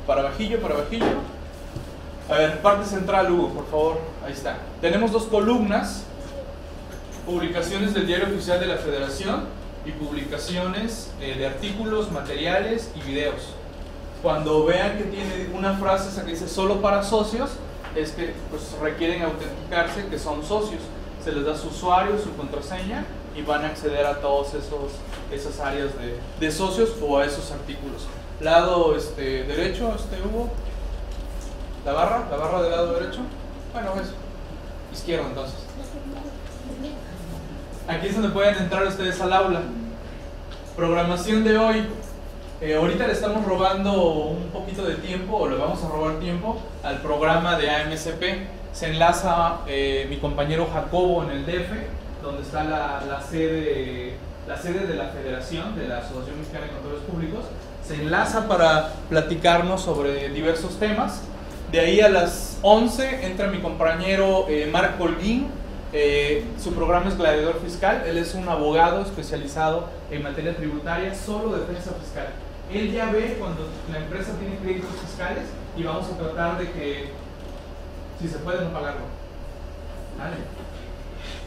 para 0.07 0.23
bajillo, 0.23 0.59
para 0.59 0.77
bajillo. 0.77 1.05
A 2.27 2.33
ver, 2.33 2.61
parte 2.61 2.89
central, 2.89 3.31
Hugo, 3.31 3.49
por 3.49 3.69
favor. 3.69 4.01
Ahí 4.25 4.33
está. 4.33 4.57
Tenemos 4.81 5.11
dos 5.11 5.25
columnas 5.25 6.03
publicaciones 7.27 7.93
del 7.93 8.07
Diario 8.07 8.25
Oficial 8.29 8.59
de 8.59 8.65
la 8.65 8.77
Federación 8.77 9.43
y 9.85 9.91
publicaciones 9.91 11.11
eh, 11.21 11.35
de 11.37 11.45
artículos, 11.45 12.11
materiales 12.11 12.89
y 12.95 13.07
videos. 13.07 13.54
Cuando 14.21 14.65
vean 14.65 14.97
que 14.97 15.03
tiene 15.05 15.49
una 15.53 15.73
frase 15.73 16.09
esa 16.09 16.25
que 16.25 16.31
dice 16.31 16.47
solo 16.47 16.81
para 16.81 17.03
socios, 17.03 17.51
es 17.95 18.11
que 18.11 18.33
pues, 18.49 18.75
requieren 18.81 19.23
autenticarse 19.23 20.07
que 20.07 20.19
son 20.19 20.43
socios. 20.43 20.81
Se 21.23 21.31
les 21.31 21.45
da 21.45 21.55
su 21.55 21.67
usuario, 21.67 22.17
su 22.19 22.35
contraseña 22.35 23.05
y 23.35 23.41
van 23.41 23.63
a 23.65 23.67
acceder 23.67 24.05
a 24.05 24.19
todas 24.19 24.53
esas 25.31 25.59
áreas 25.59 25.89
de, 25.97 26.19
de 26.39 26.51
socios 26.51 26.91
o 27.01 27.17
a 27.17 27.25
esos 27.25 27.51
artículos. 27.51 28.05
Lado 28.41 28.95
este, 28.95 29.43
derecho, 29.43 29.93
este 29.95 30.21
Hugo. 30.21 30.49
La 31.85 31.93
barra, 31.93 32.27
la 32.29 32.37
barra 32.37 32.61
del 32.63 32.71
lado 32.71 32.93
derecho. 32.93 33.19
Bueno, 33.73 33.93
es 34.01 34.09
izquierdo 34.97 35.27
entonces. 35.27 35.55
Aquí 37.87 38.07
es 38.07 38.13
donde 38.15 38.29
pueden 38.29 38.55
entrar 38.55 38.85
ustedes 38.87 39.21
al 39.21 39.33
aula. 39.33 39.61
Programación 40.75 41.43
de 41.43 41.57
hoy. 41.57 41.87
Eh, 42.61 42.73
ahorita 42.73 43.05
le 43.05 43.11
estamos 43.11 43.43
robando 43.43 44.01
un 44.01 44.47
poquito 44.47 44.85
de 44.85 44.95
tiempo, 44.95 45.35
o 45.35 45.49
le 45.49 45.57
vamos 45.57 45.83
a 45.83 45.89
robar 45.89 46.19
tiempo, 46.19 46.57
al 46.83 47.01
programa 47.01 47.57
de 47.57 47.69
AMSP. 47.69 48.23
Se 48.71 48.91
enlaza 48.91 49.57
eh, 49.67 50.07
mi 50.09 50.17
compañero 50.17 50.65
Jacobo 50.71 51.23
en 51.23 51.31
el 51.31 51.45
DF, 51.45 52.23
donde 52.23 52.43
está 52.43 52.63
la, 52.63 53.21
sede, 53.21 54.13
la 54.47 54.57
sede 54.57 54.87
de 54.87 54.95
la 54.95 55.09
Federación, 55.09 55.77
de 55.77 55.89
la 55.89 55.97
Asociación 55.97 56.39
Mexicana 56.39 56.67
de 56.67 56.71
Contadores 56.71 57.03
Públicos. 57.03 57.43
Se 57.85 57.95
enlaza 57.95 58.47
para 58.47 58.93
platicarnos 59.09 59.81
sobre 59.81 60.29
diversos 60.29 60.79
temas. 60.79 61.23
De 61.73 61.81
ahí 61.81 61.99
a 61.99 62.07
las 62.07 62.59
11 62.61 63.25
entra 63.25 63.47
mi 63.47 63.59
compañero 63.59 64.45
eh, 64.47 64.69
Marco 64.71 65.03
Holguín, 65.03 65.47
su 66.61 66.73
programa 66.73 67.09
es 67.09 67.17
Gladiador 67.17 67.59
Fiscal. 67.61 68.03
Él 68.05 68.17
es 68.17 68.33
un 68.33 68.47
abogado 68.47 69.01
especializado 69.01 69.87
en 70.09 70.23
materia 70.23 70.55
tributaria, 70.55 71.13
solo 71.13 71.57
defensa 71.57 71.91
fiscal. 72.01 72.27
Él 72.71 72.91
ya 72.91 73.11
ve 73.11 73.37
cuando 73.39 73.67
la 73.91 73.99
empresa 73.99 74.33
tiene 74.39 74.57
créditos 74.57 74.91
fiscales 75.05 75.43
y 75.77 75.83
vamos 75.83 76.07
a 76.11 76.17
tratar 76.17 76.57
de 76.57 76.71
que, 76.71 77.09
si 78.19 78.27
se 78.27 78.37
puede, 78.39 78.63
no 78.63 78.71
pagarlo. 78.71 79.01
¿Vale? 80.17 80.35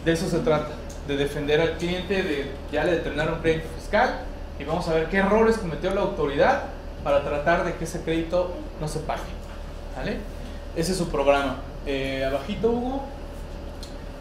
De 0.04 0.12
eso 0.12 0.28
se 0.28 0.38
trata, 0.40 0.74
de 1.06 1.16
defender 1.16 1.60
al 1.60 1.76
cliente, 1.76 2.22
de 2.22 2.50
ya 2.70 2.84
le 2.84 2.92
determinar 2.92 3.32
un 3.32 3.40
crédito 3.40 3.68
fiscal 3.76 4.20
y 4.58 4.64
vamos 4.64 4.88
a 4.88 4.94
ver 4.94 5.08
qué 5.08 5.18
errores 5.18 5.58
cometió 5.58 5.94
la 5.94 6.02
autoridad 6.02 6.64
para 7.02 7.22
tratar 7.22 7.64
de 7.64 7.74
que 7.74 7.84
ese 7.84 8.02
crédito 8.02 8.54
no 8.80 8.88
se 8.88 9.00
pague. 9.00 9.22
¿Vale? 9.96 10.18
Ese 10.76 10.92
es 10.92 10.98
su 10.98 11.08
programa. 11.08 11.56
Eh, 11.86 12.24
abajito, 12.24 12.70
Hugo. 12.70 13.02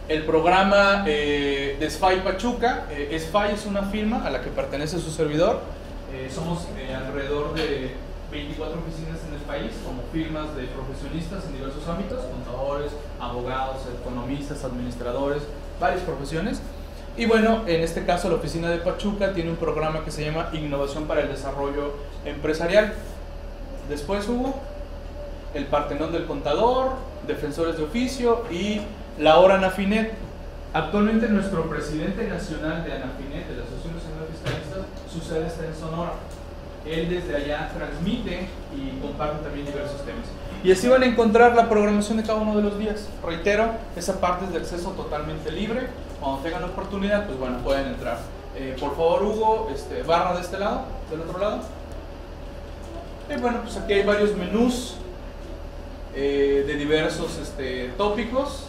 El 0.08 0.24
programa 0.24 1.04
eh, 1.06 1.76
de 1.80 1.90
SFI 1.90 2.22
Pachuca, 2.24 2.86
eh, 2.90 3.10
es 3.12 3.66
una 3.66 3.84
firma 3.84 4.26
a 4.26 4.30
la 4.30 4.42
que 4.42 4.50
pertenece 4.50 5.00
su 5.00 5.12
servidor. 5.12 5.62
Eh, 6.14 6.30
somos 6.34 6.68
eh, 6.78 6.94
alrededor 6.94 7.54
de 7.54 7.92
24 8.32 8.80
oficinas 8.80 9.20
en 9.28 9.34
el 9.34 9.42
país, 9.42 9.72
como 9.86 10.04
firmas 10.12 10.56
de 10.56 10.64
profesionistas 10.68 11.46
en 11.46 11.54
diversos 11.54 11.88
ámbitos, 11.88 12.24
contadores, 12.26 12.92
abogados, 13.20 13.78
economistas, 14.02 14.64
administradores, 14.64 15.44
varias 15.80 16.02
profesiones. 16.02 16.62
Y 17.18 17.26
bueno, 17.26 17.64
en 17.68 17.82
este 17.82 18.06
caso 18.06 18.30
la 18.30 18.36
oficina 18.36 18.70
de 18.70 18.78
Pachuca 18.78 19.34
tiene 19.34 19.50
un 19.50 19.56
programa 19.56 20.06
que 20.06 20.12
se 20.12 20.24
llama 20.24 20.50
Innovación 20.54 21.08
para 21.08 21.22
el 21.22 21.30
Desarrollo 21.30 21.94
Empresarial. 22.26 22.94
Después 23.90 24.28
hubo 24.30 24.56
el 25.54 25.66
Partenón 25.66 26.12
del 26.12 26.26
Contador, 26.26 26.92
Defensores 27.26 27.78
de 27.78 27.84
Oficio 27.84 28.44
y 28.52 28.82
la 29.20 29.40
hora 29.40 29.56
Anafinet. 29.56 30.14
Actualmente 30.74 31.28
nuestro 31.30 31.68
presidente 31.70 32.28
nacional 32.28 32.84
de 32.84 32.94
Anafinet, 32.94 33.48
de 33.48 33.58
la 33.58 33.64
Asociación 33.64 33.77
su 35.22 35.36
en 35.36 35.76
Sonora. 35.76 36.14
Él 36.86 37.10
desde 37.10 37.36
allá 37.36 37.70
transmite 37.76 38.48
y 38.76 39.00
comparte 39.02 39.44
también 39.44 39.66
diversos 39.66 40.06
temas. 40.06 40.26
Y 40.64 40.72
así 40.72 40.88
van 40.88 41.04
a 41.04 41.06
encontrar 41.06 41.56
la 41.56 41.70
programación 41.70 42.18
de 42.18 42.24
cada 42.24 42.40
uno 42.40 42.56
de 42.56 42.64
los 42.64 42.80
días. 42.80 43.08
Reitero, 43.24 43.72
esa 43.96 44.20
parte 44.20 44.46
es 44.46 44.52
de 44.52 44.58
acceso 44.58 44.92
totalmente 44.92 45.52
libre. 45.52 45.88
Cuando 46.20 46.42
tengan 46.42 46.62
la 46.62 46.68
oportunidad, 46.68 47.26
pues 47.26 47.38
bueno, 47.38 47.58
pueden 47.60 47.88
entrar. 47.88 48.20
Eh, 48.56 48.76
por 48.80 48.96
favor, 48.96 49.24
Hugo, 49.24 49.70
este, 49.74 50.02
barra 50.04 50.34
de 50.34 50.42
este 50.42 50.58
lado, 50.58 50.86
del 51.12 51.22
otro 51.22 51.40
lado. 51.40 51.62
Y 53.30 53.40
bueno, 53.40 53.62
pues 53.62 53.78
aquí 53.78 53.94
hay 53.94 54.04
varios 54.04 54.36
menús 54.36 54.96
eh, 56.16 56.64
de 56.66 56.74
diversos 56.76 57.38
este, 57.38 57.90
tópicos, 57.98 58.67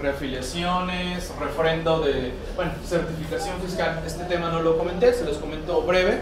reafiliaciones, 0.00 1.32
refrendo 1.38 2.00
de, 2.00 2.32
bueno, 2.56 2.72
certificación 2.84 3.60
fiscal. 3.60 4.02
Este 4.06 4.24
tema 4.24 4.50
no 4.50 4.62
lo 4.62 4.78
comenté, 4.78 5.12
se 5.12 5.24
los 5.24 5.38
comento 5.38 5.82
breve. 5.82 6.20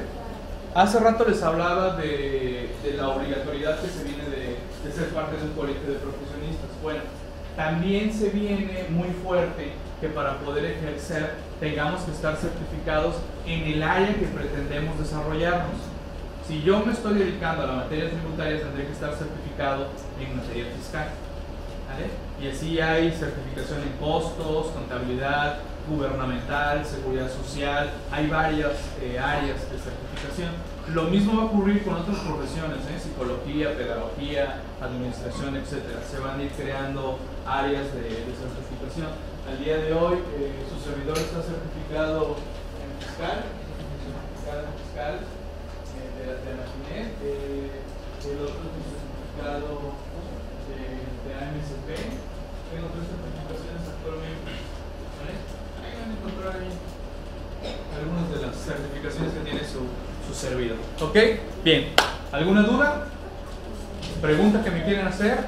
Hace 0.74 0.98
rato 0.98 1.24
les 1.26 1.42
hablaba 1.42 1.96
de, 1.96 2.70
de 2.82 2.92
la 2.96 3.08
obligatoriedad 3.08 3.80
que 3.80 3.88
se 3.88 4.04
viene 4.04 4.24
de, 4.24 4.56
de 4.84 4.92
ser 4.92 5.08
parte 5.08 5.36
de 5.36 5.44
un 5.44 5.52
colegio 5.52 5.88
de 5.88 5.98
profesionistas. 5.98 6.70
Bueno, 6.82 7.00
también 7.56 8.12
se 8.12 8.28
viene 8.30 8.86
muy 8.90 9.08
fuerte 9.24 9.72
que 10.00 10.08
para 10.08 10.38
poder 10.38 10.64
ejercer 10.64 11.34
tengamos 11.58 12.02
que 12.02 12.12
estar 12.12 12.36
certificados 12.36 13.16
en 13.46 13.62
el 13.62 13.82
área 13.82 14.14
que 14.14 14.26
pretendemos 14.26 14.98
desarrollarnos. 14.98 15.80
Si 16.46 16.62
yo 16.62 16.80
me 16.84 16.92
estoy 16.92 17.18
dedicando 17.18 17.64
a 17.64 17.66
la 17.66 17.72
materia 17.74 18.10
tributaria, 18.10 18.60
tendré 18.60 18.86
que 18.86 18.92
estar 18.92 19.12
certificado 19.14 19.88
en 20.20 20.36
materia 20.36 20.66
fiscal. 20.76 21.08
¿vale? 21.88 22.27
Y 22.40 22.48
así 22.48 22.80
hay 22.80 23.10
certificación 23.10 23.82
en 23.82 23.92
costos, 23.98 24.68
contabilidad 24.68 25.58
gubernamental, 25.88 26.84
seguridad 26.84 27.30
social, 27.30 27.90
hay 28.12 28.26
varias 28.28 28.72
eh, 29.00 29.18
áreas 29.18 29.58
de 29.70 29.78
certificación. 29.78 30.52
Lo 30.94 31.04
mismo 31.04 31.36
va 31.36 31.42
a 31.42 31.46
ocurrir 31.46 31.82
con 31.84 31.94
otras 31.94 32.18
profesiones, 32.20 32.78
¿eh? 32.88 32.98
psicología, 32.98 33.76
pedagogía, 33.76 34.60
administración, 34.80 35.56
etc. 35.56 36.00
Se 36.08 36.18
van 36.18 36.40
a 36.40 36.42
ir 36.42 36.50
creando 36.52 37.18
áreas 37.46 37.92
de, 37.92 38.08
certificación. 38.32 39.08
Al 39.48 39.58
día 39.64 39.76
de 39.78 39.92
hoy, 39.92 40.18
eh, 40.38 40.64
su 40.68 40.80
servidor 40.80 41.16
está 41.16 41.42
certificado 41.42 42.36
en 42.80 42.88
fiscal, 43.04 43.44
fiscal, 44.36 44.64
fiscal 44.80 45.14
eh, 45.18 46.08
de, 46.16 46.24
de 46.24 46.56
la 46.56 46.64
FINET, 46.68 47.12
eh, 47.24 47.84
el 48.24 48.38
otro 48.44 48.64
es 48.64 48.88
certificado 48.88 49.92
de, 50.68 51.04
de 51.24 51.30
AMSP. 51.36 52.27
Tengo 52.70 52.88
tres 52.92 53.06
certificaciones 53.08 53.82
actualmente. 53.88 54.50
¿vale? 55.16 55.32
Ahí 55.80 55.92
van 55.96 56.10
a 56.10 56.14
encontrar 56.14 56.54
algunas 57.98 58.30
de 58.30 58.46
las 58.46 58.56
certificaciones 58.56 59.32
que 59.32 59.40
tiene 59.40 59.60
su, 59.64 59.88
su 60.26 60.34
servidor. 60.34 60.76
¿Ok? 61.00 61.16
Bien. 61.64 61.92
¿Alguna 62.30 62.62
duda? 62.62 63.06
¿Pregunta 64.20 64.62
que 64.62 64.70
me 64.70 64.84
quieren 64.84 65.06
hacer? 65.06 65.46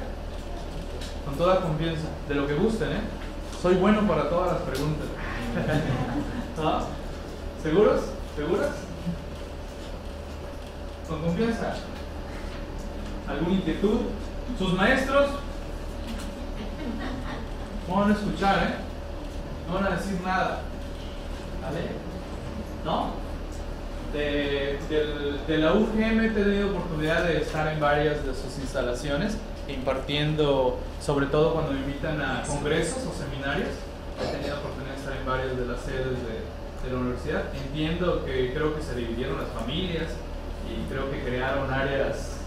Con 1.25 1.35
toda 1.35 1.61
confianza, 1.61 2.07
de 2.27 2.35
lo 2.35 2.47
que 2.47 2.55
gusten, 2.55 2.91
¿eh? 2.91 3.01
Soy 3.61 3.75
bueno 3.75 4.07
para 4.07 4.29
todas 4.29 4.53
las 4.53 4.61
preguntas. 4.63 5.07
¿No? 6.57 6.81
¿Seguros? 7.63 8.01
¿Seguras? 8.35 8.71
¿Con 11.07 11.21
confianza? 11.21 11.75
¿Alguna 13.27 13.53
inquietud? 13.53 13.99
¿Sus 14.57 14.73
maestros? 14.73 15.29
No 17.87 17.95
van 17.95 18.11
a 18.11 18.13
escuchar, 18.13 18.57
¿eh? 18.63 18.73
No 19.67 19.75
van 19.75 19.85
a 19.85 19.95
decir 19.97 20.19
nada. 20.23 20.61
¿Vale? 21.61 21.81
¿No? 22.85 23.21
De, 24.13 25.57
la 25.57 25.73
UGM 25.73 26.19
he 26.19 26.29
tenido 26.29 26.71
oportunidad 26.71 27.23
de 27.23 27.41
estar 27.41 27.67
en 27.71 27.79
varias 27.79 28.25
de 28.25 28.33
sus 28.33 28.57
instalaciones, 28.59 29.37
impartiendo, 29.67 30.79
sobre 31.01 31.27
todo 31.27 31.53
cuando 31.53 31.73
me 31.73 31.79
invitan 31.79 32.21
a 32.21 32.43
congresos 32.43 33.03
o 33.05 33.13
seminarios. 33.13 33.69
He 34.19 34.37
tenido 34.37 34.57
oportunidad 34.57 34.93
de 34.93 34.99
estar 34.99 35.17
en 35.17 35.25
varias 35.25 35.57
de 35.57 35.65
las 35.65 35.81
sedes 35.81 36.17
de, 36.27 36.87
de 36.87 36.93
la 36.93 36.99
universidad. 36.99 37.43
Entiendo 37.53 38.25
que 38.25 38.53
creo 38.53 38.75
que 38.75 38.81
se 38.81 38.95
dividieron 38.95 39.37
las 39.37 39.49
familias 39.49 40.11
y 40.67 40.91
creo 40.91 41.09
que 41.11 41.23
crearon 41.23 41.71
áreas. 41.71 42.37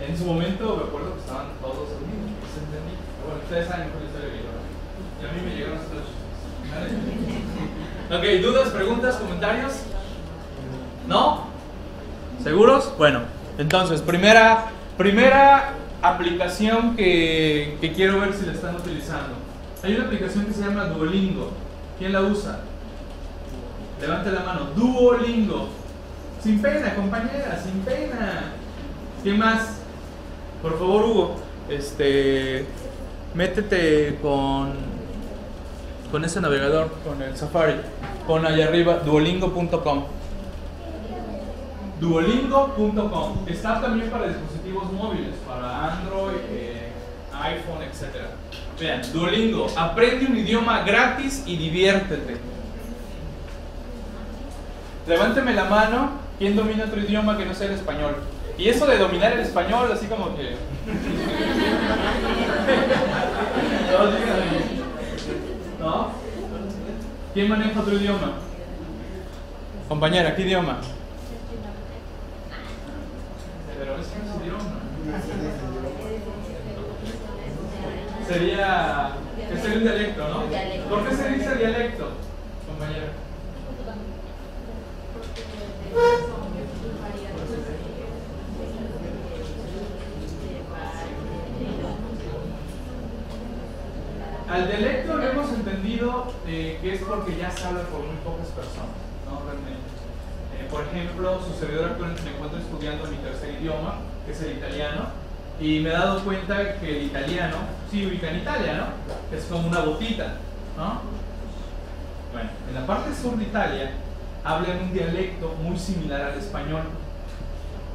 En 0.00 0.16
su 0.16 0.24
momento 0.24 0.76
me 0.76 0.84
acuerdo 0.84 1.14
que 1.14 1.20
estaban 1.20 1.48
todos 1.60 1.88
unidos, 2.00 2.40
se 2.54 2.60
entendí. 2.64 3.09
Bueno. 3.30 3.84
Y 5.20 5.24
a 5.24 5.32
mí 5.32 5.48
me 5.48 5.54
llegaron 5.54 5.78
hasta 5.78 5.94
los 5.94 6.20
¿Vale? 8.10 8.38
Ok, 8.38 8.42
¿dudas, 8.42 8.68
preguntas, 8.70 9.16
comentarios? 9.16 9.72
¿No? 11.06 11.44
¿Seguros? 12.42 12.92
Bueno, 12.96 13.20
entonces, 13.58 14.02
primera, 14.02 14.66
primera 14.96 15.74
aplicación 16.02 16.96
que, 16.96 17.76
que 17.80 17.92
quiero 17.92 18.20
ver 18.20 18.32
si 18.34 18.46
la 18.46 18.52
están 18.52 18.76
utilizando. 18.76 19.34
Hay 19.82 19.94
una 19.94 20.06
aplicación 20.06 20.46
que 20.46 20.52
se 20.52 20.62
llama 20.62 20.84
Duolingo. 20.84 21.50
¿Quién 21.98 22.12
la 22.12 22.22
usa? 22.22 22.60
Levante 24.00 24.30
la 24.30 24.40
mano. 24.40 24.70
Duolingo. 24.74 25.68
Sin 26.42 26.60
pena, 26.62 26.94
compañera, 26.94 27.60
sin 27.62 27.80
pena. 27.82 28.52
¿Quién 29.22 29.38
más? 29.38 29.78
Por 30.62 30.78
favor, 30.78 31.04
Hugo. 31.04 31.36
Este. 31.68 32.66
Métete 33.34 34.18
con. 34.20 35.00
Con 36.10 36.24
ese 36.24 36.40
navegador, 36.40 36.90
con 37.04 37.22
el 37.22 37.36
Safari. 37.36 37.74
Pon 38.26 38.44
allá 38.44 38.66
arriba 38.66 38.98
duolingo.com. 38.98 40.04
Duolingo.com. 42.00 43.44
Está 43.46 43.80
también 43.80 44.10
para 44.10 44.26
dispositivos 44.26 44.92
móviles, 44.92 45.34
para 45.46 45.92
Android, 45.92 46.38
eh, 46.50 46.88
iPhone, 47.32 47.82
etc. 47.82 48.26
Vean, 48.80 49.02
Duolingo. 49.12 49.66
Aprende 49.76 50.26
un 50.26 50.36
idioma 50.36 50.82
gratis 50.82 51.44
y 51.46 51.56
diviértete. 51.56 52.38
Levánteme 55.06 55.54
la 55.54 55.64
mano. 55.64 56.10
¿Quién 56.38 56.56
domina 56.56 56.84
otro 56.84 57.00
idioma 57.00 57.36
que 57.36 57.44
no 57.44 57.54
sea 57.54 57.68
el 57.68 57.74
español? 57.74 58.16
Y 58.60 58.68
eso 58.68 58.86
de 58.86 58.98
dominar 58.98 59.32
el 59.32 59.40
español, 59.40 59.90
así 59.90 60.04
como 60.04 60.36
que. 60.36 60.54
¿Quién 67.32 67.48
maneja 67.48 67.80
otro 67.80 67.94
idioma? 67.94 68.32
Compañera, 69.88 70.36
¿qué 70.36 70.42
idioma? 70.42 70.78
Pero 73.78 73.96
ese 73.96 74.18
no 74.26 74.34
es 74.34 74.42
idioma. 74.42 74.80
Sería. 78.28 79.12
sería 79.58 79.78
un 79.78 79.82
dialecto, 79.84 80.28
¿no? 80.28 80.90
¿Por 80.90 81.08
qué 81.08 81.16
se 81.16 81.28
dice 81.30 81.56
dialecto, 81.56 82.10
compañera? 82.66 83.06
Al 94.60 94.68
dialecto 94.68 95.16
lo 95.16 95.22
hemos 95.22 95.50
entendido 95.52 96.34
eh, 96.46 96.78
que 96.82 96.94
es 96.94 97.00
porque 97.00 97.34
ya 97.34 97.50
se 97.50 97.64
habla 97.64 97.80
por 97.84 98.00
muy 98.00 98.16
pocas 98.22 98.48
personas, 98.48 98.92
¿no? 99.24 99.40
Realmente. 99.46 99.88
Eh, 100.52 100.68
por 100.70 100.82
ejemplo, 100.84 101.40
su 101.42 101.58
servidor 101.58 101.92
actualmente 101.92 102.24
me 102.24 102.32
encuentro 102.32 102.58
estudiando 102.58 103.06
mi 103.06 103.16
tercer 103.16 103.54
idioma, 103.54 104.00
que 104.26 104.32
es 104.32 104.42
el 104.42 104.58
italiano, 104.58 105.06
y 105.58 105.80
me 105.80 105.88
he 105.88 105.92
dado 105.92 106.22
cuenta 106.22 106.74
que 106.78 106.98
el 106.98 107.06
italiano, 107.06 107.56
sí 107.90 108.04
ubica 108.04 108.28
en 108.28 108.40
Italia, 108.40 108.74
¿no? 108.74 109.34
Es 109.34 109.44
como 109.44 109.66
una 109.66 109.80
botita, 109.80 110.34
¿no? 110.76 111.00
Bueno, 112.34 112.50
en 112.68 112.74
la 112.74 112.86
parte 112.86 113.14
sur 113.14 113.38
de 113.38 113.44
Italia 113.44 113.92
hablan 114.44 114.82
un 114.82 114.92
dialecto 114.92 115.54
muy 115.62 115.78
similar 115.78 116.32
al 116.32 116.38
español. 116.38 116.82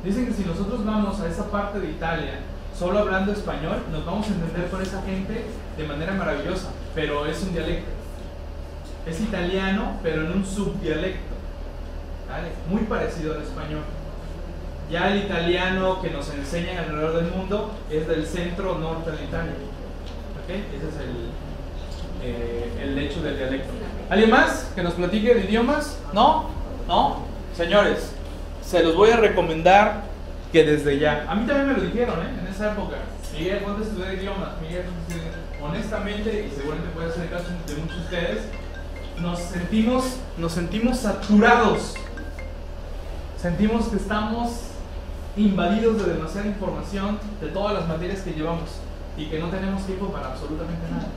Dicen 0.04 0.26
que 0.26 0.34
si 0.34 0.44
nosotros 0.46 0.84
vamos 0.84 1.20
a 1.22 1.28
esa 1.28 1.46
parte 1.52 1.80
de 1.80 1.92
Italia 1.92 2.40
solo 2.78 3.00
hablando 3.00 3.32
español, 3.32 3.78
nos 3.92 4.06
vamos 4.06 4.28
a 4.28 4.34
entender 4.34 4.70
con 4.70 4.82
esa 4.82 5.02
gente 5.04 5.46
de 5.78 5.88
manera 5.88 6.14
maravillosa, 6.14 6.70
pero 6.94 7.26
es 7.26 7.42
un 7.44 7.54
dialecto. 7.54 7.90
Es 9.08 9.22
italiano, 9.22 10.00
pero 10.04 10.24
en 10.24 10.32
un 10.32 10.46
subdialecto. 10.46 11.36
Muy 12.70 12.82
parecido 12.84 13.36
al 13.36 13.44
español. 13.44 13.84
Ya 14.92 15.12
el 15.12 15.24
italiano 15.24 16.02
que 16.02 16.10
nos 16.10 16.30
enseñan 16.34 16.78
alrededor 16.78 17.24
del 17.24 17.32
mundo 17.32 17.72
es 17.90 18.08
del 18.08 18.26
centro 18.26 18.78
norte 18.78 19.12
de 19.12 19.24
Italia. 19.24 19.54
¿ok? 20.44 20.50
Ese 20.50 20.90
es 20.90 20.96
el, 21.02 21.30
eh, 22.24 22.84
el 22.84 22.98
hecho 22.98 23.22
del 23.22 23.38
dialecto. 23.38 23.70
¿Alguien 24.10 24.30
más 24.30 24.72
que 24.76 24.84
nos 24.84 24.94
platique 24.94 25.34
de 25.34 25.46
idiomas? 25.46 26.00
¿No? 26.14 26.50
¿No? 26.88 27.22
Señores, 27.56 28.12
se 28.62 28.84
los 28.84 28.96
voy 28.96 29.12
a 29.12 29.18
recomendar 29.18 30.04
que 30.52 30.64
desde 30.64 31.00
ya. 31.00 31.26
A 31.28 31.36
mí 31.36 31.48
también 31.48 31.68
me 31.68 31.74
lo 31.74 31.82
dijeron, 31.82 32.20
¿eh? 32.20 32.45
Esa 32.56 32.72
época. 32.72 32.96
Miguel, 33.34 33.64
¿cuándo 33.64 33.84
estudiar 33.84 34.14
idiomas? 34.14 34.62
Miguel. 34.62 34.86
Honestamente, 35.62 36.48
y 36.48 36.56
seguramente 36.56 36.90
puede 36.96 37.12
ser 37.12 37.24
el 37.24 37.30
caso 37.30 37.48
de 37.50 37.76
muchos 37.76 37.98
de 37.98 38.04
ustedes, 38.04 38.44
nos 39.20 39.40
sentimos, 39.40 40.06
nos 40.38 40.54
sentimos 40.54 41.00
saturados. 41.00 41.96
Sentimos 43.42 43.88
que 43.88 43.98
estamos 43.98 44.52
invadidos 45.36 46.06
de 46.06 46.14
demasiada 46.14 46.48
información 46.48 47.20
de 47.42 47.48
todas 47.48 47.74
las 47.74 47.90
materias 47.90 48.22
que 48.22 48.32
llevamos 48.32 48.70
y 49.18 49.26
que 49.26 49.38
no 49.38 49.50
tenemos 49.50 49.86
tiempo 49.86 50.08
para 50.08 50.28
absolutamente 50.28 50.90
nada. 50.90 51.08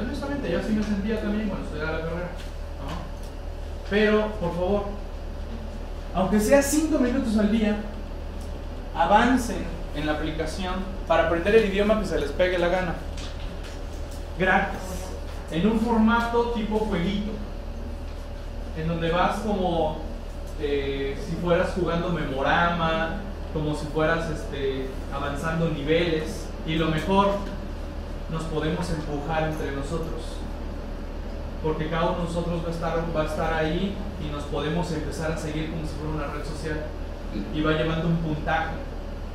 Honestamente, 0.00 0.48
yo 0.52 0.60
así 0.60 0.72
me 0.74 0.82
sentía 0.84 1.20
también 1.20 1.48
cuando 1.48 1.66
estudiaba 1.66 1.90
la 1.98 2.04
carrera. 2.04 2.30
¿no? 2.78 3.90
Pero, 3.90 4.28
por 4.40 4.54
favor, 4.54 4.84
aunque 6.14 6.38
sea 6.38 6.62
5 6.62 6.96
minutos 7.00 7.36
al 7.36 7.50
día, 7.50 7.80
avancen 8.94 9.64
en 9.96 10.06
la 10.06 10.12
aplicación 10.12 10.74
para 11.06 11.26
aprender 11.26 11.54
el 11.54 11.66
idioma 11.66 12.00
que 12.00 12.06
se 12.06 12.20
les 12.20 12.30
pegue 12.32 12.58
la 12.58 12.68
gana. 12.68 12.94
Gratis. 14.38 14.80
En 15.50 15.66
un 15.66 15.80
formato 15.80 16.50
tipo 16.50 16.78
jueguito. 16.78 17.32
En 18.76 18.88
donde 18.88 19.10
vas 19.10 19.40
como 19.40 19.98
eh, 20.60 21.16
si 21.28 21.36
fueras 21.36 21.72
jugando 21.74 22.08
memorama, 22.10 23.20
como 23.52 23.74
si 23.74 23.86
fueras 23.86 24.30
este, 24.30 24.88
avanzando 25.12 25.68
niveles. 25.70 26.46
Y 26.66 26.76
lo 26.76 26.88
mejor, 26.88 27.28
nos 28.30 28.42
podemos 28.44 28.88
empujar 28.90 29.44
entre 29.44 29.72
nosotros. 29.72 30.38
Porque 31.62 31.88
cada 31.88 32.10
uno 32.10 32.18
de 32.18 32.24
nosotros 32.24 32.62
va 32.64 32.68
a 32.68 32.72
estar, 32.72 33.04
va 33.16 33.22
a 33.22 33.26
estar 33.26 33.54
ahí 33.54 33.94
y 34.22 34.32
nos 34.32 34.42
podemos 34.44 34.90
empezar 34.92 35.32
a 35.32 35.36
seguir 35.36 35.70
como 35.70 35.82
si 35.86 35.94
fuera 35.94 36.14
una 36.14 36.34
red 36.34 36.44
social. 36.44 36.84
Y 37.54 37.60
va 37.60 37.72
llevando 37.72 38.08
un 38.08 38.16
puntaje 38.18 38.74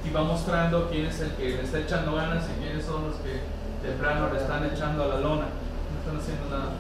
y 0.06 0.10
va 0.12 0.24
mostrando 0.24 0.88
quién 0.89 1.06
es 1.06 1.20
el 1.20 1.32
que 1.32 1.50
le 1.50 1.64
está 1.64 1.80
echando 1.80 2.16
ganas 2.16 2.45
y 2.45 2.62
quiénes 2.62 2.86
son 2.86 3.08
los 3.08 3.16
que 3.18 3.41
de 3.86 3.95
plano 3.95 4.32
le 4.32 4.39
están 4.39 4.66
echando 4.66 5.04
a 5.04 5.08
la 5.08 5.20
lona, 5.20 5.47
no 5.47 6.00
están 6.00 6.18
haciendo 6.18 6.50
nada. 6.50 6.72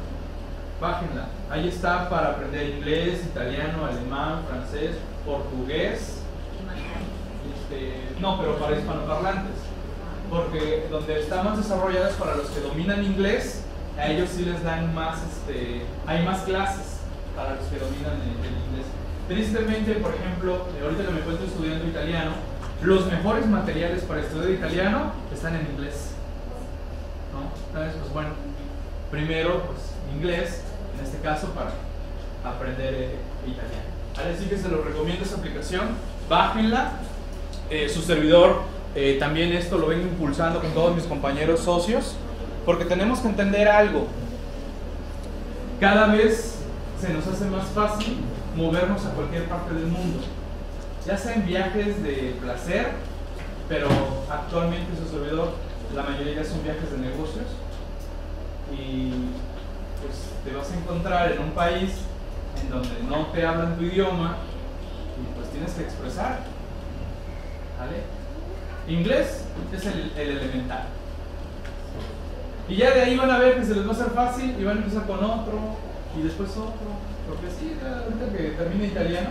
Bájenla. 0.79 1.27
Ahí 1.49 1.67
está 1.67 2.09
para 2.09 2.29
aprender 2.29 2.69
inglés, 2.69 3.25
italiano, 3.25 3.85
alemán, 3.85 4.43
francés, 4.47 4.95
portugués. 5.25 6.19
Este, 7.53 8.19
no, 8.19 8.39
pero 8.39 8.57
para 8.57 8.77
hispanoparlantes. 8.77 9.55
Porque 10.29 10.87
donde 10.89 11.19
está 11.19 11.43
más 11.43 11.57
desarrolladas 11.57 12.13
para 12.13 12.35
los 12.35 12.47
que 12.47 12.61
dominan 12.61 13.03
inglés, 13.03 13.65
a 13.97 14.07
ellos 14.07 14.29
sí 14.29 14.45
les 14.45 14.63
dan 14.63 14.93
más, 14.93 15.17
este, 15.23 15.85
hay 16.05 16.23
más 16.23 16.41
clases 16.41 16.99
para 17.35 17.55
los 17.55 17.65
que 17.65 17.79
dominan 17.79 18.13
el, 18.21 18.45
el 18.45 18.53
inglés. 18.53 18.68
Tristemente, 19.29 19.93
por 19.93 20.11
ejemplo, 20.15 20.65
ahorita 20.83 21.05
que 21.05 21.11
me 21.11 21.19
encuentro 21.19 21.45
estudiando 21.45 21.85
italiano, 21.85 22.31
los 22.81 23.05
mejores 23.05 23.45
materiales 23.45 24.01
para 24.01 24.21
estudiar 24.21 24.49
italiano 24.49 25.11
están 25.31 25.55
en 25.55 25.67
inglés. 25.71 26.13
¿No? 27.31 27.51
Entonces, 27.67 28.01
pues 28.01 28.11
bueno, 28.11 28.29
primero, 29.11 29.65
pues 29.67 29.77
inglés, 30.15 30.63
en 30.97 31.05
este 31.05 31.19
caso, 31.19 31.49
para 31.49 31.73
aprender 32.43 32.91
eh, 32.95 33.15
italiano. 33.45 33.83
Vale, 34.17 34.33
así 34.33 34.45
que 34.45 34.57
se 34.57 34.67
los 34.67 34.83
recomiendo 34.83 35.23
esa 35.23 35.35
aplicación, 35.35 35.89
bájenla. 36.27 36.93
Eh, 37.69 37.87
su 37.87 38.01
servidor 38.01 38.63
eh, 38.95 39.17
también 39.19 39.53
esto 39.53 39.77
lo 39.77 39.85
vengo 39.85 40.07
impulsando 40.07 40.59
con 40.59 40.71
todos 40.71 40.95
mis 40.95 41.05
compañeros 41.05 41.59
socios, 41.59 42.15
porque 42.65 42.83
tenemos 42.83 43.19
que 43.19 43.27
entender 43.27 43.67
algo. 43.67 44.07
Cada 45.79 46.07
vez 46.07 46.55
se 46.99 47.13
nos 47.13 47.27
hace 47.27 47.45
más 47.45 47.67
fácil 47.67 48.17
movernos 48.55 49.05
a 49.05 49.11
cualquier 49.11 49.45
parte 49.45 49.73
del 49.73 49.87
mundo 49.87 50.19
ya 51.05 51.17
sea 51.17 51.35
en 51.35 51.45
viajes 51.45 52.03
de 52.03 52.37
placer, 52.41 52.91
pero 53.67 53.87
actualmente 54.29 54.95
su 54.95 55.09
servidor, 55.09 55.53
la 55.95 56.03
mayoría 56.03 56.43
son 56.43 56.63
viajes 56.63 56.91
de 56.91 56.97
negocios. 56.97 57.45
Y 58.71 59.11
pues 60.01 60.29
te 60.43 60.55
vas 60.55 60.71
a 60.71 60.77
encontrar 60.77 61.31
en 61.31 61.39
un 61.39 61.51
país 61.51 61.91
en 62.61 62.69
donde 62.69 62.89
no 63.09 63.27
te 63.27 63.45
hablan 63.45 63.75
tu 63.77 63.83
idioma 63.83 64.37
y 65.19 65.35
pues 65.35 65.49
tienes 65.49 65.71
que 65.71 65.81
expresar. 65.81 66.41
¿Vale? 67.79 68.03
Inglés 68.87 69.45
es 69.73 69.85
el, 69.85 70.11
el 70.15 70.37
elemental. 70.37 70.83
Y 72.67 72.75
ya 72.75 72.91
de 72.91 73.01
ahí 73.01 73.17
van 73.17 73.31
a 73.31 73.39
ver 73.39 73.59
que 73.59 73.65
se 73.65 73.73
les 73.73 73.85
va 73.85 73.89
a 73.89 73.93
hacer 73.93 74.11
fácil 74.11 74.55
y 74.59 74.63
van 74.63 74.77
a 74.77 74.81
empezar 74.81 75.07
con 75.07 75.23
otro 75.23 75.59
y 76.17 76.21
después 76.21 76.51
otro. 76.51 77.08
Porque 77.29 77.47
sí, 77.53 77.77
ahorita 77.79 78.35
que 78.35 78.49
termine 78.57 78.87
italiano, 78.87 79.29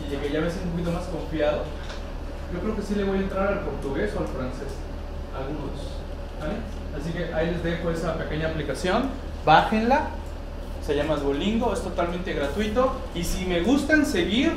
y 0.00 0.16
que 0.16 0.30
ya 0.30 0.40
me 0.40 0.48
siento 0.48 0.66
un 0.66 0.72
poquito 0.72 0.92
más 0.92 1.04
confiado, 1.06 1.64
yo 2.52 2.60
creo 2.60 2.76
que 2.76 2.82
sí 2.82 2.94
le 2.94 3.04
voy 3.04 3.18
a 3.18 3.22
entrar 3.22 3.48
al 3.48 3.60
portugués 3.60 4.12
o 4.16 4.20
al 4.20 4.28
francés, 4.28 4.72
algunos. 5.34 5.94
Así 6.94 7.10
que 7.10 7.34
ahí 7.34 7.50
les 7.50 7.62
dejo 7.62 7.90
esa 7.90 8.16
pequeña 8.16 8.48
aplicación, 8.48 9.10
bájenla, 9.44 10.10
se 10.84 10.94
llama 10.94 11.16
Duolingo, 11.16 11.72
es 11.72 11.82
totalmente 11.82 12.34
gratuito 12.34 12.94
y 13.14 13.24
si 13.24 13.46
me 13.46 13.62
gustan 13.62 14.04
seguir 14.04 14.52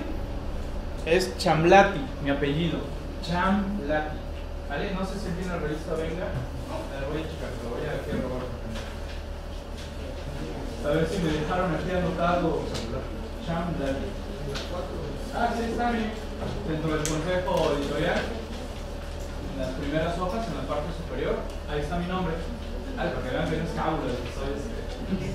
es 1.05 1.38
Chamlati, 1.38 2.01
mi 2.23 2.30
apellido, 2.30 2.80
Chamlati. 3.23 4.17
¿Vale? 4.69 4.91
No 4.93 5.05
sé 5.05 5.13
si 5.13 5.28
en 5.41 5.47
la 5.47 5.57
revista 5.59 5.93
venga, 5.93 6.28
no, 6.67 7.07
voy 7.09 7.21
a 7.21 7.23
checar, 7.23 7.49
lo 7.63 7.69
voy 7.69 7.88
a 7.88 7.91
aquí 7.93 8.11
a 8.11 8.21
robar. 8.21 8.43
A 10.86 10.89
ver 10.89 11.07
si 11.07 11.17
me 11.23 11.32
dejaron 11.32 11.73
aquí 11.73 11.91
anotado 11.91 12.61
Chamlati. 13.45 14.07
Ah, 15.36 15.49
sí, 15.55 15.71
está 15.71 15.91
bien. 15.91 16.11
Dentro 16.67 16.95
del 16.95 17.07
consejo 17.07 17.73
editorial, 17.78 18.21
en 19.53 19.61
las 19.61 19.71
primeras 19.71 20.19
hojas, 20.19 20.47
en 20.47 20.55
la 20.55 20.61
parte 20.63 20.88
superior, 20.97 21.36
ahí 21.69 21.80
está 21.80 21.97
mi 21.97 22.07
nombre. 22.07 22.34
Ah, 22.97 23.05
porque 23.13 23.30
vean 23.30 23.45
no 23.45 23.55
es 23.55 23.69
soy 24.34 24.53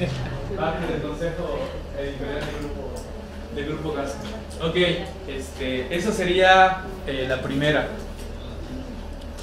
este, 0.01 0.57
parte 0.57 0.93
del 0.93 1.03
consejo 1.03 1.59
editorial 1.99 2.41
del 2.41 2.59
grupo, 2.59 2.91
del 3.55 3.67
grupo 3.67 3.93
Gas. 3.95 4.17
Ok, 4.63 4.77
este, 5.29 5.95
esa 5.95 6.13
sería 6.13 6.83
eh, 7.07 7.27
la 7.29 7.43
primera. 7.43 7.89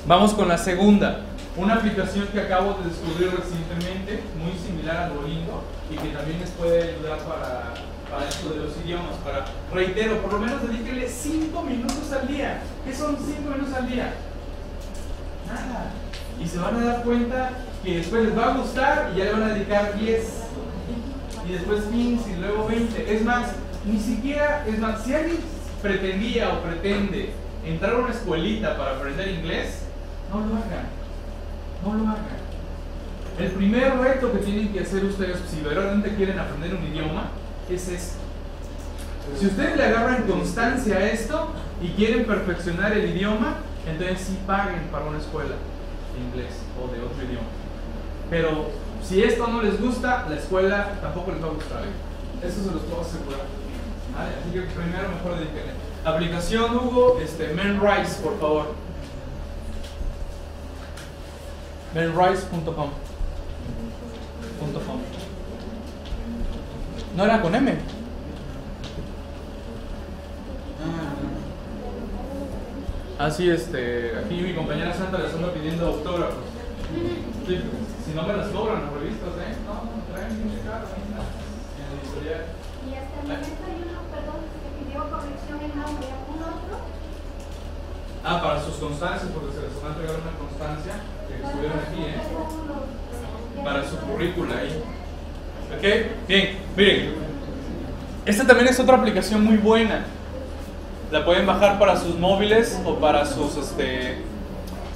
Vamos 0.05 0.33
con 0.33 0.47
la 0.47 0.57
segunda. 0.57 1.21
Una 1.55 1.75
aplicación 1.75 2.27
que 2.27 2.39
acabo 2.39 2.75
de 2.75 2.89
descubrir 2.89 3.31
recientemente, 3.31 4.23
muy 4.37 4.57
similar 4.57 4.97
a 4.97 5.09
Duolingo, 5.09 5.63
y 5.89 5.95
que 5.95 6.09
también 6.09 6.39
les 6.39 6.49
puede 6.51 6.93
ayudar 6.93 7.19
para 7.19 7.73
para 8.09 8.27
esto 8.27 8.49
de 8.49 8.59
los 8.61 8.71
idiomas, 8.83 9.15
para, 9.23 9.45
reitero, 9.71 10.21
por 10.21 10.33
lo 10.33 10.39
menos 10.39 10.67
dedíquenle 10.67 11.07
5 11.07 11.61
minutos 11.61 12.11
al 12.11 12.27
día. 12.27 12.61
¿Qué 12.85 12.93
son 12.93 13.15
5 13.17 13.49
minutos 13.49 13.73
al 13.73 13.87
día? 13.87 14.13
Nada. 15.47 15.91
Y 16.41 16.47
se 16.47 16.57
van 16.57 16.75
a 16.75 16.85
dar 16.85 17.03
cuenta 17.03 17.51
que 17.83 17.97
después 17.97 18.23
les 18.23 18.37
va 18.37 18.53
a 18.53 18.57
gustar 18.57 19.11
y 19.13 19.19
ya 19.19 19.25
le 19.25 19.31
van 19.33 19.43
a 19.43 19.53
dedicar 19.53 19.97
10. 19.97 20.27
Y 21.47 21.51
después 21.51 21.83
15 21.83 22.31
y 22.31 22.35
luego 22.37 22.67
20. 22.67 23.15
Es 23.15 23.23
más, 23.23 23.49
ni 23.85 23.99
siquiera, 23.99 24.65
es 24.67 24.79
más, 24.79 25.03
si 25.03 25.13
alguien 25.13 25.37
pretendía 25.81 26.53
o 26.53 26.61
pretende 26.61 27.33
entrar 27.65 27.93
a 27.93 27.97
una 27.99 28.11
escuelita 28.11 28.75
para 28.77 28.95
aprender 28.95 29.27
inglés, 29.27 29.83
no 30.31 30.39
lo 30.39 30.55
hagan. 30.55 30.87
No 31.85 31.93
lo 31.93 32.09
hagan. 32.09 32.38
El 33.39 33.51
primer 33.51 33.97
reto 33.97 34.33
que 34.33 34.39
tienen 34.39 34.73
que 34.73 34.81
hacer 34.81 35.05
ustedes, 35.05 35.37
si 35.49 35.61
verdaderamente 35.61 36.13
quieren 36.15 36.37
aprender 36.37 36.75
un 36.75 36.85
idioma, 36.85 37.29
es 37.69 37.87
esto. 37.87 38.17
Si 39.39 39.45
ustedes 39.45 39.77
le 39.77 39.85
agarran 39.85 40.23
constancia 40.23 40.97
a 40.97 41.05
esto 41.05 41.49
y 41.81 41.89
quieren 41.89 42.25
perfeccionar 42.25 42.91
el 42.91 43.09
idioma, 43.09 43.57
entonces 43.87 44.19
sí 44.19 44.39
paguen 44.45 44.89
para 44.91 45.05
una 45.05 45.19
escuela 45.19 45.55
de 46.13 46.19
inglés 46.19 46.53
o 46.77 46.91
de 46.93 47.01
otro 47.01 47.23
idioma. 47.23 47.47
Pero 48.29 48.71
si 49.01 49.23
esto 49.23 49.47
no 49.47 49.61
les 49.61 49.79
gusta, 49.79 50.25
la 50.27 50.35
escuela 50.35 50.99
tampoco 51.01 51.31
les 51.31 51.41
va 51.41 51.47
a 51.47 51.51
gustar. 51.51 51.83
Eso 52.43 52.63
se 52.63 52.71
los 52.71 52.81
puedo 52.81 53.01
asegurar. 53.01 53.45
Así 54.17 54.51
que 54.51 54.61
primero 54.61 55.09
mejor 55.09 55.39
dedíquenle. 55.39 55.73
Aplicación 56.03 56.75
Hugo, 56.75 57.19
este, 57.23 57.53
Menrise, 57.53 58.21
por 58.21 58.37
favor. 58.37 58.73
Menrise.com. 64.59 64.99
No 67.15 67.25
era 67.25 67.41
con 67.41 67.55
M. 67.55 67.77
Así, 73.17 73.49
este, 73.49 74.17
aquí 74.17 74.35
mi 74.35 74.53
compañera 74.53 74.93
Santa 74.93 75.17
les 75.17 75.33
anda 75.33 75.53
pidiendo 75.53 75.87
autógrafos. 75.87 76.45
Sí, 77.45 77.61
si 78.05 78.13
no 78.15 78.23
me 78.23 78.33
las 78.37 78.47
cobran 78.47 78.83
las 78.83 78.93
revistas, 78.93 79.35
¿eh? 79.43 79.59
No, 79.67 79.83
traen 80.13 80.39
mucha 80.39 80.63
cara, 80.63 80.85
en 80.95 81.11
la 81.13 81.27
editorial. 81.99 82.45
Y 82.87 82.95
hasta 82.95 83.19
el 83.19 83.27
momento 83.27 83.63
hay 83.67 83.77
uno, 83.83 83.99
perdón, 84.07 84.39
que 84.55 84.69
pidió 84.79 84.99
corrección 85.11 85.59
en 85.59 85.73
nombre, 85.75 86.07
¿algún 86.07 86.39
otro? 86.39 86.75
Ah, 88.23 88.41
para 88.41 88.63
sus 88.63 88.75
constancias, 88.75 89.31
porque 89.35 89.51
se 89.51 89.61
les 89.67 89.75
va 89.83 89.87
a 89.87 89.91
entregar 89.91 90.15
una 90.15 90.35
constancia 90.39 90.93
que 91.27 91.33
estuvieron 91.43 91.79
aquí, 91.79 92.01
¿eh? 92.07 92.23
Para 93.63 93.87
su 93.87 93.97
currícula 93.97 94.57
ahí. 94.57 94.83
¿Ok? 95.75 96.27
Bien, 96.27 96.57
miren. 96.75 97.13
Esta 98.25 98.45
también 98.45 98.67
es 98.67 98.79
otra 98.79 98.97
aplicación 98.97 99.43
muy 99.43 99.57
buena. 99.57 100.05
La 101.11 101.25
pueden 101.25 101.45
bajar 101.45 101.79
para 101.79 101.97
sus 101.97 102.17
móviles 102.19 102.79
o 102.85 102.95
para 102.95 103.25
sus 103.25 103.57
este 103.57 104.17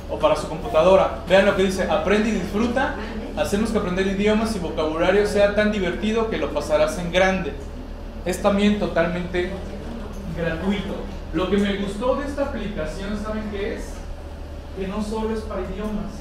o 0.09 0.19
para 0.19 0.35
su 0.35 0.47
computadora. 0.47 1.19
Vean 1.27 1.45
lo 1.45 1.55
que 1.55 1.63
dice, 1.63 1.83
aprende 1.89 2.29
y 2.29 2.33
disfruta. 2.33 2.95
Hacemos 3.35 3.71
que 3.71 3.79
aprender 3.79 4.05
idiomas 4.05 4.55
y 4.55 4.59
vocabulario 4.59 5.25
sea 5.25 5.55
tan 5.55 5.71
divertido 5.71 6.29
que 6.29 6.37
lo 6.37 6.53
pasarás 6.53 6.99
en 6.99 7.11
grande. 7.11 7.53
Es 8.25 8.41
también 8.41 8.79
totalmente 8.79 9.51
gratuito. 10.37 10.95
Lo 11.33 11.49
que 11.49 11.57
me 11.57 11.77
gustó 11.77 12.15
de 12.15 12.27
esta 12.27 12.43
aplicación, 12.43 13.19
¿saben 13.23 13.49
qué 13.51 13.75
es? 13.75 13.93
Que 14.77 14.87
no 14.87 15.01
solo 15.03 15.33
es 15.33 15.41
para 15.41 15.61
idiomas. 15.61 16.11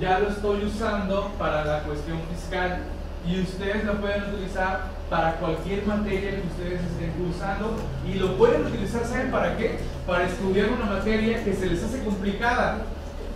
Ya 0.00 0.18
lo 0.18 0.28
estoy 0.28 0.64
usando 0.64 1.30
para 1.38 1.64
la 1.64 1.80
cuestión 1.84 2.18
fiscal 2.32 2.78
y 3.26 3.40
ustedes 3.40 3.84
lo 3.84 3.94
pueden 4.00 4.24
utilizar 4.24 4.82
para 5.08 5.36
cualquier 5.36 5.86
materia 5.86 6.32
que 6.32 6.46
ustedes 6.48 6.80
estén 6.82 7.12
cursando 7.12 7.76
y 8.06 8.14
lo 8.18 8.36
pueden 8.36 8.66
utilizar, 8.66 9.04
¿saben 9.04 9.30
para 9.30 9.56
qué? 9.56 9.78
Para 10.06 10.24
estudiar 10.24 10.68
una 10.70 10.86
materia 10.96 11.44
que 11.44 11.54
se 11.54 11.66
les 11.66 11.82
hace 11.82 12.02
complicada. 12.02 12.78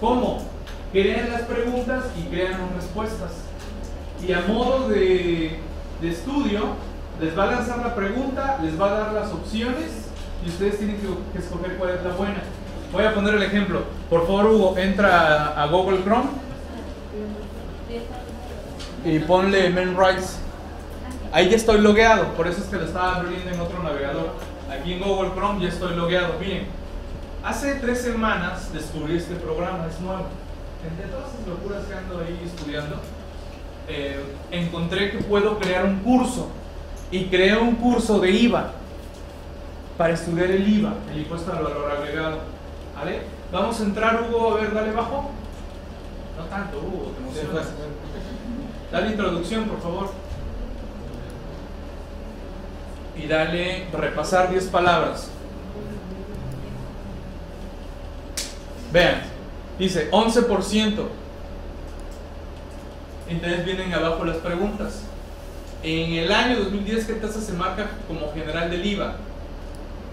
¿Cómo? 0.00 0.42
Crean 0.92 1.30
las 1.30 1.42
preguntas 1.42 2.06
y 2.18 2.22
crean 2.28 2.60
las 2.60 2.82
respuestas. 2.82 3.30
Y 4.26 4.32
a 4.32 4.40
modo 4.40 4.88
de, 4.88 5.60
de 6.00 6.08
estudio, 6.10 6.74
les 7.20 7.38
va 7.38 7.44
a 7.44 7.52
lanzar 7.52 7.78
la 7.78 7.94
pregunta, 7.94 8.58
les 8.62 8.80
va 8.80 8.90
a 8.90 8.98
dar 8.98 9.12
las 9.12 9.32
opciones 9.32 10.08
y 10.44 10.48
ustedes 10.48 10.78
tienen 10.78 10.96
que, 10.96 11.06
que 11.32 11.38
escoger 11.38 11.76
cuál 11.76 11.90
es 11.90 12.02
la 12.02 12.10
buena. 12.14 12.42
Voy 12.92 13.04
a 13.04 13.14
poner 13.14 13.34
el 13.34 13.42
ejemplo. 13.42 13.82
Por 14.10 14.26
favor, 14.26 14.46
Hugo, 14.46 14.78
entra 14.78 15.52
a, 15.54 15.62
a 15.62 15.66
Google 15.66 16.02
Chrome 16.02 16.47
y 19.04 19.18
ponle 19.20 19.70
Memrise. 19.70 20.38
Ahí 21.32 21.50
ya 21.50 21.56
estoy 21.56 21.80
logueado, 21.80 22.34
por 22.34 22.46
eso 22.46 22.60
es 22.60 22.66
que 22.66 22.76
lo 22.76 22.84
estaba 22.84 23.16
abriendo 23.16 23.50
en 23.50 23.60
otro 23.60 23.82
navegador. 23.82 24.30
Aquí 24.70 24.94
en 24.94 25.00
Google 25.00 25.30
Chrome 25.34 25.62
ya 25.62 25.68
estoy 25.68 25.94
logueado. 25.94 26.34
Miren, 26.40 26.66
hace 27.44 27.74
tres 27.76 28.00
semanas 28.00 28.72
descubrí 28.72 29.16
este 29.16 29.34
programa, 29.36 29.86
es 29.88 30.00
nuevo. 30.00 30.26
Entre 30.88 31.06
todas 31.08 31.26
las 31.34 31.46
locuras 31.46 31.84
que 31.84 31.94
ando 31.94 32.20
ahí 32.20 32.40
estudiando, 32.44 32.96
eh, 33.88 34.22
encontré 34.50 35.10
que 35.10 35.18
puedo 35.18 35.58
crear 35.58 35.84
un 35.84 36.00
curso 36.00 36.48
y 37.10 37.24
creé 37.26 37.56
un 37.56 37.76
curso 37.76 38.20
de 38.20 38.30
IVA 38.30 38.72
para 39.96 40.14
estudiar 40.14 40.50
el 40.50 40.66
IVA, 40.68 40.94
el 41.12 41.18
impuesto 41.18 41.52
al 41.52 41.64
valor 41.64 41.90
agregado. 41.90 42.38
¿Vale? 42.96 43.20
Vamos 43.52 43.80
a 43.80 43.84
entrar, 43.84 44.22
Hugo, 44.22 44.52
a 44.52 44.60
ver, 44.60 44.72
dale 44.72 44.92
bajo. 44.92 45.30
No 46.38 46.44
tanto, 46.44 46.78
Hugo, 46.78 47.12
te 47.16 47.22
emocionas. 47.22 47.66
Dale 48.92 49.08
introducción, 49.08 49.64
por 49.64 49.82
favor. 49.82 50.12
Y 53.16 53.26
dale 53.26 53.88
repasar 53.92 54.48
10 54.50 54.66
palabras. 54.68 55.30
Vean, 58.92 59.22
dice 59.78 60.10
11%. 60.12 61.08
Entonces 63.28 63.64
vienen 63.64 63.92
abajo 63.92 64.24
las 64.24 64.36
preguntas. 64.36 65.02
En 65.82 66.12
el 66.12 66.32
año 66.32 66.60
2010, 66.60 67.06
¿qué 67.06 67.14
tasa 67.14 67.40
se 67.40 67.52
marca 67.52 67.90
como 68.06 68.32
general 68.32 68.70
del 68.70 68.86
IVA? 68.86 69.16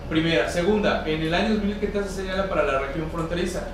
Primera. 0.10 0.50
Segunda, 0.50 1.08
en 1.08 1.22
el 1.22 1.34
año 1.34 1.54
2010, 1.54 1.80
¿qué 1.80 1.88
tasa 1.88 2.10
se 2.10 2.22
señala 2.22 2.50
para 2.50 2.64
la 2.64 2.80
región 2.80 3.10
fronteriza? 3.12 3.68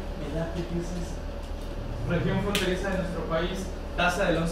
Región 2.10 2.42
fronteriza 2.42 2.90
de 2.90 2.98
nuestro 2.98 3.24
país, 3.30 3.66
tasa 3.96 4.26
del 4.26 4.38
11%. 4.40 4.48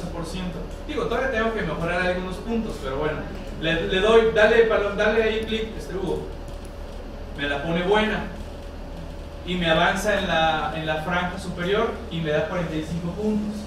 Digo, 0.88 1.04
todavía 1.06 1.32
tengo 1.32 1.54
que 1.54 1.62
mejorar 1.64 2.02
algunos 2.02 2.36
puntos, 2.38 2.76
pero 2.84 2.98
bueno. 2.98 3.18
Le, 3.62 3.88
le 3.88 4.00
doy, 4.00 4.32
dale, 4.34 4.64
palo- 4.66 4.96
dale 4.96 5.24
ahí 5.24 5.42
clic, 5.46 5.76
este 5.78 5.96
Hugo. 5.96 6.28
Me 7.38 7.48
la 7.50 7.62
pone 7.64 7.84
buena. 7.84 8.24
Y 9.46 9.56
me 9.56 9.70
avanza 9.70 10.20
en 10.20 10.28
la, 10.28 10.74
en 10.76 10.86
la 10.86 10.98
franja 11.04 11.38
superior 11.40 11.92
y 12.12 12.20
me 12.22 12.30
da 12.32 12.48
45 12.48 13.12
puntos. 13.14 13.62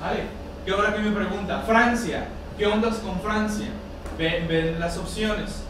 ¿Vale? 0.00 0.24
¿Qué 0.64 0.72
ahora 0.72 0.94
que 0.94 1.00
me 1.00 1.10
pregunta? 1.10 1.62
Francia. 1.66 2.28
¿Qué 2.56 2.66
ondas 2.66 2.96
con 2.96 3.20
Francia? 3.20 3.68
Ven, 4.16 4.46
ven 4.48 4.78
las 4.80 4.96
opciones. 4.96 5.62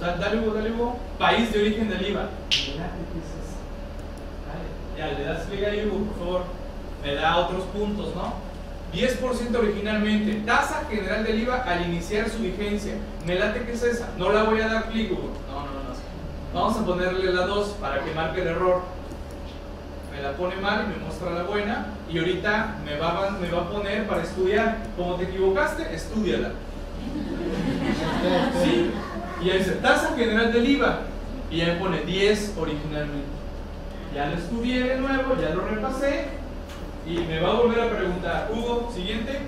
Da- 0.00 0.16
Dale 0.16 0.38
Hugo, 0.40 0.54
dale 0.54 0.70
Hugo. 0.72 0.98
País 1.18 1.52
de 1.52 1.60
origen 1.60 1.88
del 1.90 2.06
IVA. 2.08 2.28
Ya, 4.98 5.06
le 5.08 5.24
das 5.24 5.42
clic 5.46 5.64
ahí 5.64 5.86
Hugo, 5.86 6.04
por 6.12 6.18
favor. 6.24 6.42
Me 7.02 7.14
da 7.14 7.36
otros 7.36 7.64
puntos, 7.64 8.14
¿no? 8.14 8.34
10% 8.92 9.58
originalmente. 9.58 10.34
Tasa 10.46 10.84
general 10.88 11.24
del 11.24 11.40
IVA 11.40 11.62
al 11.64 11.86
iniciar 11.86 12.28
su 12.30 12.38
vigencia. 12.38 12.94
Me 13.26 13.34
late 13.34 13.64
que 13.64 13.72
es 13.72 13.82
esa. 13.82 14.08
No 14.18 14.32
la 14.32 14.44
voy 14.44 14.60
a 14.60 14.68
dar 14.68 14.84
clic, 14.90 15.12
Hugo. 15.12 15.30
No, 15.50 15.60
no, 15.60 15.66
no. 15.66 15.84
Vamos 16.54 16.78
a 16.78 16.84
ponerle 16.86 17.32
la 17.32 17.46
2 17.46 17.68
para 17.80 18.04
que 18.04 18.14
marque 18.14 18.42
el 18.42 18.48
error. 18.48 18.82
Me 20.14 20.22
la 20.22 20.32
pone 20.36 20.54
mal 20.56 20.84
y 20.86 20.96
me 20.96 21.04
muestra 21.04 21.30
la 21.32 21.42
buena. 21.42 21.86
Y 22.08 22.18
ahorita 22.18 22.76
me 22.84 22.96
va, 22.96 23.26
a- 23.26 23.30
me 23.32 23.50
va 23.50 23.62
a 23.62 23.70
poner 23.70 24.06
para 24.06 24.22
estudiar. 24.22 24.78
Como 24.96 25.16
te 25.16 25.24
equivocaste, 25.24 25.92
estudiala. 25.94 26.50
Sí. 28.64 28.90
Y 29.42 29.50
ahí 29.50 29.58
dice 29.58 29.72
tasa 29.72 30.14
general 30.16 30.52
del 30.52 30.68
IVA. 30.70 31.00
Y 31.50 31.58
ya 31.58 31.66
me 31.66 31.74
pone 31.74 32.00
10 32.02 32.54
originalmente. 32.58 33.33
Ya 34.14 34.26
lo 34.26 34.34
estudié 34.36 34.82
de 34.84 34.96
nuevo, 34.96 35.34
ya 35.40 35.50
lo 35.54 35.62
repasé. 35.66 36.26
Y 37.06 37.18
me 37.18 37.40
va 37.40 37.50
a 37.50 37.54
volver 37.54 37.80
a 37.80 37.90
preguntar, 37.90 38.50
Hugo, 38.54 38.90
siguiente. 38.94 39.38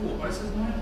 Hugo, 0.00 0.14
pareces 0.18 0.44
nuevo. 0.56 0.72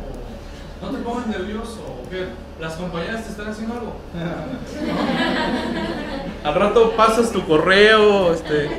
No 0.81 0.89
te 0.91 0.99
pongas 1.05 1.27
nervioso. 1.27 1.81
¿o 1.81 2.09
qué? 2.09 2.27
¿Las 2.61 2.75
compañeras 2.75 3.25
te 3.25 3.31
están 3.31 3.49
haciendo 3.49 3.75
algo? 3.75 3.97
Al 6.45 6.55
rato 6.55 6.93
pasas 6.97 7.31
tu 7.33 7.45
correo, 7.47 8.33
este. 8.33 8.71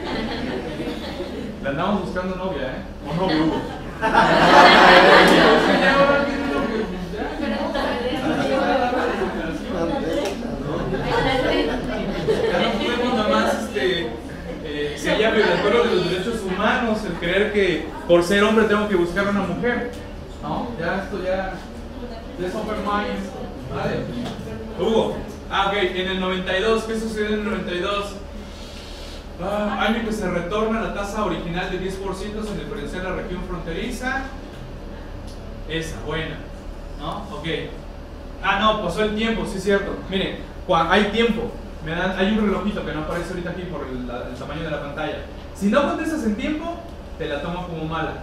Le 1.63 1.69
andamos 1.69 2.01
buscando 2.01 2.36
novia, 2.36 2.67
¿eh? 2.67 2.84
O 3.09 3.13
novio, 3.13 3.43
Hugo. 3.45 3.61
Ya 4.03 4.09
ahora 5.95 6.25
tiene 6.25 6.45
novio, 6.47 6.84
ya. 7.13 7.23
Ya 12.51 12.59
no 12.59 12.69
podemos 12.79 13.13
nada 13.15 13.29
más 13.29 13.53
este, 13.63 14.07
eh, 14.65 14.95
si 14.97 15.09
haya 15.09 15.31
violatorio 15.31 15.84
de 15.84 15.95
los 15.95 16.09
derechos 16.09 16.41
humanos, 16.41 16.99
el 17.05 17.12
creer 17.24 17.53
que 17.53 17.88
por 18.07 18.24
ser 18.24 18.43
hombre 18.43 18.65
tengo 18.65 18.88
que 18.88 18.95
buscar 18.95 19.28
una 19.28 19.41
mujer. 19.41 19.91
No, 20.41 20.67
ya 20.80 21.03
esto 21.03 21.24
ya. 21.24 21.53
Let's 22.39 22.55
open 22.55 22.78
minds. 22.84 23.30
Vale. 23.74 24.03
Hugo. 24.80 25.17
Ah, 25.49 25.67
ok. 25.67 25.74
En 25.78 26.07
el 26.07 26.19
92, 26.19 26.84
¿qué 26.84 26.99
sucedió 26.99 27.28
en 27.28 27.34
el 27.34 27.43
92? 27.45 28.15
Ah, 29.41 29.78
año 29.88 30.05
que 30.05 30.11
se 30.13 30.30
retorna 30.30 30.82
la 30.82 30.93
tasa 30.93 31.26
original 31.26 31.69
de 31.71 31.80
10% 31.82 32.45
sin 32.45 32.59
diferenciar 32.59 33.03
la 33.03 33.13
región 33.13 33.41
fronteriza. 33.47 34.24
Esa, 35.69 35.95
buena. 36.05 36.38
¿No? 36.99 37.19
Ok. 37.36 37.47
Ah, 38.43 38.59
no, 38.59 38.84
pasó 38.84 39.03
el 39.03 39.15
tiempo, 39.15 39.45
sí 39.45 39.57
es 39.57 39.63
cierto. 39.63 39.95
Miren, 40.09 40.38
cua- 40.67 40.88
hay 40.89 41.05
tiempo. 41.05 41.49
Me 41.86 41.91
dan, 41.91 42.17
hay 42.17 42.38
un 42.38 42.45
relojito 42.45 42.86
que 42.86 42.93
no 42.93 43.01
aparece 43.01 43.30
ahorita 43.32 43.49
aquí 43.51 43.63
por 43.63 43.82
el, 43.88 43.97
el 43.99 44.36
tamaño 44.38 44.63
de 44.63 44.71
la 44.71 44.82
pantalla. 44.82 45.17
Si 45.55 45.67
no 45.67 45.84
contestas 45.84 46.24
en 46.26 46.36
tiempo, 46.36 46.78
te 47.24 47.30
la 47.30 47.41
tomo 47.41 47.67
como 47.67 47.86
mala. 47.86 48.13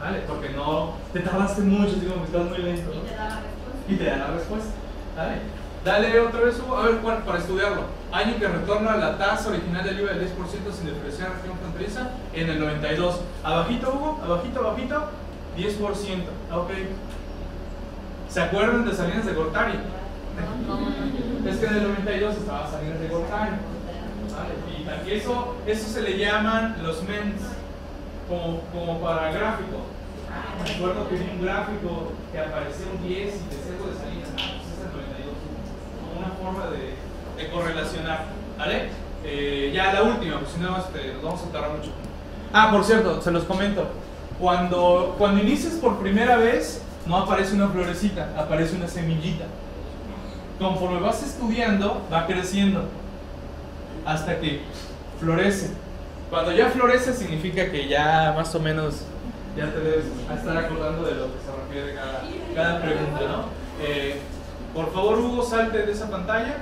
¿Vale? 0.00 0.22
Porque 0.26 0.50
no 0.50 0.94
te 1.12 1.20
tardaste 1.20 1.62
mucho, 1.62 2.00
que 2.00 2.06
estás 2.06 2.44
muy 2.46 2.58
lento. 2.58 2.92
Y 2.92 2.96
¿no? 2.96 3.02
te 3.08 3.14
da 3.14 3.26
la 3.28 3.36
respuesta. 3.36 3.88
y 3.88 3.94
te 3.96 4.04
da 4.04 4.16
la 4.16 4.26
respuesta. 4.28 4.70
Dale. 5.16 5.56
Dale 5.84 6.20
otra 6.20 6.40
vez, 6.40 6.58
Hugo. 6.58 6.76
a 6.76 6.82
ver 6.82 6.96
cuál, 6.96 7.18
para 7.22 7.38
estudiarlo. 7.38 7.82
Año 8.12 8.38
que 8.38 8.48
retorna 8.48 8.96
la 8.96 9.18
tasa 9.18 9.50
original 9.50 9.84
del 9.84 10.00
IVA 10.00 10.12
del 10.14 10.28
10% 10.28 10.72
sin 10.72 10.86
diferenciar 10.86 11.32
región 11.36 11.58
fronteriza 11.58 12.10
en 12.32 12.50
el 12.50 12.60
92. 12.60 13.20
Abajito, 13.44 13.90
Hugo, 13.90 14.20
abajito, 14.24 14.60
abajito, 14.60 15.10
10%. 15.56 15.78
Ok. 16.52 16.70
¿Se 18.28 18.40
acuerdan 18.40 18.84
de 18.84 18.94
Salinas 18.94 19.26
de 19.26 19.32
Gortari? 19.32 19.78
Es 21.48 21.56
que 21.56 21.66
en 21.66 21.74
el 21.74 21.82
92 21.82 22.36
estaba 22.36 22.70
Salinas 22.70 23.00
de 23.00 23.08
Gortari. 23.08 23.50
Vale. 24.86 25.08
Y 25.08 25.12
eso, 25.12 25.54
eso 25.66 25.88
se 25.88 26.02
le 26.02 26.18
llaman 26.18 26.76
los 26.82 27.02
MENS, 27.04 27.40
como, 28.28 28.60
como 28.72 29.00
para 29.00 29.32
gráfico. 29.32 29.86
Me 30.62 30.70
acuerdo 30.70 31.08
que 31.08 31.16
vi 31.16 31.30
un 31.38 31.44
gráfico 31.44 32.12
que 32.32 32.38
aparecía 32.38 32.86
un 32.94 33.06
10 33.06 33.18
y 33.18 33.22
decía 33.24 33.72
algo 33.72 33.86
de 33.86 33.96
Salinas. 33.96 34.28
Ah, 34.36 34.52
pues 34.56 34.72
es 34.72 34.84
el 34.84 34.92
92. 34.92 35.34
Como 36.00 36.18
una 36.20 36.34
forma 36.34 36.70
de, 36.70 37.42
de 37.42 37.50
correlacionar. 37.50 38.24
¿Vale? 38.58 38.88
Eh, 39.24 39.72
ya 39.74 39.92
la 39.92 40.02
última, 40.02 40.38
pues 40.38 40.52
si 40.52 40.60
no 40.60 40.76
este, 40.78 41.14
nos 41.14 41.22
vamos 41.22 41.42
a 41.42 41.52
tardar 41.52 41.70
mucho. 41.72 41.90
Ah, 42.52 42.70
por 42.70 42.84
cierto, 42.84 43.20
se 43.20 43.30
los 43.30 43.44
comento. 43.44 43.88
Cuando, 44.40 45.14
cuando 45.18 45.42
inicias 45.42 45.74
por 45.74 45.98
primera 45.98 46.36
vez, 46.36 46.82
no 47.06 47.16
aparece 47.16 47.54
una 47.54 47.68
florecita, 47.68 48.30
aparece 48.36 48.76
una 48.76 48.88
semillita. 48.88 49.44
Conforme 50.58 51.00
vas 51.00 51.22
estudiando, 51.22 52.02
va 52.12 52.26
creciendo 52.26 52.84
hasta 54.04 54.38
que 54.38 54.60
florece. 55.20 55.70
Cuando 56.30 56.52
ya 56.52 56.70
florece 56.70 57.12
significa 57.12 57.70
que 57.70 57.88
ya 57.88 58.32
más 58.36 58.54
o 58.54 58.60
menos 58.60 59.02
ya 59.56 59.72
te 59.72 59.78
debes 59.80 60.06
estar 60.36 60.56
acordando 60.56 61.04
de 61.04 61.14
lo 61.14 61.26
que 61.26 61.38
se 61.40 61.52
refiere 61.64 61.94
cada, 61.94 62.22
cada 62.54 62.82
pregunta, 62.82 63.20
¿no? 63.20 63.44
Eh, 63.80 64.20
por 64.74 64.92
favor, 64.92 65.18
Hugo, 65.18 65.42
salte 65.42 65.86
de 65.86 65.92
esa 65.92 66.10
pantalla. 66.10 66.56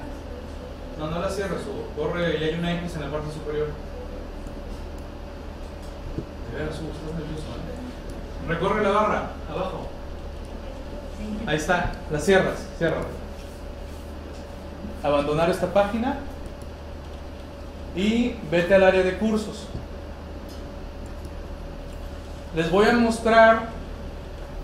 No, 0.99 1.11
no 1.11 1.19
la 1.19 1.29
cierres, 1.29 1.63
Hugo. 1.67 1.89
Corre 1.97 2.39
y 2.39 2.45
hay 2.45 2.55
una 2.55 2.75
X 2.75 2.95
en 2.95 3.01
la 3.01 3.11
parte 3.11 3.33
superior. 3.33 3.69
De 6.53 6.59
veras, 6.59 6.79
Hugo, 6.79 6.93
estás 6.93 7.19
nervioso, 7.19 7.49
¿eh? 7.49 8.49
Recorre 8.49 8.83
la 8.83 8.91
barra, 8.91 9.31
abajo. 9.51 9.89
Ahí 11.47 11.57
está, 11.57 11.93
la 12.11 12.21
cierras, 12.21 12.67
cierra. 12.79 13.01
Abandonar 15.03 15.51
esta 15.51 15.73
página 15.73 16.19
y 17.97 18.35
vete 18.51 18.75
al 18.75 18.85
área 18.85 19.03
de 19.03 19.17
cursos. 19.19 19.67
Les 22.55 22.71
voy 22.71 22.87
a 22.87 22.93
mostrar, 22.93 23.69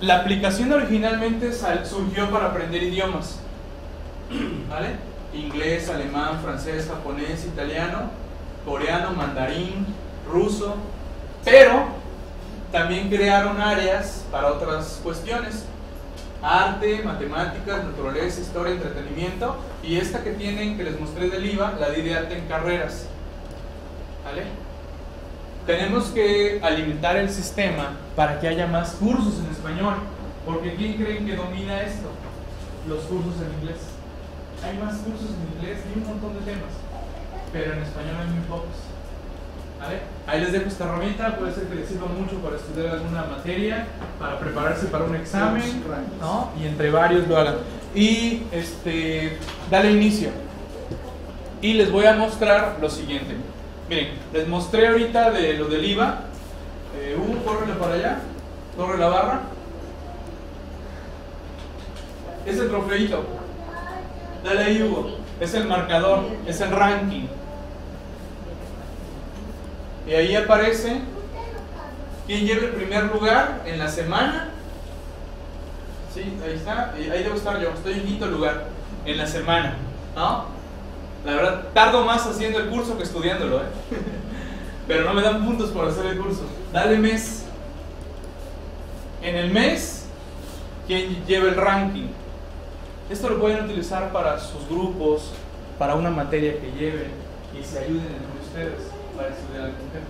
la 0.00 0.20
aplicación 0.20 0.72
originalmente 0.72 1.52
surgió 1.84 2.30
para 2.30 2.46
aprender 2.46 2.82
idiomas. 2.82 3.40
Inglés, 5.32 5.88
alemán, 5.88 6.40
francés, 6.42 6.88
japonés, 6.88 7.44
italiano, 7.44 8.10
coreano, 8.64 9.12
mandarín, 9.12 9.86
ruso, 10.28 10.76
pero 11.44 11.86
también 12.72 13.08
crearon 13.08 13.60
áreas 13.60 14.24
para 14.30 14.52
otras 14.52 15.00
cuestiones. 15.02 15.66
Arte, 16.42 17.02
matemáticas, 17.04 17.84
naturaleza, 17.84 18.40
historia, 18.40 18.72
entretenimiento. 18.72 19.56
Y 19.82 19.96
esta 19.96 20.22
que 20.22 20.32
tienen, 20.32 20.76
que 20.76 20.84
les 20.84 20.98
mostré 20.98 21.28
del 21.28 21.44
IVA, 21.44 21.74
la 21.78 21.90
di 21.90 22.02
de 22.02 22.16
arte 22.16 22.38
en 22.38 22.46
carreras. 22.46 23.06
¿Vale? 24.30 24.44
Tenemos 25.66 26.04
que 26.06 26.60
alimentar 26.62 27.16
el 27.16 27.28
sistema 27.28 27.96
para 28.14 28.38
que 28.38 28.46
haya 28.48 28.66
más 28.66 28.92
cursos 28.92 29.40
en 29.44 29.50
español. 29.50 29.94
Porque 30.46 30.74
¿quién 30.74 30.94
creen 30.94 31.26
que 31.26 31.36
domina 31.36 31.82
esto? 31.82 32.10
Los 32.88 33.00
cursos 33.04 33.34
en 33.42 33.60
inglés. 33.60 33.78
Hay 34.64 34.78
más 34.78 34.98
cursos 34.98 35.30
en 35.30 35.58
inglés 35.58 35.80
y 35.84 35.98
un 35.98 36.06
montón 36.06 36.34
de 36.34 36.40
temas. 36.40 36.72
Pero 37.52 37.72
en 37.72 37.82
español 37.82 38.16
hay 38.20 38.28
muy 38.28 38.44
pocos. 38.48 38.76
¿Vale? 39.80 40.00
Ahí 40.26 40.40
les 40.40 40.52
dejo 40.52 40.68
esta 40.68 40.84
herramienta, 40.84 41.36
puede 41.36 41.54
ser 41.54 41.64
que 41.64 41.74
les 41.74 41.88
sirva 41.88 42.06
mucho 42.06 42.36
para 42.36 42.56
estudiar 42.56 42.94
alguna 42.94 43.24
materia, 43.24 43.86
para 44.18 44.38
prepararse 44.38 44.86
para 44.86 45.04
un 45.04 45.16
examen, 45.16 45.82
¿no? 46.20 46.50
Y 46.60 46.66
entre 46.66 46.90
varios 46.90 47.26
lo 47.26 47.38
hagan. 47.38 47.56
Y 47.94 48.42
este, 48.52 49.38
dale 49.70 49.90
inicio. 49.92 50.30
Y 51.62 51.74
les 51.74 51.90
voy 51.90 52.04
a 52.04 52.14
mostrar 52.14 52.76
lo 52.80 52.90
siguiente. 52.90 53.36
Miren, 53.90 54.10
les 54.32 54.46
mostré 54.46 54.86
ahorita 54.86 55.32
de 55.32 55.54
lo 55.54 55.64
del 55.64 55.84
IVA. 55.84 56.20
Eh, 56.96 57.18
Hugo, 57.18 57.44
córrele 57.44 57.72
para 57.72 57.94
allá. 57.94 58.20
Corre 58.76 58.96
la 58.98 59.08
barra. 59.08 59.40
Es 62.46 62.56
el 62.56 62.68
trofeito. 62.68 63.24
Dale 64.44 64.62
ahí, 64.62 64.80
Hugo. 64.80 65.16
Es 65.40 65.54
el 65.54 65.66
marcador, 65.66 66.24
es 66.46 66.60
el 66.60 66.70
ranking. 66.70 67.26
Y 70.06 70.12
ahí 70.14 70.36
aparece 70.36 71.00
quién 72.28 72.46
lleva 72.46 72.66
el 72.66 72.72
primer 72.74 73.06
lugar 73.06 73.62
en 73.66 73.76
la 73.76 73.88
semana. 73.88 74.50
Sí, 76.14 76.38
ahí 76.46 76.54
está. 76.54 76.92
Ahí 76.92 77.24
debo 77.24 77.34
estar 77.34 77.60
yo. 77.60 77.70
Estoy 77.70 77.94
en 77.94 78.02
quinto 78.04 78.26
lugar 78.26 78.66
en 79.04 79.18
la 79.18 79.26
semana. 79.26 79.74
¿No? 80.14 80.59
La 81.24 81.34
verdad, 81.34 81.64
tardo 81.74 82.04
más 82.04 82.26
haciendo 82.26 82.58
el 82.58 82.68
curso 82.68 82.96
que 82.96 83.02
estudiándolo, 83.02 83.58
¿eh? 83.58 83.68
Pero 84.88 85.04
no 85.04 85.14
me 85.14 85.22
dan 85.22 85.44
puntos 85.44 85.70
por 85.70 85.86
hacer 85.86 86.06
el 86.06 86.18
curso. 86.18 86.42
Dale 86.72 86.98
mes. 86.98 87.44
En 89.22 89.36
el 89.36 89.50
mes, 89.50 90.06
¿quién 90.86 91.24
lleva 91.26 91.48
el 91.48 91.56
ranking? 91.56 92.08
Esto 93.10 93.28
lo 93.28 93.38
pueden 93.38 93.64
utilizar 93.64 94.12
para 94.12 94.38
sus 94.38 94.66
grupos, 94.68 95.32
para 95.78 95.94
una 95.94 96.10
materia 96.10 96.58
que 96.58 96.72
lleven 96.72 97.10
y 97.58 97.64
se 97.64 97.80
ayuden 97.80 98.06
entre 98.06 98.40
ustedes 98.40 98.90
para 99.16 99.28
estudiar 99.28 99.64
algún 99.64 99.88
tema. 99.90 100.06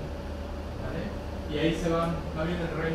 ¿Vale? 0.84 1.54
Y 1.54 1.58
ahí 1.58 1.80
se 1.82 1.88
van, 1.88 2.14
va 2.38 2.44
bien 2.44 2.58
el 2.60 2.82
rey. 2.82 2.94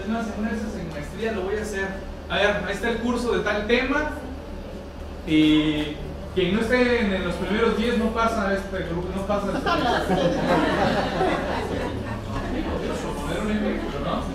Es 0.00 0.08
más, 0.08 0.26
en 0.26 0.40
una 0.40 0.50
de 0.50 0.56
esas 0.56 0.74
en 0.74 0.88
maestría 0.90 1.32
lo 1.32 1.42
voy 1.42 1.56
a 1.56 1.62
hacer. 1.62 1.88
A 2.28 2.36
ver, 2.36 2.64
ahí 2.66 2.74
está 2.74 2.90
el 2.90 2.98
curso 2.98 3.32
de 3.32 3.44
tal 3.44 3.66
tema 3.66 4.10
y 5.26 5.96
quien 6.34 6.54
no 6.54 6.60
esté 6.60 7.00
en 7.00 7.24
los 7.24 7.34
primeros 7.36 7.76
10 7.76 7.98
no 7.98 8.06
pasa 8.06 8.54
este 8.54 8.78
grupo, 8.90 9.08
no 9.14 9.22
pasa 9.26 9.46
este 9.46 9.68
¿no? 14.04 14.34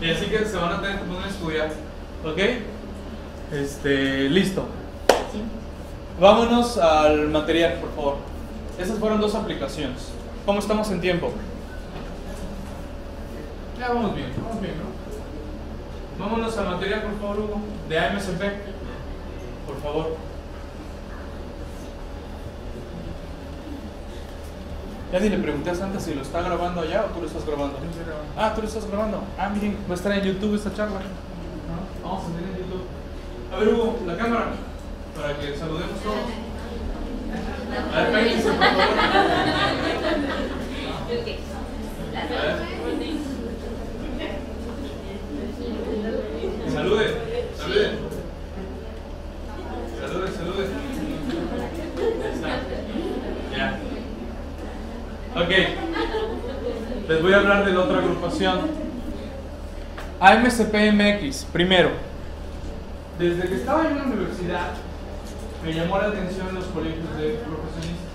Y 0.06 0.10
así 0.10 0.26
que 0.26 0.44
se 0.44 0.56
van 0.56 0.72
a 0.72 0.80
tener 0.80 1.00
que 1.00 1.04
poner 1.04 1.24
a 1.24 1.28
estudiar. 1.28 1.68
¿Ok? 2.24 2.38
Este, 3.52 4.28
listo. 4.28 4.66
Vámonos 6.20 6.78
al 6.78 7.28
material, 7.28 7.74
por 7.80 7.94
favor. 7.94 8.16
Esas 8.78 8.98
fueron 8.98 9.20
dos 9.20 9.34
aplicaciones. 9.34 10.12
¿Cómo 10.44 10.60
estamos 10.60 10.90
en 10.90 11.00
tiempo? 11.00 11.32
Ya 13.78 13.88
vamos 13.88 14.14
bien, 14.14 14.32
vamos 14.42 14.60
bien, 14.60 14.74
¿no? 14.78 16.24
Vámonos 16.24 16.56
al 16.56 16.66
material, 16.66 17.02
por 17.02 17.20
favor, 17.20 17.38
Hugo, 17.38 17.60
de 17.88 17.98
AMSP. 17.98 18.42
Por 19.66 19.82
favor. 19.82 20.35
Ya 25.12 25.20
ni 25.20 25.28
le 25.28 25.38
pregunté 25.38 25.70
a 25.70 25.74
Santa 25.74 26.00
si 26.00 26.14
lo 26.14 26.22
está 26.22 26.42
grabando 26.42 26.80
allá 26.80 27.04
o 27.04 27.14
tú 27.14 27.20
lo 27.20 27.26
estás 27.26 27.46
grabando. 27.46 27.78
Ah, 28.36 28.52
tú 28.54 28.62
lo 28.62 28.68
estás 28.68 28.86
grabando. 28.88 29.22
Ah, 29.38 29.48
miren, 29.48 29.76
va 29.88 29.92
a 29.92 29.94
estar 29.94 30.12
en 30.12 30.24
YouTube 30.24 30.56
esta 30.56 30.74
charla. 30.74 30.98
¿No? 30.98 32.08
Vamos 32.08 32.24
a 32.24 32.28
tener 32.36 32.50
en 32.50 32.56
YouTube. 32.58 32.84
A 33.52 33.56
ver, 33.58 33.68
Hugo, 33.68 33.98
la 34.06 34.16
cámara. 34.16 34.46
Para 35.14 35.38
que 35.38 35.56
saludemos 35.56 36.00
todos. 36.02 36.16
A 37.94 38.00
ver, 38.02 38.12
péguense, 38.12 38.48
por 38.48 38.56
favor. 38.56 38.98
A 42.16 42.42
ver. 42.42 42.76
Salude, 46.72 47.06
salude. 47.56 47.90
Salude, 50.00 50.28
salude. 50.32 50.64
Ahí 52.22 52.32
está. 52.34 52.48
Ya. 53.56 53.78
Ok. 55.36 55.50
Les 57.08 57.22
voy 57.22 57.25
hablar 57.36 57.64
de 57.64 57.72
la 57.72 57.80
otra 57.80 57.98
agrupación. 57.98 58.60
AMCPMX, 60.20 61.44
primero. 61.52 61.90
Desde 63.18 63.48
que 63.48 63.54
estaba 63.56 63.88
en 63.88 63.96
la 63.96 64.04
universidad, 64.04 64.72
me 65.64 65.72
llamó 65.72 65.98
la 65.98 66.08
atención 66.08 66.54
los 66.54 66.64
colegios 66.66 67.16
de 67.16 67.40
profesionistas. 67.44 68.06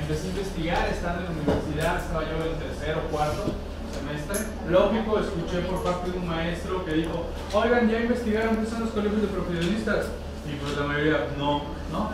Empecé 0.00 0.26
a 0.26 0.30
investigar, 0.30 0.88
estando 0.88 1.20
en 1.20 1.26
la 1.26 1.30
universidad, 1.32 1.98
estaba 1.98 2.22
yo 2.22 2.52
en 2.52 2.58
tercero 2.58 3.02
o 3.06 3.10
cuarto 3.10 3.54
semestre. 3.92 4.46
Lógico, 4.68 5.18
escuché 5.18 5.60
por 5.66 5.82
parte 5.82 6.10
de 6.10 6.18
un 6.18 6.28
maestro 6.28 6.84
que 6.84 6.92
dijo, 6.92 7.26
oigan, 7.52 7.88
ya 7.88 8.00
investigaron 8.00 8.56
qué 8.56 8.66
son 8.66 8.80
los 8.80 8.90
colegios 8.90 9.22
de 9.22 9.28
profesionistas. 9.28 10.06
Y 10.46 10.56
pues 10.56 10.76
la 10.76 10.86
mayoría, 10.86 11.26
no, 11.38 11.62
¿no? 11.92 12.10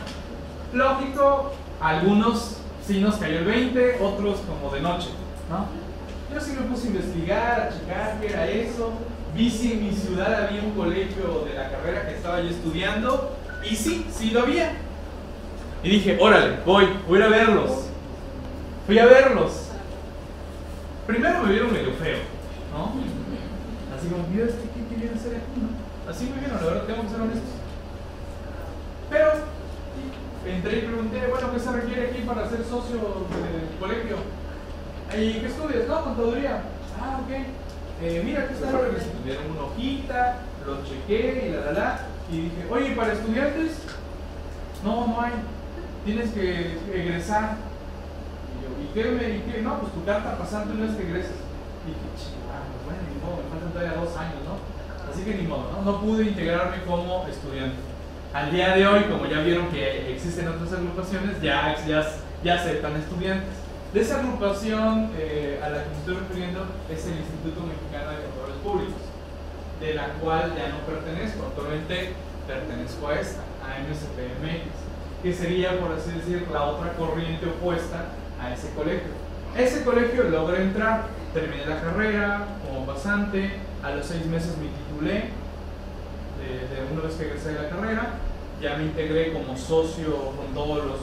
Lógico, 0.73 1.53
algunos 1.81 2.59
sí 2.87 3.01
nos 3.01 3.17
cayó 3.17 3.39
el 3.39 3.45
20, 3.45 3.99
otros 4.01 4.41
como 4.41 4.75
de 4.75 4.81
noche, 4.81 5.09
¿no? 5.51 5.67
Yo 6.33 6.41
sí 6.41 6.53
me 6.53 6.67
puse 6.67 6.89
a 6.89 6.91
investigar, 6.91 7.61
a 7.61 7.69
checar 7.71 8.21
qué 8.21 8.27
era 8.29 8.49
eso. 8.49 8.93
Vi 9.35 9.51
si 9.51 9.73
en 9.73 9.87
mi 9.87 9.93
ciudad 9.93 10.47
había 10.47 10.63
un 10.63 10.73
colegio 10.73 11.45
de 11.45 11.55
la 11.55 11.71
carrera 11.71 12.07
que 12.07 12.15
estaba 12.15 12.41
yo 12.41 12.49
estudiando. 12.49 13.37
Y 13.69 13.77
sí, 13.77 14.07
sí 14.11 14.31
lo 14.31 14.43
había. 14.43 14.73
Y 15.83 15.91
dije, 15.91 16.19
órale, 16.21 16.59
voy, 16.65 16.89
voy 17.09 17.23
a 17.23 17.29
verlos. 17.29 17.87
Fui 18.87 18.99
a 18.99 19.07
verlos. 19.07 19.69
Primero 21.07 21.43
me 21.43 21.53
vieron 21.53 21.73
medio 21.73 21.93
feo, 21.93 22.19
¿no? 22.73 22.95
Así 23.95 24.09
como, 24.09 24.27
mira, 24.29 24.47
este, 24.47 24.63
¿qué, 24.63 24.81
qué 24.89 24.97
viene 24.97 25.13
a 25.13 25.17
hacer 25.17 25.37
aquí? 25.37 25.61
Así 26.09 26.31
me 26.33 26.41
vieron, 26.41 26.57
la 26.57 26.67
verdad, 26.67 26.85
tengo 26.85 27.03
que 27.03 27.09
ser 27.09 27.21
honestos. 27.21 27.55
Pero 29.11 29.27
entré 30.47 30.79
y 30.79 30.83
pregunté, 30.83 31.27
bueno, 31.29 31.53
¿qué 31.53 31.61
se 31.61 31.73
requiere 31.73 32.11
aquí 32.11 32.23
para 32.27 32.49
ser 32.49 32.65
socio 32.65 32.97
del 32.97 33.79
colegio? 33.79 34.17
¿Y 35.17 35.35
qué 35.35 35.47
estudias? 35.47 35.87
No, 35.87 36.05
contaduría. 36.05 36.63
Ah, 37.01 37.21
ok. 37.23 37.31
Eh, 38.03 38.23
mira, 38.25 38.43
aquí 38.43 38.55
está 38.55 38.73
lo 38.73 38.81
que 38.81 39.01
dieron 39.25 39.51
una 39.53 39.63
hojita, 39.63 40.37
lo 40.67 40.85
chequé 40.85 41.49
y 41.49 41.53
la, 41.55 41.67
la, 41.67 41.73
la. 41.73 42.01
Y 42.31 42.41
dije, 42.43 42.67
oye, 42.71 42.97
¿para 42.97 43.13
estudiantes? 43.13 43.79
No, 44.83 45.07
no 45.07 45.21
hay. 45.21 45.33
Tienes 46.05 46.31
que 46.33 46.79
egresar. 46.93 47.57
Y 48.51 48.63
yo, 48.63 48.71
¿y 48.83 48.93
qué 48.93 49.11
me 49.13 49.37
y 49.37 49.41
qué? 49.43 49.63
No, 49.63 49.79
pues 49.79 49.93
tu 49.93 50.05
carta 50.05 50.37
pasante 50.37 50.75
no 50.75 50.85
es 50.85 50.97
que 50.97 51.03
egreses. 51.03 51.39
Y 51.85 51.95
dije, 51.95 52.09
chingada, 52.19 52.67
bueno, 52.85 53.01
ni 53.07 53.21
modo, 53.23 53.43
me 53.43 53.51
faltan 53.51 53.73
todavía 53.73 54.01
dos 54.01 54.17
años, 54.17 54.43
¿no? 54.45 54.59
Así 55.11 55.23
que 55.23 55.35
ni 55.35 55.47
modo, 55.47 55.71
¿no? 55.71 55.93
No 55.93 56.01
pude 56.01 56.25
integrarme 56.25 56.83
como 56.85 57.27
estudiante. 57.29 57.77
Al 58.33 58.51
día 58.51 58.75
de 58.75 58.87
hoy, 58.87 59.05
como 59.05 59.27
ya 59.27 59.41
vieron 59.41 59.69
que 59.69 60.13
existen 60.13 60.49
otras 60.49 60.73
agrupaciones, 60.73 61.41
ya, 61.41 61.77
ya, 61.87 62.05
ya 62.43 62.55
aceptan 62.55 62.97
estudiantes. 62.97 63.64
De 63.95 64.01
esa 64.01 64.19
agrupación 64.19 65.13
eh, 65.17 65.61
a 65.63 65.71
la 65.71 65.85
que 65.85 65.91
me 65.91 65.97
estoy 65.99 66.17
refiriendo 66.17 66.67
es 66.91 67.07
el 67.07 67.15
Instituto 67.15 67.63
Mexicano 67.63 68.11
de 68.11 68.27
Contadores 68.27 68.57
Públicos, 68.65 69.03
de 69.79 69.95
la 69.95 70.09
cual 70.19 70.53
ya 70.57 70.71
no 70.71 70.79
pertenezco, 70.83 71.47
actualmente 71.47 72.11
pertenezco 72.45 73.07
a 73.07 73.21
esta, 73.21 73.43
a 73.63 73.79
MSPMX, 73.87 74.75
que 75.23 75.33
sería, 75.33 75.79
por 75.79 75.93
así 75.93 76.11
decir, 76.11 76.45
la 76.53 76.65
otra 76.65 76.95
corriente 76.95 77.47
opuesta 77.47 78.07
a 78.43 78.53
ese 78.53 78.71
colegio. 78.71 79.15
Ese 79.57 79.85
colegio 79.85 80.25
logré 80.25 80.63
entrar, 80.63 81.07
terminé 81.33 81.65
la 81.65 81.81
carrera 81.81 82.49
como 82.67 82.85
pasante, 82.87 83.61
a 83.81 83.95
los 83.95 84.07
seis 84.07 84.27
meses 84.27 84.59
me 84.59 84.75
titulé 84.75 85.31
de, 86.43 86.67
de 86.67 86.93
una 86.93 87.03
vez 87.03 87.15
que 87.15 87.27
egresé 87.27 87.51
de 87.51 87.63
la 87.63 87.69
carrera, 87.69 88.15
ya 88.61 88.77
me 88.77 88.87
integré 88.87 89.33
como 89.33 89.57
socio 89.57 90.33
con 90.35 90.53
todos 90.53 90.85
los 90.85 90.99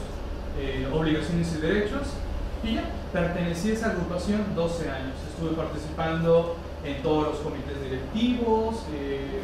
eh, 0.59 0.85
obligaciones 0.91 1.55
y 1.55 1.61
derechos 1.61 2.19
y 2.63 2.75
ya, 2.75 2.83
pertenecí 3.11 3.71
a 3.71 3.73
esa 3.73 3.89
agrupación 3.91 4.55
12 4.55 4.89
años. 4.89 5.15
Estuve 5.29 5.55
participando 5.55 6.55
en 6.83 7.01
todos 7.01 7.29
los 7.29 7.37
comités 7.37 7.81
directivos, 7.81 8.83
eh, 8.93 9.41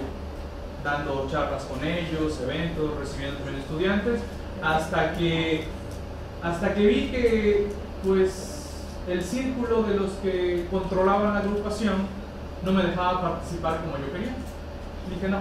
dando 0.84 1.28
charlas 1.30 1.64
con 1.64 1.84
ellos, 1.84 2.40
eventos, 2.42 2.98
recibiendo 3.00 3.38
también 3.38 3.60
estudiantes, 3.60 4.22
hasta 4.64 5.14
que, 5.14 5.66
hasta 6.44 6.74
que 6.74 6.86
vi 6.86 7.08
que 7.10 7.68
pues 8.04 8.58
el 9.08 9.24
círculo 9.24 9.84
de 9.84 9.96
los 9.96 10.12
que 10.24 10.68
controlaban 10.70 11.34
la 11.34 11.40
agrupación 11.40 12.08
no 12.64 12.72
me 12.72 12.84
dejaba 12.84 13.22
participar 13.22 13.82
como 13.82 13.98
yo 13.98 14.12
quería. 14.12 14.36
Dije, 15.10 15.30
no, 15.30 15.40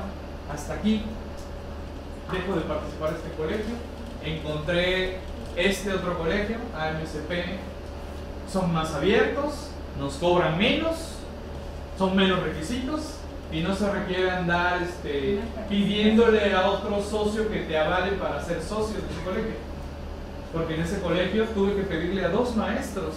hasta 0.53 0.75
aquí 0.75 1.03
dejo 2.33 2.57
de 2.57 2.63
participar 2.63 3.11
en 3.11 3.17
este 3.17 3.31
colegio. 3.33 3.75
Encontré 4.25 5.21
este 5.57 5.93
otro 5.93 6.19
colegio, 6.19 6.59
AMSP, 6.79 7.59
son 8.53 8.73
más 8.73 8.95
abiertos, 8.95 9.71
nos 9.99 10.15
cobran 10.15 10.59
menos, 10.59 11.17
son 11.99 12.15
menos 12.15 12.43
requisitos 12.43 13.15
y 13.51 13.61
no 13.61 13.75
se 13.75 13.91
requiere 13.91 14.31
andar 14.31 14.83
este, 14.83 15.41
pidiéndole 15.69 16.55
a 16.55 16.69
otro 16.69 17.03
socio 17.03 17.49
que 17.49 17.61
te 17.61 17.79
avale 17.79 18.13
para 18.13 18.45
ser 18.45 18.63
socio 18.63 18.97
de 19.01 19.07
ese 19.07 19.25
colegio. 19.25 19.55
Porque 20.53 20.75
en 20.75 20.83
ese 20.83 21.01
colegio 21.01 21.45
tuve 21.47 21.75
que 21.75 21.83
pedirle 21.83 22.25
a 22.25 22.29
dos 22.29 22.55
maestros 22.55 23.15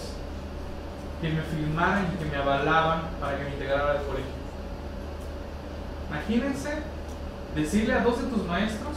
que 1.20 1.28
me 1.28 1.42
firmaran 1.42 2.08
y 2.14 2.18
que 2.18 2.30
me 2.30 2.36
avalaban 2.36 3.02
para 3.20 3.36
que 3.36 3.44
me 3.44 3.50
integrara 3.50 3.92
al 3.92 4.02
colegio. 4.04 4.40
Imagínense 6.08 6.70
decirle 7.54 7.94
a 7.94 8.02
dos 8.02 8.22
de 8.22 8.28
tus 8.28 8.46
maestros 8.46 8.96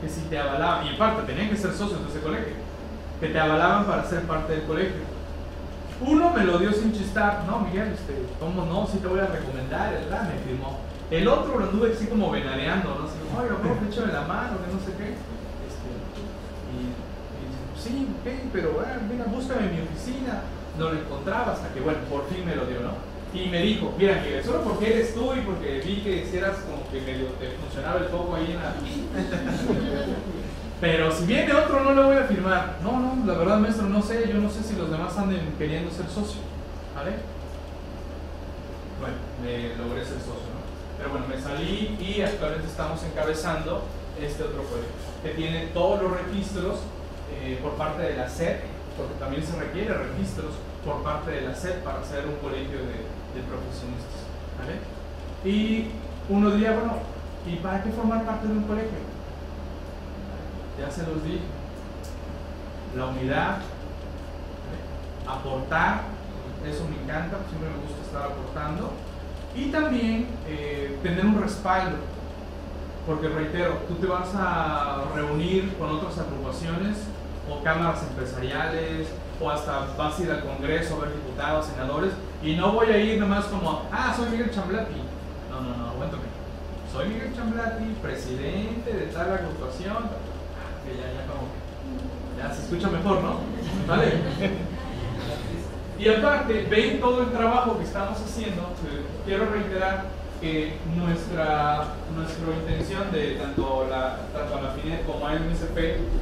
que 0.00 0.08
si 0.08 0.20
te 0.22 0.38
avalaban, 0.38 0.86
y 0.86 0.90
en 0.90 0.98
parte 0.98 1.22
tenían 1.22 1.48
que 1.48 1.56
ser 1.56 1.72
socios 1.72 2.04
de 2.04 2.10
ese 2.10 2.20
colegio, 2.20 2.65
que 3.20 3.28
te 3.28 3.38
avalaban 3.38 3.86
para 3.86 4.04
ser 4.04 4.22
parte 4.22 4.52
del 4.52 4.64
colegio. 4.64 5.16
Uno 6.00 6.30
me 6.30 6.44
lo 6.44 6.58
dio 6.58 6.72
sin 6.72 6.92
chistar, 6.92 7.44
no, 7.46 7.60
Miguel, 7.60 7.88
este, 7.92 8.14
¿cómo 8.38 8.66
no? 8.66 8.86
Sí 8.86 8.98
te 8.98 9.08
voy 9.08 9.20
a 9.20 9.26
recomendar, 9.26 9.92
¿verdad? 9.92 10.28
Me 10.28 10.38
firmó. 10.44 10.78
El 11.10 11.26
otro 11.28 11.58
lo 11.58 11.64
anduve 11.66 11.92
así 11.94 12.06
como 12.06 12.30
venadeando, 12.30 12.90
¿no? 12.98 13.06
Así 13.06 13.16
como, 13.24 13.40
oye, 13.40 13.48
¿cómo 13.62 13.88
échame 13.88 14.12
la 14.12 14.22
mano? 14.22 14.58
Que 14.60 14.74
no 14.74 14.80
sé 14.80 14.92
qué. 14.98 15.16
Este, 15.64 15.88
y, 16.76 16.92
y 17.40 17.80
sí, 17.80 18.08
ok, 18.20 18.50
pero 18.52 18.72
bueno, 18.72 18.92
mira, 19.08 19.24
búscame 19.24 19.68
en 19.68 19.76
mi 19.76 19.82
oficina. 19.82 20.42
No 20.78 20.92
lo 20.92 21.00
encontraba 21.00 21.52
hasta 21.52 21.72
que, 21.72 21.80
bueno, 21.80 22.00
por 22.10 22.28
fin 22.28 22.44
me 22.44 22.54
lo 22.54 22.66
dio, 22.66 22.80
¿no? 22.80 22.92
Y 23.32 23.48
me 23.48 23.62
dijo, 23.62 23.94
mira, 23.96 24.20
Miguel, 24.22 24.44
solo 24.44 24.62
porque 24.62 24.92
eres 24.92 25.14
tú 25.14 25.32
y 25.34 25.40
porque 25.40 25.80
vi 25.80 26.02
que 26.02 26.24
hicieras 26.24 26.58
como 26.58 26.88
que 26.90 27.00
medio 27.00 27.26
te 27.40 27.50
funcionaba 27.56 28.00
el 28.00 28.06
foco 28.06 28.34
ahí 28.34 28.52
en 28.52 28.56
la... 28.56 28.74
Pero 30.80 31.10
si 31.10 31.24
viene 31.24 31.52
otro 31.54 31.80
no 31.80 31.94
le 31.94 32.02
voy 32.02 32.16
a 32.16 32.24
firmar. 32.24 32.76
No, 32.82 33.00
no, 33.00 33.26
la 33.26 33.38
verdad 33.38 33.58
maestro, 33.58 33.88
no 33.88 34.02
sé, 34.02 34.28
yo 34.28 34.40
no 34.40 34.50
sé 34.50 34.62
si 34.62 34.76
los 34.76 34.90
demás 34.90 35.16
anden 35.16 35.54
queriendo 35.58 35.90
ser 35.90 36.06
socio. 36.06 36.40
¿Vale? 36.94 37.12
Bueno, 39.00 39.16
me 39.42 39.76
logré 39.76 40.04
ser 40.04 40.18
socio, 40.18 40.52
¿no? 40.52 40.64
Pero 40.98 41.10
bueno, 41.10 41.26
me 41.28 41.40
salí 41.40 41.96
y 42.00 42.20
actualmente 42.20 42.68
estamos 42.68 43.02
encabezando 43.04 43.84
este 44.20 44.42
otro 44.42 44.64
colegio, 44.64 44.96
que 45.22 45.30
tiene 45.30 45.66
todos 45.74 46.02
los 46.02 46.12
registros 46.12 46.80
eh, 47.32 47.58
por 47.62 47.72
parte 47.72 48.02
de 48.02 48.16
la 48.16 48.28
SED, 48.28 48.60
porque 48.96 49.14
también 49.18 49.42
se 49.42 49.58
requiere 49.58 49.92
registros 49.92 50.52
por 50.84 51.02
parte 51.02 51.32
de 51.32 51.42
la 51.42 51.54
SED 51.54 51.82
para 51.84 52.02
ser 52.04 52.26
un 52.26 52.36
colegio 52.36 52.78
de, 52.78 53.04
de 53.36 53.44
profesionistas. 53.44 54.24
¿Vale? 54.58 54.80
Y 55.44 55.90
uno 56.28 56.50
diría, 56.50 56.72
bueno, 56.72 56.94
¿y 57.46 57.56
para 57.56 57.82
qué 57.82 57.90
formar 57.90 58.24
parte 58.24 58.46
de 58.46 58.54
un 58.54 58.64
colegio? 58.64 59.15
Ya 60.78 60.90
se 60.90 61.06
los 61.06 61.22
dije, 61.22 61.40
la 62.96 63.06
unidad, 63.06 63.58
aportar, 65.26 66.02
eso 66.66 66.84
me 66.88 67.02
encanta, 67.02 67.38
siempre 67.48 67.70
me 67.70 67.82
gusta 67.86 68.02
estar 68.04 68.22
aportando, 68.22 68.92
y 69.54 69.70
también 69.70 70.28
eh, 70.46 70.98
tener 71.02 71.24
un 71.24 71.40
respaldo, 71.40 71.96
porque 73.06 73.28
reitero, 73.28 73.74
tú 73.88 73.94
te 73.94 74.06
vas 74.06 74.28
a 74.34 75.04
reunir 75.14 75.74
con 75.78 75.90
otras 75.90 76.18
agrupaciones 76.18 76.96
o 77.48 77.62
cámaras 77.62 78.02
empresariales, 78.02 79.08
o 79.40 79.50
hasta 79.50 79.86
vas 79.96 80.18
a 80.18 80.22
ir 80.22 80.30
al 80.30 80.44
Congreso 80.44 80.96
a 80.96 81.04
ver 81.04 81.14
diputados, 81.14 81.66
senadores, 81.66 82.12
y 82.42 82.56
no 82.56 82.72
voy 82.72 82.88
a 82.88 82.98
ir 82.98 83.20
nomás 83.20 83.44
como, 83.46 83.82
ah, 83.92 84.12
soy 84.16 84.30
Miguel 84.30 84.50
Chamblati. 84.50 84.94
No, 85.50 85.60
no, 85.60 85.76
no, 85.76 85.90
aguántame. 85.90 86.24
Soy 86.92 87.08
Miguel 87.08 87.34
Chamblati, 87.34 87.84
presidente 88.02 88.92
de 88.92 89.06
tal 89.06 89.32
agrupación, 89.32 89.96
ya, 90.92 91.12
ya 91.12 91.26
como 91.26 91.48
ya 92.38 92.54
se 92.54 92.62
escucha 92.62 92.88
mejor, 92.88 93.22
¿no? 93.22 93.40
¿Vale? 93.86 94.12
Y 95.98 96.08
aparte, 96.08 96.66
ven 96.68 97.00
todo 97.00 97.22
el 97.22 97.30
trabajo 97.30 97.78
que 97.78 97.84
estamos 97.84 98.18
haciendo. 98.20 98.68
Quiero 99.24 99.46
reiterar 99.46 100.04
que 100.40 100.76
nuestra, 100.94 101.86
nuestra 102.14 102.54
intención 102.54 103.10
de 103.10 103.36
tanto 103.36 103.86
la, 103.88 104.18
tanto 104.34 104.60
la 104.60 104.70
FINET 104.72 105.06
como 105.06 105.28
el 105.30 105.40
MSP 105.40 105.78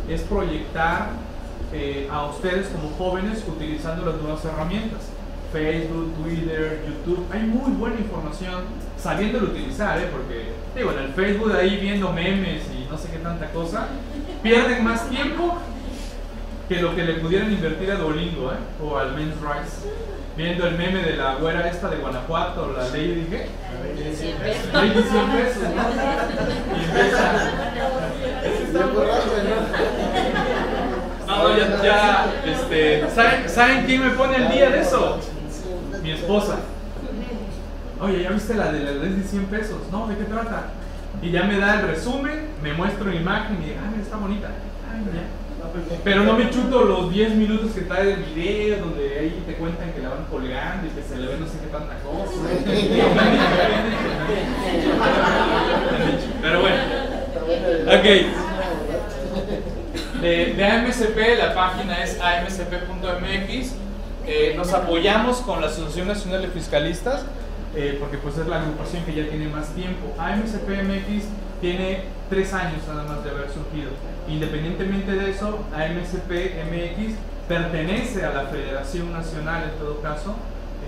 es 0.09 0.23
proyectar 0.23 1.09
eh, 1.73 2.09
a 2.11 2.27
ustedes 2.27 2.69
como 2.69 2.91
jóvenes 2.97 3.45
utilizando 3.49 4.07
las 4.07 4.21
nuevas 4.23 4.45
herramientas. 4.45 5.01
Facebook, 5.55 6.13
Twitter, 6.17 6.83
YouTube, 6.85 7.25
hay 7.33 7.43
muy 7.43 7.71
buena 7.75 7.95
información 7.97 8.65
sabiéndolo 8.99 9.47
utilizar, 9.47 10.01
¿eh? 10.01 10.09
porque 10.11 10.47
digo, 10.75 10.91
en 10.91 10.99
el 10.99 11.13
Facebook 11.13 11.53
ahí 11.53 11.77
viendo 11.77 12.13
memes 12.13 12.63
y 12.75 12.91
no 12.91 12.99
sé 12.99 13.09
qué 13.13 13.19
tanta 13.19 13.47
cosa, 13.53 13.87
pierden 14.43 14.83
más 14.83 15.09
tiempo 15.09 15.57
que 16.69 16.83
lo 16.83 16.97
que 16.97 17.05
le 17.05 17.15
pudieran 17.15 17.53
invertir 17.53 17.93
a 17.93 17.95
Duolingo 17.95 18.51
¿eh? 18.51 18.57
o 18.83 18.99
al 18.99 19.15
Men's 19.15 19.37
Rights. 19.41 19.85
Viendo 20.37 20.67
el 20.67 20.77
meme 20.77 21.01
de 21.05 21.15
la 21.15 21.37
güera 21.37 21.69
esta 21.69 21.89
de 21.89 21.99
Guanajuato, 21.99 22.75
la 22.77 22.89
ley 22.89 23.15
dije. 23.15 23.47
Ley 23.95 24.05
de 24.05 24.17
100 24.17 24.37
pesos. 24.39 24.73
Ley 24.73 24.91
de 24.91 25.03
100 25.05 25.31
pesos, 25.31 25.63
¿no? 25.63 25.83
Y 26.75 26.85
empieza. 26.85 27.33
No, 31.27 31.49
no, 31.49 31.57
ya, 31.57 31.83
ya, 31.85 32.35
este, 32.45 33.09
¿saben, 33.15 33.49
¿saben 33.49 33.87
quién 33.87 34.05
me 34.05 34.11
pone 34.11 34.37
el 34.37 34.49
día 34.51 34.71
de 34.71 34.81
eso? 34.81 35.21
Esposa. 36.25 36.57
Oye, 38.01 38.23
¿ya 38.23 38.31
viste 38.31 38.55
la 38.55 38.73
de 38.73 38.81
la 38.81 38.93
de 38.93 39.23
100 39.23 39.45
pesos? 39.47 39.79
No, 39.93 40.09
¿de 40.09 40.17
qué 40.17 40.25
trata? 40.25 40.69
Y 41.23 41.31
ya 41.31 41.45
me 41.45 41.59
da 41.59 41.81
el 41.81 41.89
resumen, 41.89 42.49
me 42.63 42.73
muestra 42.73 43.05
una 43.05 43.15
imagen 43.15 43.63
y 43.63 43.73
ah, 43.73 43.93
está 44.01 44.17
bonita. 44.17 44.49
Pero 46.03 46.25
no 46.25 46.39
me 46.39 46.49
chuto 46.51 46.85
los 46.85 47.13
10 47.13 47.35
minutos 47.35 47.73
que 47.73 47.83
trae 47.83 48.15
el 48.15 48.25
video, 48.25 48.87
donde 48.87 49.19
ahí 49.19 49.45
te 49.47 49.57
cuentan 49.57 49.93
que 49.93 50.01
la 50.01 50.09
van 50.11 50.25
colgando 50.31 50.87
y 50.87 50.91
que 50.91 51.03
se 51.03 51.19
le 51.19 51.27
ve 51.27 51.37
no 51.39 51.47
sé 51.47 51.59
qué 51.61 51.67
tanta 51.67 51.97
cosa. 51.99 52.33
Pero 56.41 56.61
bueno. 56.61 56.83
Ok. 57.87 58.05
De, 60.23 60.55
de 60.55 60.65
AMSP, 60.65 61.19
la 61.39 61.55
página 61.55 62.03
es 62.03 62.19
amsp.mx. 62.19 63.84
Eh, 64.27 64.55
nos 64.57 64.73
apoyamos 64.73 65.39
con 65.39 65.61
la 65.61 65.67
Asociación 65.67 66.09
Nacional 66.09 66.43
de 66.43 66.49
Fiscalistas 66.49 67.25
eh, 67.77 67.97
porque 67.99 68.19
pues 68.19 68.39
es 68.39 68.47
la 68.47 68.63
agrupación 68.63 69.05
que 69.05 69.15
ya 69.15 69.29
tiene 69.29 69.49
más 69.49 69.69
tiempo. 69.75 70.15
AMSP-MX 70.19 71.25
tiene 71.61 72.05
tres 72.31 72.53
años 72.53 72.83
nada 72.87 73.05
más 73.05 73.25
de 73.25 73.31
haber 73.31 73.51
surgido. 73.51 73.91
Independientemente 74.29 75.13
de 75.13 75.31
eso, 75.31 75.59
AMSP-MX 75.75 77.15
pertenece 77.49 78.25
a 78.25 78.31
la 78.31 78.47
Federación 78.47 79.13
Nacional 79.13 79.65
en 79.65 79.79
todo 79.79 80.01
caso, 80.01 80.37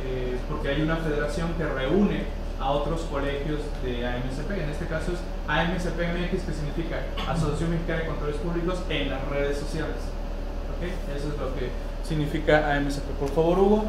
eh, 0.05 0.39
porque 0.49 0.69
hay 0.69 0.83
una 0.83 0.97
federación 0.97 1.53
que 1.55 1.65
reúne 1.65 2.25
a 2.61 2.71
otros 2.71 3.03
colegios 3.03 3.61
de 3.83 4.07
AMSP. 4.07 4.51
En 4.53 4.71
este 4.71 4.87
caso 4.87 5.13
es 5.13 5.19
AMSP-MX, 5.49 6.31
que 6.31 6.53
significa 6.53 7.03
Asociación 7.29 7.71
Mexicana 7.71 8.01
de 8.01 8.07
Controles 8.07 8.37
Públicos 8.37 8.81
en 8.89 9.11
las 9.11 9.27
redes 9.29 9.59
sociales. 9.59 9.97
¿Okay? 10.77 10.93
Eso 11.15 11.29
es 11.29 11.39
lo 11.39 11.55
que 11.55 11.69
significa 12.07 12.75
AMSP. 12.75 13.05
Por 13.19 13.31
favor, 13.31 13.59
Hugo. 13.59 13.85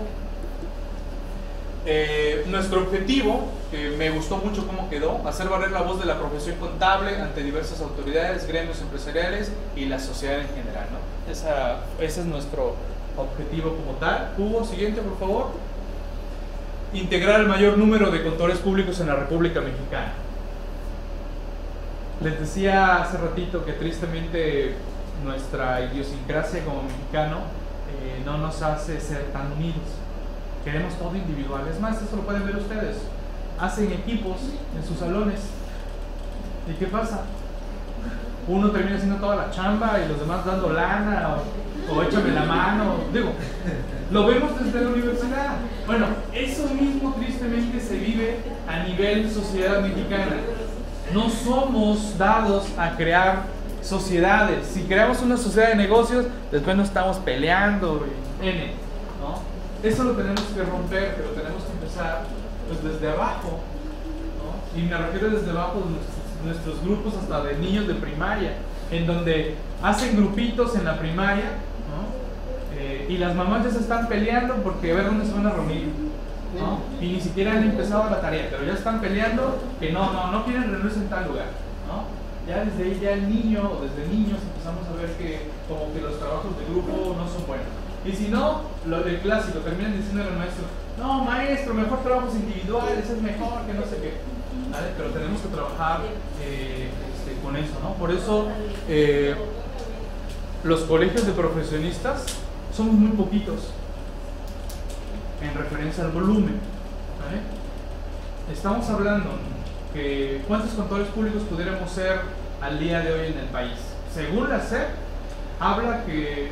Eh, 1.85 2.43
nuestro 2.47 2.81
objetivo, 2.81 3.47
que 3.71 3.91
me 3.91 4.09
gustó 4.09 4.37
mucho 4.37 4.67
cómo 4.67 4.89
quedó, 4.89 5.25
hacer 5.25 5.47
valer 5.47 5.71
la 5.71 5.83
voz 5.83 5.99
de 5.99 6.05
la 6.05 6.19
profesión 6.19 6.57
contable 6.57 7.15
ante 7.15 7.41
diversas 7.43 7.79
autoridades, 7.79 8.45
gremios 8.45 8.81
empresariales 8.81 9.51
y 9.75 9.85
la 9.85 9.99
sociedad 9.99 10.41
en 10.41 10.49
general. 10.49 10.87
¿no? 10.91 11.31
Esa, 11.31 11.77
ese 12.01 12.21
es 12.21 12.25
nuestro 12.25 12.75
objetivo 13.15 13.75
como 13.75 13.97
tal. 13.99 14.33
Hugo, 14.37 14.65
siguiente, 14.65 15.01
por 15.01 15.17
favor. 15.17 15.51
Integrar 16.93 17.39
el 17.39 17.47
mayor 17.47 17.77
número 17.77 18.11
de 18.11 18.23
contadores 18.23 18.57
públicos 18.59 18.99
en 18.99 19.07
la 19.07 19.15
República 19.15 19.61
Mexicana. 19.61 20.13
Les 22.21 22.39
decía 22.39 22.97
hace 22.97 23.17
ratito 23.17 23.63
que 23.63 23.73
tristemente 23.73 24.73
nuestra 25.23 25.81
idiosincrasia 25.85 26.65
como 26.65 26.83
mexicano 26.83 27.41
eh, 28.07 28.21
no 28.25 28.37
nos 28.37 28.61
hace 28.61 28.99
ser 28.99 29.31
tan 29.31 29.51
unidos 29.51 29.83
Queremos 30.67 30.95
todo 30.95 31.15
individual. 31.15 31.61
Es 31.71 31.79
más, 31.79 32.01
esto 32.01 32.17
lo 32.17 32.23
pueden 32.23 32.45
ver 32.45 32.57
ustedes. 32.57 32.97
Hacen 33.57 33.89
equipos 33.89 34.35
en 34.75 34.85
sus 34.85 34.97
salones. 34.97 35.39
¿Y 36.69 36.73
qué 36.73 36.87
pasa? 36.87 37.21
Uno 38.49 38.69
termina 38.71 38.97
haciendo 38.97 39.15
toda 39.15 39.37
la 39.37 39.49
chamba 39.49 39.97
y 40.03 40.09
los 40.09 40.19
demás 40.19 40.45
dando 40.45 40.73
lana 40.73 41.37
o, 41.89 41.95
o 41.95 42.03
échame 42.03 42.31
la 42.31 42.43
mano. 42.43 42.95
Digo, 43.13 43.31
lo 44.11 44.27
vemos 44.27 44.61
desde 44.61 44.81
la 44.81 44.89
universidad. 44.89 45.55
Bueno, 45.85 46.07
eso 46.33 46.67
mismo 46.73 47.13
tristemente 47.13 47.79
se 47.79 47.97
vive 47.97 48.39
a 48.67 48.83
nivel 48.83 49.31
sociedad 49.31 49.81
mexicana. 49.81 50.35
No 51.13 51.29
somos 51.29 52.17
dados 52.17 52.67
a 52.77 52.97
crear 52.97 53.43
sociedades. 53.87 54.67
Si 54.67 54.83
creamos 54.83 55.21
una 55.21 55.37
sociedad 55.37 55.69
de 55.69 55.75
negocios, 55.75 56.25
después 56.51 56.75
nos 56.75 56.87
estamos 56.87 57.17
peleando. 57.17 58.05
N, 58.41 58.71
¿no? 59.21 59.87
Eso 59.87 60.03
lo 60.03 60.11
tenemos 60.11 60.41
que 60.41 60.63
romper, 60.63 61.15
pero 61.15 61.29
tenemos 61.29 61.63
que 61.63 61.71
empezar 61.71 62.23
pues, 62.67 62.83
desde 62.83 63.09
abajo. 63.09 63.59
¿no? 64.37 64.79
Y 64.79 64.83
me 64.83 64.97
refiero 64.97 65.29
desde 65.29 65.51
abajo 65.51 65.79
de 65.79 65.91
nuestros, 65.91 66.45
nuestros 66.45 66.83
grupos 66.83 67.13
hasta 67.21 67.43
de 67.43 67.57
niños 67.57 67.87
de 67.87 67.95
primaria, 67.95 68.53
en 68.91 69.07
donde 69.07 69.55
hacen 69.81 70.17
grupitos 70.17 70.75
en 70.75 70.85
la 70.85 70.97
primaria 70.97 71.45
¿no? 71.87 72.77
Eh, 72.79 73.07
y 73.09 73.17
las 73.17 73.35
mamás 73.35 73.63
ya 73.63 73.71
se 73.71 73.79
están 73.79 74.07
peleando 74.07 74.55
porque 74.55 74.91
a 74.91 74.95
ver 74.95 75.05
dónde 75.05 75.25
se 75.25 75.33
van 75.33 75.47
a 75.47 75.51
reunir. 75.51 75.89
¿no? 76.57 76.79
Y 77.01 77.11
ni 77.11 77.21
siquiera 77.21 77.51
han 77.51 77.63
empezado 77.63 78.09
la 78.09 78.21
tarea, 78.21 78.47
pero 78.49 78.63
ya 78.65 78.73
están 78.73 78.99
peleando 79.01 79.59
que 79.79 79.91
no, 79.91 80.11
no, 80.13 80.31
no 80.31 80.45
quieren 80.45 80.71
reunirse 80.71 80.99
en 80.99 81.09
tal 81.09 81.27
lugar. 81.27 81.47
¿no? 81.87 82.26
Ya 82.47 82.63
desde 82.63 82.83
ahí, 82.83 82.99
ya 83.01 83.11
el 83.11 83.29
niño 83.29 83.71
o 83.71 83.83
desde 83.83 84.07
niños 84.07 84.39
empezamos 84.41 84.87
a 84.87 85.01
ver 85.01 85.11
que 85.17 85.51
como 85.67 85.91
que 85.93 85.99
los 85.99 86.17
trabajos 86.17 86.57
de 86.57 86.65
grupo 86.65 87.15
no 87.17 87.27
son 87.27 87.45
buenos. 87.45 87.67
Y 88.05 88.11
si 88.13 88.29
no, 88.29 88.61
lo 88.85 89.03
clásico, 89.21 89.59
terminan 89.59 89.97
diciendo 89.97 90.23
al 90.23 90.37
maestro, 90.37 90.63
no 90.97 91.25
maestro, 91.25 91.73
mejor 91.73 92.03
trabajos 92.03 92.35
individuales, 92.35 93.09
es 93.09 93.21
mejor 93.21 93.65
que 93.67 93.73
no 93.73 93.83
sé 93.83 93.97
qué. 93.97 94.13
Pero 94.97 95.09
tenemos 95.09 95.41
que 95.41 95.47
trabajar 95.49 96.01
eh, 96.41 96.89
este, 97.13 97.41
con 97.41 97.55
eso, 97.57 97.73
¿no? 97.83 97.93
Por 97.95 98.11
eso 98.11 98.47
eh, 98.87 99.35
los 100.63 100.81
colegios 100.81 101.25
de 101.25 101.33
profesionistas 101.33 102.25
somos 102.73 102.93
muy 102.93 103.11
poquitos 103.11 103.71
en 105.41 105.53
referencia 105.53 106.05
al 106.05 106.11
volumen. 106.11 106.59
Estamos 108.51 108.89
hablando 108.89 109.31
que 109.93 110.41
cuántos 110.47 110.71
contadores 110.71 111.09
públicos 111.09 111.43
pudiéramos 111.43 111.91
ser 111.91 112.21
al 112.61 112.79
día 112.79 113.01
de 113.01 113.13
hoy 113.13 113.27
en 113.27 113.37
el 113.37 113.47
país. 113.47 113.77
Según 114.13 114.49
la 114.49 114.59
SEP, 114.59 114.87
habla 115.59 116.05
que 116.05 116.51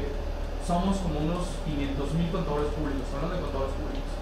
somos 0.65 0.97
como 0.97 1.19
unos 1.19 1.47
500 1.65 2.13
mil 2.13 2.31
contadores 2.31 2.73
públicos, 2.73 3.07
hablando 3.13 3.35
de 3.35 3.41
contadores 3.41 3.73
públicos. 3.73 4.15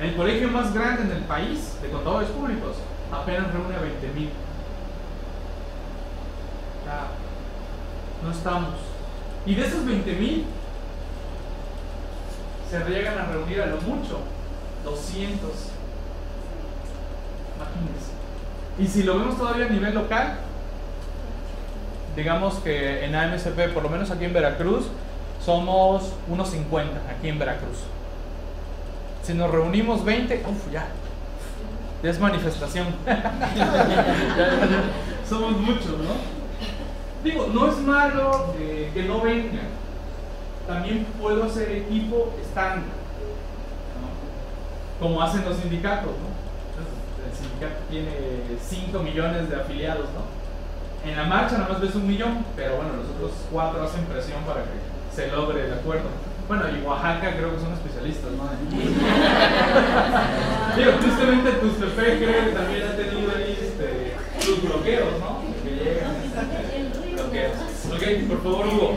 El 0.00 0.16
colegio 0.16 0.48
más 0.50 0.74
grande 0.74 1.02
en 1.02 1.10
el 1.12 1.24
país 1.24 1.78
de 1.80 1.88
contadores 1.90 2.28
públicos 2.30 2.76
apenas 3.12 3.52
reúne 3.52 3.76
a 3.76 3.80
20 3.80 4.08
mil. 4.08 4.30
no 8.22 8.30
estamos. 8.30 8.74
Y 9.46 9.54
de 9.54 9.66
esos 9.66 9.84
20 9.84 10.12
mil, 10.14 10.46
se 12.70 12.90
llegan 12.90 13.18
a 13.18 13.26
reunir 13.26 13.60
a 13.60 13.66
lo 13.66 13.80
mucho 13.82 14.20
200. 14.84 15.50
Imagínense. 17.56 18.13
Y 18.78 18.86
si 18.86 19.02
lo 19.02 19.18
vemos 19.18 19.38
todavía 19.38 19.66
a 19.66 19.68
nivel 19.68 19.94
local, 19.94 20.34
digamos 22.16 22.54
que 22.56 23.04
en 23.04 23.14
AMSP, 23.14 23.72
por 23.72 23.82
lo 23.82 23.88
menos 23.88 24.10
aquí 24.10 24.24
en 24.24 24.32
Veracruz, 24.32 24.86
somos 25.44 26.12
unos 26.28 26.48
50 26.48 27.00
aquí 27.10 27.28
en 27.28 27.38
Veracruz. 27.38 27.78
Si 29.22 29.34
nos 29.34 29.50
reunimos 29.50 30.04
20, 30.04 30.44
uff, 30.48 30.72
ya. 30.72 30.86
Ya 32.02 32.10
es 32.10 32.20
manifestación. 32.20 32.88
Somos 35.28 35.52
muchos, 35.52 35.86
¿no? 35.86 36.34
Digo, 37.22 37.48
no 37.54 37.68
es 37.68 37.78
malo 37.78 38.54
eh, 38.58 38.90
que 38.92 39.04
no 39.04 39.22
vengan. 39.22 39.68
También 40.66 41.06
puedo 41.18 41.44
hacer 41.44 41.72
equipo 41.72 42.34
estándar. 42.42 42.82
¿no? 45.00 45.06
Como 45.06 45.22
hacen 45.22 45.46
los 45.46 45.56
sindicatos, 45.56 46.10
¿no? 46.10 46.33
Sindicato 47.34 47.82
tiene 47.90 48.12
5 48.60 48.98
millones 49.00 49.50
de 49.50 49.56
afiliados, 49.56 50.06
¿no? 50.14 50.22
En 51.04 51.16
la 51.16 51.24
marcha 51.24 51.58
nada 51.58 51.68
más 51.68 51.82
ves 51.82 51.96
un 51.96 52.06
millón, 52.06 52.46
pero 52.56 52.76
bueno, 52.76 52.92
los 52.96 53.10
otros 53.10 53.32
cuatro 53.52 53.82
hacen 53.82 54.06
presión 54.06 54.42
para 54.44 54.62
que 54.62 54.70
se 55.14 55.30
logre 55.30 55.66
el 55.66 55.74
acuerdo. 55.74 56.08
Bueno, 56.48 56.64
y 56.68 56.80
Oaxaca 56.82 57.36
creo 57.36 57.54
que 57.54 57.60
son 57.60 57.74
especialistas, 57.74 58.32
¿no? 58.32 58.44
Digo, 60.76 60.92
tristemente 61.00 61.52
Tustepec 61.52 62.18
creo 62.18 62.44
que 62.46 62.52
también 62.52 62.88
ha 62.88 62.96
tenido 62.96 63.30
ahí 63.36 63.58
este, 63.60 64.14
sus 64.40 64.62
bloqueos, 64.62 65.20
¿no? 65.20 65.42
Que 65.62 65.70
llegan. 65.76 66.14
Bloqueos. 67.14 67.58
Ok, 67.92 68.02
por 68.28 68.42
favor, 68.42 68.66
Hugo. 68.66 68.96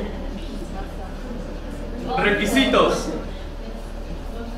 Requisitos. 2.18 3.10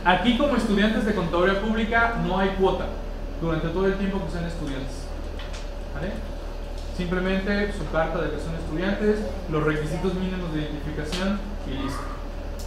Aquí 0.05 0.37
como 0.37 0.55
estudiantes 0.55 1.03
de 1.05 1.15
contaduría 1.15 1.59
pública 1.61 2.21
no 2.25 2.37
hay 2.37 2.49
cuota 2.49 2.85
durante 3.41 3.67
todo 3.69 3.87
el 3.87 3.95
tiempo 3.95 4.25
que 4.25 4.31
sean 4.31 4.45
estudiantes. 4.45 5.07
¿Vale? 5.93 6.11
Simplemente 6.95 7.71
su 7.73 7.89
carta 7.91 8.21
de 8.21 8.31
que 8.31 8.39
son 8.39 8.55
estudiantes, 8.55 9.19
los 9.49 9.63
requisitos 9.63 10.13
mínimos 10.15 10.53
de 10.53 10.61
identificación 10.61 11.39
y 11.67 11.83
listo. 11.83 12.01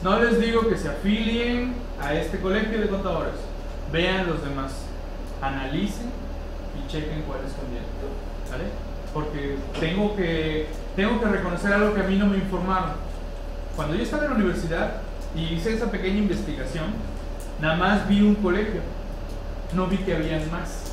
No 0.03 0.19
les 0.19 0.41
digo 0.41 0.69
que 0.69 0.77
se 0.77 0.89
afilien 0.89 1.75
a 2.01 2.15
este 2.15 2.41
colegio 2.41 2.81
de 2.81 2.89
contadores. 2.89 3.35
Vean 3.93 4.27
los 4.27 4.43
demás, 4.43 4.73
analicen 5.41 6.11
y 6.77 6.91
chequen 6.91 7.23
cuál 7.23 7.41
es 7.47 7.53
conviene. 7.53 7.87
¿Vale? 8.51 8.65
Porque 9.13 9.57
tengo 9.79 10.17
que, 10.17 10.69
tengo 10.97 11.21
que 11.21 11.27
reconocer 11.27 11.73
algo 11.73 11.95
que 11.95 12.01
a 12.01 12.05
mí 12.05 12.17
no 12.17 12.27
me 12.27 12.39
informaron. 12.39 12.93
Cuando 13.77 13.95
yo 13.95 14.03
estaba 14.03 14.25
en 14.25 14.31
la 14.31 14.37
universidad 14.37 15.03
y 15.37 15.55
hice 15.55 15.75
esa 15.75 15.91
pequeña 15.91 16.19
investigación, 16.19 16.87
nada 17.61 17.77
más 17.77 18.09
vi 18.09 18.23
un 18.23 18.35
colegio, 18.37 18.81
no 19.75 19.87
vi 19.87 19.99
que 19.99 20.15
habían 20.15 20.51
más. 20.51 20.93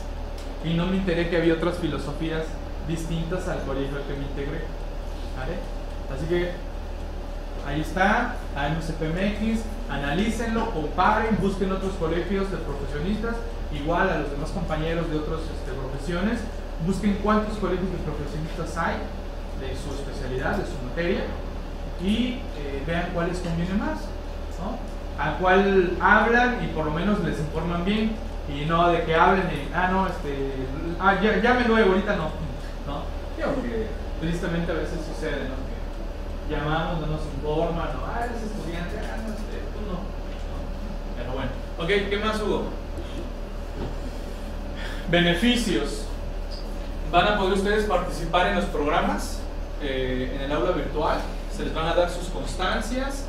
Y 0.64 0.74
no 0.74 0.88
me 0.88 0.98
enteré 0.98 1.30
que 1.30 1.38
había 1.38 1.54
otras 1.54 1.78
filosofías 1.78 2.44
distintas 2.88 3.48
al 3.48 3.62
colegio 3.64 3.98
al 3.98 4.04
que 4.04 4.14
me 4.14 4.26
integré. 4.26 4.62
¿Vale? 5.38 5.54
Así 6.14 6.26
que 6.26 6.52
ahí 7.66 7.82
está, 7.82 8.36
AMCPMX, 8.56 9.62
analícenlo, 9.90 10.72
comparen, 10.72 11.38
busquen 11.40 11.72
otros 11.72 11.94
colegios 11.94 12.50
de 12.52 12.58
profesionistas, 12.58 13.36
igual 13.72 14.10
a 14.10 14.20
los 14.20 14.32
demás 14.32 14.50
compañeros 14.50 15.10
de 15.10 15.18
otras 15.18 15.42
este, 15.42 15.72
profesiones, 15.72 16.40
busquen 16.86 17.20
cuántos 17.24 17.58
colegios 17.58 17.92
de 17.92 17.98
profesionistas 17.98 18.78
hay 18.78 18.98
de 19.62 19.76
su 19.76 19.94
especialidad, 19.94 20.58
de 20.58 20.66
su 20.66 20.84
materia, 20.84 21.22
y 22.02 22.40
eh, 22.58 22.84
vean 22.88 23.10
cuál 23.14 23.28
les 23.28 23.40
conviene 23.40 23.74
más, 23.76 24.00
¿no? 24.58 24.80
a 25.20 25.38
cuál 25.38 25.98
hablan 26.00 26.64
y 26.64 26.68
por 26.68 26.86
lo 26.86 26.92
menos 26.92 27.20
les 27.24 27.40
informan 27.40 27.84
bien, 27.84 28.14
y 28.54 28.66
no 28.66 28.90
de 28.90 29.04
que 29.04 29.16
hablen 29.16 29.48
y, 29.48 29.74
ah, 29.74 29.90
no, 29.92 30.08
este, 30.08 30.52
ah, 31.00 31.20
ya, 31.22 31.38
llame 31.38 31.66
luego, 31.66 31.92
ahorita 31.92 32.16
no, 32.16 32.32
¿no? 32.88 33.04
Digo 33.38 33.54
tristemente 34.20 34.72
a 34.72 34.76
veces 34.76 35.00
sucede, 35.06 35.48
¿no? 35.48 35.56
Que 36.48 36.56
llamamos, 36.56 37.00
no 37.00 37.08
nos 37.08 37.22
informan, 37.26 37.90
no, 37.94 38.06
ah, 38.06 38.26
eres 38.26 38.44
estudiante, 38.44 39.00
ah, 39.00 39.18
no, 39.18 39.34
este, 39.34 39.60
tú 39.74 39.82
no. 39.88 40.00
Pero 41.18 41.34
bueno, 41.34 41.52
ok, 41.78 42.10
¿qué 42.10 42.18
más 42.18 42.42
hubo? 42.42 42.64
Beneficios. 45.10 46.06
Van 47.12 47.28
a 47.28 47.38
poder 47.38 47.54
ustedes 47.54 47.86
participar 47.86 48.48
en 48.48 48.56
los 48.56 48.66
programas, 48.66 49.40
eh, 49.82 50.34
en 50.36 50.42
el 50.42 50.52
aula 50.52 50.72
virtual, 50.72 51.20
se 51.56 51.64
les 51.64 51.74
van 51.74 51.88
a 51.88 51.96
dar 51.96 52.10
sus 52.10 52.28
constancias, 52.28 53.26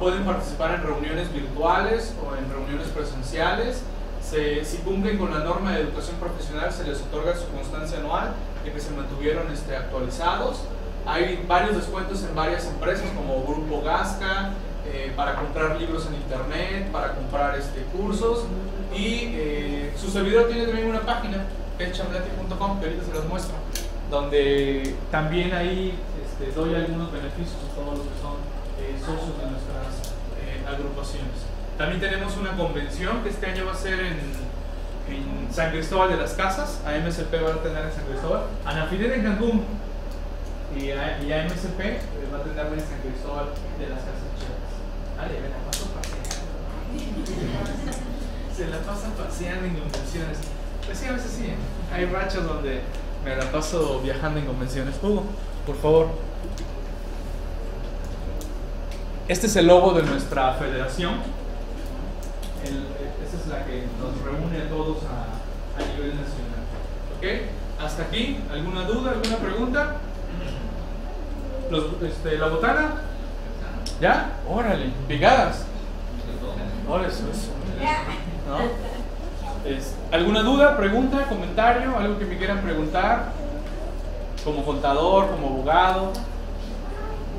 pueden 0.00 0.24
participar 0.24 0.74
en 0.74 0.82
reuniones 0.82 1.32
virtuales 1.32 2.14
o 2.24 2.34
en 2.34 2.50
reuniones 2.50 2.88
presenciales, 2.88 3.82
si 4.30 4.78
cumplen 4.78 5.18
con 5.18 5.32
la 5.32 5.40
norma 5.40 5.72
de 5.72 5.82
educación 5.82 6.16
profesional 6.16 6.72
se 6.72 6.84
les 6.84 7.00
otorga 7.00 7.36
su 7.36 7.46
constancia 7.48 7.98
anual 7.98 8.32
de 8.64 8.72
que 8.72 8.80
se 8.80 8.90
mantuvieron 8.90 9.50
este, 9.52 9.76
actualizados. 9.76 10.62
Hay 11.06 11.44
varios 11.46 11.76
descuentos 11.76 12.24
en 12.24 12.34
varias 12.34 12.66
empresas 12.66 13.08
como 13.14 13.44
Grupo 13.44 13.82
Gasca, 13.82 14.50
eh, 14.92 15.12
para 15.16 15.34
comprar 15.34 15.80
libros 15.80 16.06
en 16.06 16.14
internet, 16.14 16.90
para 16.92 17.14
comprar 17.14 17.58
este, 17.58 17.82
cursos 17.96 18.44
y 18.94 19.32
eh, 19.34 19.94
su 19.96 20.08
servidor 20.10 20.46
tiene 20.46 20.66
también 20.66 20.88
una 20.88 21.00
página, 21.00 21.44
chamblati.com, 21.78 22.80
que 22.80 22.86
ahorita 22.86 23.04
se 23.04 23.12
los 23.12 23.24
muestro, 23.26 23.54
donde 24.10 24.94
también 25.10 25.52
ahí 25.54 25.98
este, 26.24 26.52
doy 26.52 26.74
algunos 26.74 27.10
beneficios 27.10 27.58
a 27.70 27.74
todos 27.74 27.98
los 27.98 28.06
que 28.06 28.20
son 28.22 28.34
eh, 28.80 28.96
socios 28.98 29.38
de 29.38 29.50
nuestras 29.50 30.16
agrupaciones. 30.72 31.45
También 31.78 32.00
tenemos 32.00 32.36
una 32.38 32.56
convención 32.56 33.22
que 33.22 33.28
este 33.28 33.46
año 33.46 33.66
va 33.66 33.72
a 33.72 33.76
ser 33.76 34.00
en, 34.00 34.46
San 35.52 35.70
Cristóbal 35.70 36.10
de 36.10 36.16
las 36.16 36.32
Casas. 36.32 36.80
AMSP 36.84 37.32
va 37.34 37.54
a 37.54 37.62
tener 37.62 37.84
en 37.84 37.92
San 37.92 38.04
Cristóbal. 38.06 38.42
Anafidel 38.64 39.12
en 39.12 39.22
Cancún. 39.22 39.64
Y, 40.74 40.90
a, 40.90 41.22
y 41.22 41.32
AMSP 41.32 41.80
va 42.32 42.38
a 42.38 42.42
tener 42.42 42.66
en 42.66 42.80
San 42.80 43.00
Cristóbal 43.00 43.46
de 43.78 43.88
las 43.88 44.00
Casas 44.00 44.32
Chivas. 44.36 44.66
Vale, 45.16 45.40
me 45.40 45.48
la 45.48 45.56
paso 45.64 45.86
paseando. 45.94 46.26
Se 48.56 48.66
la 48.66 48.78
pasa 48.78 49.08
paseando 49.16 49.66
en 49.66 49.74
convenciones. 49.74 50.38
Pues 50.84 50.98
sí, 50.98 51.06
a 51.06 51.12
veces 51.12 51.30
sí. 51.30 51.44
¿eh? 51.46 51.56
Hay 51.94 52.06
rachas 52.06 52.44
donde 52.44 52.80
Me 53.24 53.36
la 53.36 53.50
paso 53.50 54.00
viajando 54.00 54.40
en 54.40 54.46
convenciones. 54.46 54.96
Hugo, 55.02 55.24
por 55.66 55.76
favor. 55.76 56.08
Este 59.28 59.46
es 59.46 59.56
el 59.56 59.66
logo 59.66 59.92
de 59.92 60.02
nuestra 60.02 60.54
federación. 60.54 61.14
El- 62.64 62.86
esta 63.24 63.36
es 63.38 63.46
la 63.48 63.64
que 63.64 63.84
nos 64.00 64.20
reúne 64.24 64.62
a 64.62 64.68
todos 64.68 64.98
a, 65.04 65.80
a 65.80 65.86
nivel 65.94 66.10
nacional. 66.16 66.62
¿Ok? 67.16 67.84
Hasta 67.84 68.02
aquí. 68.04 68.38
¿Alguna 68.52 68.82
duda? 68.84 69.12
¿Alguna 69.12 69.36
pregunta? 69.36 69.96
Los, 71.70 71.84
este, 72.02 72.38
¿La 72.38 72.48
botana? 72.48 72.94
¿Ya? 74.00 74.32
Órale, 74.48 74.90
picadas. 75.08 75.64
Órale, 76.88 77.08
eso, 77.08 77.24
eso. 77.30 77.50
¿No? 78.48 79.68
Es- 79.70 79.94
¿Alguna 80.12 80.42
duda, 80.42 80.76
pregunta, 80.76 81.24
comentario? 81.28 81.96
¿Algo 81.98 82.18
que 82.18 82.24
me 82.26 82.36
quieran 82.38 82.60
preguntar? 82.60 83.32
Como 84.44 84.64
contador, 84.64 85.30
como 85.30 85.48
abogado. 85.48 86.12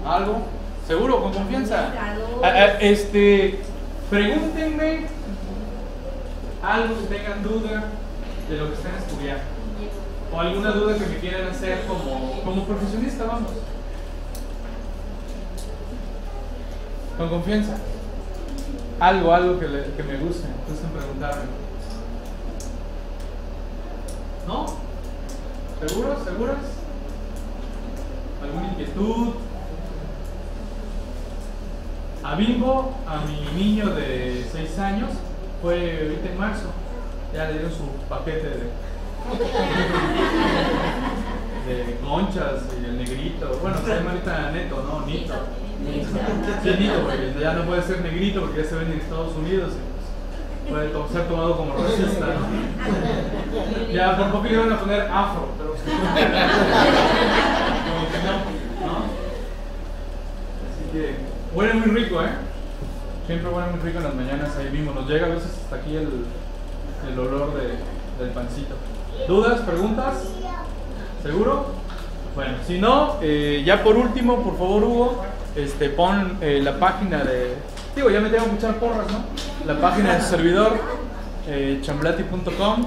¿Algo? 0.06 0.42
¿Seguro? 0.86 1.22
¿Con 1.22 1.34
confianza? 1.34 1.94
Ah, 2.44 2.50
ah, 2.54 2.66
Este, 2.82 3.62
pregúntenme 4.10 5.06
algo 6.64 6.96
que 7.02 7.16
tengan 7.16 7.44
duda 7.44 7.84
de 8.50 8.58
lo 8.58 8.68
que 8.68 8.74
estén 8.74 8.96
estudiando. 8.96 9.44
O 10.34 10.40
alguna 10.40 10.72
duda 10.72 10.94
que 10.98 11.06
me 11.06 11.18
quieran 11.20 11.48
hacer 11.48 11.86
como, 11.88 12.42
como 12.44 12.66
profesionista, 12.66 13.26
vamos. 13.26 13.52
Con 17.18 17.30
confianza. 17.30 17.78
Algo, 19.00 19.34
algo 19.34 19.60
que, 19.60 19.68
le- 19.68 19.92
que 19.96 20.04
me 20.04 20.18
guste, 20.18 20.48
gusten 20.70 20.90
preguntarme. 20.90 21.44
¿No? 24.48 24.66
¿Seguros? 25.86 26.24
¿Seguras? 26.24 26.58
¿Alguna 28.42 28.68
inquietud? 28.72 29.34
A 32.28 32.36
Bimbo, 32.36 32.94
a 33.08 33.22
mi 33.26 33.40
niño 33.58 33.86
de 33.92 34.46
6 34.52 34.80
años, 34.80 35.12
fue 35.62 36.02
ahorita 36.02 36.30
en 36.30 36.38
marzo. 36.38 36.68
Ya 37.34 37.46
le 37.46 37.54
dieron 37.54 37.72
su 37.72 37.88
paquete 38.10 38.50
de, 41.68 41.96
conchas 42.04 42.64
y 42.82 42.84
el 42.84 42.98
negrito. 42.98 43.58
Bueno, 43.62 43.78
se 43.78 43.96
llama 43.96 44.12
ahorita 44.12 44.52
neto, 44.52 44.84
¿no? 44.84 45.06
Nito. 45.06 45.36
Sí, 46.64 46.70
Nito, 46.78 47.00
porque 47.04 47.34
ya 47.40 47.54
no 47.54 47.64
puede 47.64 47.82
ser 47.84 48.02
negrito 48.02 48.42
porque 48.42 48.62
ya 48.62 48.68
se 48.68 48.76
vende 48.76 48.96
en 48.96 49.00
Estados 49.00 49.34
Unidos 49.34 49.72
y 49.72 49.78
pues 50.70 50.92
puede 50.92 51.10
ser 51.10 51.30
tomado 51.30 51.56
como 51.56 51.76
racista, 51.76 52.26
¿no? 52.26 53.94
Ya 53.94 54.18
por 54.18 54.32
poco 54.32 54.44
le 54.44 54.54
iban 54.54 54.74
a 54.74 54.80
poner 54.82 55.02
afro, 55.04 55.48
pero 55.58 55.70
como 55.70 55.80
que 58.12 58.18
no, 58.20 58.34
¿no? 58.86 58.98
Así 60.68 60.84
que 60.92 61.27
huele 61.54 61.74
muy 61.76 61.88
rico, 62.02 62.22
¿eh? 62.22 62.30
Siempre 63.26 63.50
huele 63.52 63.72
muy 63.72 63.80
rico 63.82 63.98
en 63.98 64.04
las 64.04 64.16
mañanas 64.16 64.50
ahí 64.58 64.70
mismo. 64.72 64.94
Nos 64.94 65.08
llega 65.10 65.26
a 65.26 65.30
veces 65.30 65.52
hasta 65.64 65.76
aquí 65.78 65.96
el, 65.96 67.20
olor 67.20 67.54
de- 67.56 68.24
del 68.24 68.34
pancito. 68.34 68.76
¿Dudas? 69.28 69.62
¿Preguntas? 69.62 70.16
¿Seguro? 71.24 71.66
Bueno, 72.36 72.54
si 72.66 72.78
no, 72.80 73.16
eh, 73.22 73.64
ya 73.66 73.84
por 73.84 73.96
último, 73.98 74.44
por 74.44 74.58
favor, 74.58 74.84
Hugo, 74.84 75.24
este, 75.56 75.90
pon 75.90 76.38
eh, 76.42 76.60
la 76.64 76.78
página 76.80 77.24
de. 77.24 77.56
Digo, 77.96 78.10
ya 78.12 78.20
me 78.22 78.30
tengo 78.30 78.46
que 78.46 78.56
echar 78.56 78.76
porras, 78.76 79.08
¿no? 79.12 79.24
La 79.66 79.80
página 79.82 80.14
de 80.16 80.22
su 80.22 80.28
servidor, 80.30 80.78
eh, 81.48 81.80
chamblati.com. 81.82 82.86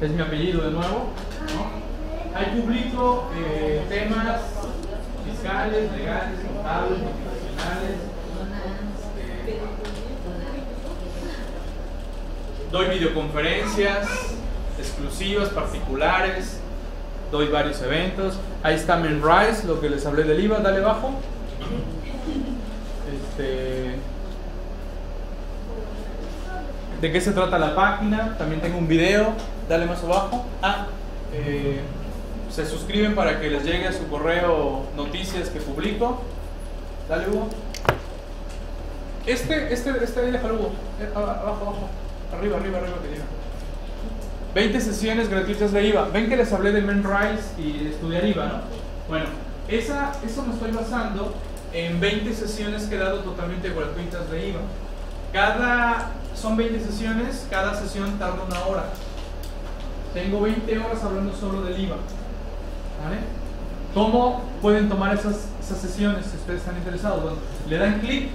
Es 0.00 0.10
mi 0.10 0.20
apellido 0.22 0.62
de 0.62 0.70
nuevo. 0.72 1.10
¿no? 1.54 2.36
Ahí 2.38 2.60
publico 2.60 3.30
eh, 3.36 3.84
temas 3.88 4.40
fiscales, 5.40 5.92
legales, 5.92 6.38
contables, 6.46 6.98
profesionales. 7.00 7.96
Doy 12.70 12.86
videoconferencias 12.98 14.08
exclusivas, 14.78 15.48
particulares. 15.50 16.60
Doy 17.32 17.48
varios 17.48 17.80
eventos. 17.82 18.38
Ahí 18.62 18.74
está 18.74 18.96
Menrise, 18.96 19.66
lo 19.66 19.80
que 19.80 19.88
les 19.88 20.04
hablé 20.04 20.24
del 20.24 20.40
IVA, 20.44 20.58
dale 20.58 20.78
abajo. 20.80 21.12
Este, 23.12 23.96
¿De 27.00 27.12
qué 27.12 27.20
se 27.20 27.32
trata 27.32 27.58
la 27.58 27.74
página? 27.74 28.36
También 28.36 28.60
tengo 28.60 28.78
un 28.78 28.88
video, 28.88 29.32
dale 29.68 29.86
más 29.86 30.02
abajo. 30.02 30.44
Ah, 30.60 30.86
eh, 31.32 31.80
se 32.50 32.66
suscriben 32.66 33.14
para 33.14 33.40
que 33.40 33.48
les 33.48 33.64
llegue 33.64 33.86
a 33.86 33.92
su 33.92 34.08
correo 34.08 34.84
noticias 34.96 35.48
que 35.48 35.60
publico. 35.60 36.20
Dale 37.08 37.28
Hugo. 37.28 37.48
Este, 39.26 39.72
este, 39.72 39.92
este 40.02 40.22
déjalo 40.22 40.54
Hugo. 40.54 40.70
Eh, 41.00 41.08
Abajo, 41.14 41.40
abajo. 41.40 41.88
Arriba, 42.36 42.56
arriba, 42.58 42.78
arriba 42.78 42.96
que 43.02 43.08
diga. 43.08 43.24
20 44.54 44.80
sesiones 44.80 45.28
gratuitas 45.28 45.72
de 45.72 45.86
IVA. 45.86 46.08
Ven 46.08 46.28
que 46.28 46.36
les 46.36 46.52
hablé 46.52 46.72
de 46.72 46.80
Menrise 46.80 47.52
y 47.58 47.84
de 47.84 47.90
estudiar 47.90 48.24
IVA, 48.26 48.46
¿no? 48.46 48.60
Bueno, 49.08 49.26
esa, 49.68 50.12
eso 50.26 50.42
me 50.42 50.54
estoy 50.54 50.72
basando 50.72 51.34
en 51.72 52.00
20 52.00 52.32
sesiones 52.34 52.84
que 52.84 52.96
he 52.96 52.98
dado 52.98 53.20
totalmente 53.20 53.68
gratuitas 53.68 54.28
de 54.30 54.48
IVA. 54.48 54.60
Cada, 55.32 56.10
son 56.34 56.56
20 56.56 56.80
sesiones, 56.80 57.46
cada 57.48 57.74
sesión 57.74 58.18
tarda 58.18 58.42
una 58.42 58.64
hora. 58.64 58.84
Tengo 60.12 60.40
20 60.40 60.78
horas 60.78 61.04
hablando 61.04 61.32
solo 61.36 61.62
del 61.62 61.80
IVA. 61.80 61.96
¿Vale? 63.02 63.18
¿Cómo 63.94 64.42
pueden 64.62 64.88
tomar 64.88 65.14
esas, 65.14 65.48
esas 65.60 65.78
sesiones 65.78 66.26
si 66.26 66.36
ustedes 66.36 66.60
están 66.60 66.76
interesados? 66.76 67.22
Bueno, 67.22 67.38
le 67.68 67.78
dan 67.78 68.00
clic 68.00 68.28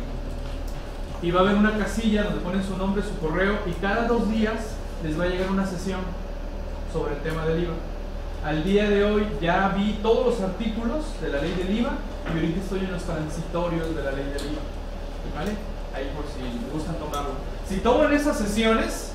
y 1.21 1.31
va 1.31 1.41
a 1.41 1.43
haber 1.43 1.55
una 1.55 1.77
casilla 1.77 2.23
donde 2.23 2.41
ponen 2.41 2.63
su 2.63 2.77
nombre, 2.77 3.01
su 3.01 3.17
correo 3.19 3.59
y 3.65 3.71
cada 3.73 4.07
dos 4.07 4.29
días 4.29 4.75
les 5.03 5.19
va 5.19 5.23
a 5.23 5.27
llegar 5.27 5.49
una 5.49 5.65
sesión 5.65 6.01
sobre 6.91 7.15
el 7.15 7.21
tema 7.21 7.45
del 7.45 7.63
IVA. 7.63 7.73
Al 8.43 8.63
día 8.63 8.89
de 8.89 9.03
hoy 9.03 9.27
ya 9.41 9.69
vi 9.69 9.99
todos 10.03 10.25
los 10.25 10.41
artículos 10.41 11.03
de 11.21 11.29
la 11.29 11.41
ley 11.41 11.53
del 11.53 11.79
IVA 11.79 11.91
y 12.27 12.37
ahorita 12.37 12.61
estoy 12.61 12.79
en 12.79 12.91
los 12.91 13.03
transitorios 13.03 13.95
de 13.95 14.03
la 14.03 14.11
ley 14.11 14.25
del 14.25 14.51
IVA. 14.51 14.61
¿Vale? 15.35 15.51
Ahí 15.95 16.11
por 16.15 16.25
si 16.25 16.71
gustan 16.71 16.95
tomarlo. 16.95 17.31
Si 17.67 17.77
toman 17.77 18.13
esas 18.13 18.37
sesiones, 18.37 19.13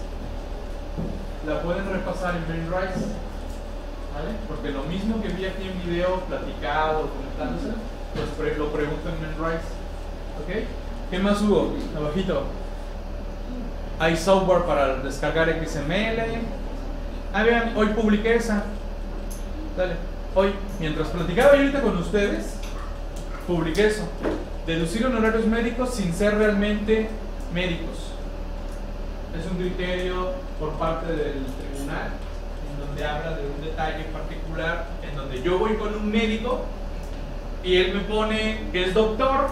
la 1.47 1.63
pueden 1.63 1.89
repasar 1.91 2.37
en 2.37 2.47
Brainrise. 2.47 3.07
Porque 4.49 4.71
lo 4.71 4.83
mismo 4.85 5.23
que 5.23 5.29
vi 5.29 5.45
aquí 5.47 5.69
en 5.69 5.89
video, 5.91 6.17
platicado, 6.21 7.09
comentándose, 7.11 7.69
pues 8.15 8.27
pre- 8.39 8.57
lo 8.59 8.71
pregunto 8.73 9.09
en 9.09 9.19
Brainrise. 9.21 9.65
¿Ok? 10.43 10.67
¿Qué 11.11 11.19
más 11.19 11.41
hubo? 11.43 11.75
Abajito. 11.97 12.45
Hay 13.99 14.17
software 14.17 14.65
para 14.65 14.97
descargar 14.97 15.49
XML. 15.67 16.19
Ah, 17.33 17.43
vean, 17.43 17.77
hoy 17.77 17.87
publiqué 17.89 18.37
esa. 18.37 18.65
Dale. 19.77 19.95
Hoy, 20.35 20.53
mientras 20.79 21.09
platicaba 21.09 21.51
ahorita 21.53 21.81
con 21.83 21.97
ustedes, 21.99 22.55
publiqué 23.47 23.87
eso. 23.89 24.03
Deducir 24.67 25.05
honorarios 25.07 25.47
médicos 25.47 25.95
sin 25.95 26.13
ser 26.13 26.37
realmente 26.37 27.09
médicos. 27.53 27.97
Es 29.39 29.47
un 29.51 29.57
criterio 29.59 30.33
por 30.59 30.73
parte 30.73 31.07
del 31.13 31.45
tribunal 31.73 32.11
donde 32.91 33.07
habla 33.07 33.37
de 33.37 33.47
un 33.47 33.61
detalle 33.63 34.05
particular 34.13 34.89
en 35.09 35.17
donde 35.17 35.43
yo 35.43 35.59
voy 35.59 35.77
con 35.77 35.95
un 35.95 36.11
médico 36.11 36.65
y 37.63 37.77
él 37.77 37.95
me 37.95 38.01
pone 38.01 38.65
que 38.73 38.87
es 38.87 38.95
doctor 38.95 39.49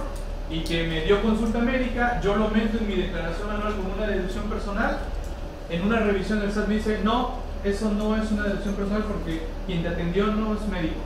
y 0.50 0.60
que 0.60 0.84
me 0.84 1.02
dio 1.02 1.22
consulta 1.22 1.58
médica, 1.60 2.20
yo 2.20 2.34
lo 2.36 2.48
meto 2.48 2.78
en 2.78 2.88
mi 2.88 2.96
declaración 2.96 3.50
anual 3.50 3.76
como 3.76 3.94
una 3.94 4.06
deducción 4.06 4.44
personal. 4.44 4.98
En 5.70 5.82
una 5.82 6.00
revisión 6.00 6.40
del 6.40 6.50
SAT 6.50 6.68
me 6.68 6.76
dice, 6.76 7.00
no, 7.04 7.34
eso 7.62 7.90
no 7.90 8.16
es 8.16 8.30
una 8.32 8.44
deducción 8.44 8.74
personal 8.74 9.04
porque 9.04 9.42
quien 9.66 9.82
te 9.82 9.88
atendió 9.88 10.26
no 10.28 10.54
es 10.54 10.66
médico. 10.68 11.00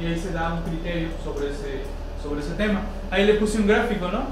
Y 0.00 0.06
ahí 0.06 0.18
se 0.18 0.32
da 0.32 0.54
un 0.54 0.62
criterio 0.62 1.08
sobre 1.22 1.50
ese, 1.50 1.82
sobre 2.22 2.40
ese 2.40 2.54
tema. 2.54 2.80
Ahí 3.10 3.26
le 3.26 3.34
puse 3.34 3.58
un 3.58 3.66
gráfico, 3.66 4.08
¿no? 4.10 4.22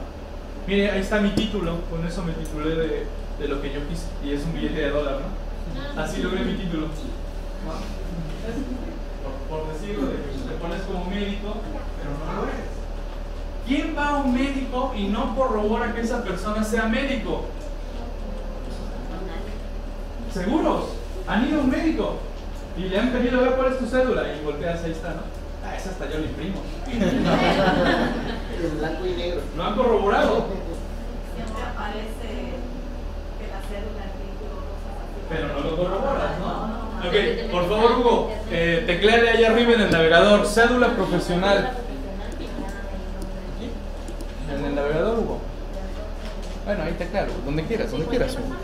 Mire, 0.66 0.90
ahí 0.90 1.00
está 1.00 1.20
mi 1.20 1.30
título, 1.30 1.80
con 1.90 2.04
eso 2.06 2.24
me 2.24 2.32
titulé 2.32 2.74
de, 2.74 3.06
de 3.38 3.48
lo 3.48 3.60
que 3.60 3.72
yo 3.72 3.86
quise. 3.86 4.06
Y 4.24 4.32
es 4.32 4.44
un 4.44 4.54
billete 4.54 4.80
de 4.80 4.90
dólar, 4.90 5.16
¿no? 5.20 5.45
Así 5.97 6.22
logré 6.22 6.44
mi 6.44 6.55
título. 6.55 6.88
Por, 9.48 9.59
por 9.59 9.72
decirlo, 9.72 10.06
de 10.09 10.14
que 10.14 10.20
te 10.20 10.55
pones 10.60 10.82
como 10.82 11.05
médico, 11.06 11.56
pero 11.98 12.10
no 12.24 12.32
lo 12.40 12.48
eres. 12.48 12.76
¿Quién 13.66 13.97
va 13.98 14.09
a 14.10 14.16
un 14.18 14.32
médico 14.32 14.93
y 14.97 15.09
no 15.09 15.34
corrobora 15.34 15.93
que 15.94 16.02
esa 16.02 16.22
persona 16.22 16.62
sea 16.62 16.86
médico? 16.86 17.47
¿Seguros? 20.32 20.84
¿Han 21.26 21.48
ido 21.48 21.60
a 21.60 21.62
un 21.64 21.70
médico? 21.70 22.16
Y 22.76 22.82
le 22.82 22.98
han 22.98 23.10
pedido 23.10 23.40
ver 23.40 23.52
cuál 23.52 23.72
es 23.72 23.78
tu 23.78 23.86
cédula 23.86 24.22
y 24.34 24.44
volteas, 24.44 24.84
ahí 24.84 24.93
está, 24.93 25.09
¿no? 25.14 25.22
Ah, 25.64 25.74
esa 25.74 25.90
hasta 25.90 26.10
yo 26.10 26.18
le 26.18 26.26
imprimo. 26.26 26.60
Blanco 28.78 29.06
y 29.06 29.12
negro. 29.14 29.40
¿Lo 29.56 29.64
han 29.64 29.74
corroborado? 29.74 30.47
Siempre 31.34 31.62
aparece 31.62 32.60
que 33.40 33.47
la 33.48 33.60
cédula, 33.66 34.05
el 34.06 34.14
título, 34.22 34.62
cosas 34.76 34.94
así. 35.02 35.14
Pero 35.28 35.48
no 35.48 35.60
lo 35.60 35.76
corroboras, 35.76 36.38
¿no? 36.40 36.76
Ok, 37.08 37.50
por 37.50 37.68
favor, 37.68 37.92
Hugo, 37.98 38.32
eh, 38.50 38.84
tecleale 38.86 39.30
ahí 39.30 39.44
arriba 39.44 39.72
en 39.74 39.80
el 39.82 39.90
navegador, 39.90 40.46
cédula 40.46 40.88
profesional. 40.94 41.70
En 44.56 44.64
el 44.64 44.74
navegador, 44.74 45.18
Hugo. 45.18 45.40
Bueno, 46.64 46.82
ahí 46.84 46.92
teclealo, 46.92 47.32
donde 47.44 47.64
quieras, 47.64 47.90
donde 47.90 48.06
quieras. 48.06 48.32
Hugo. 48.34 48.54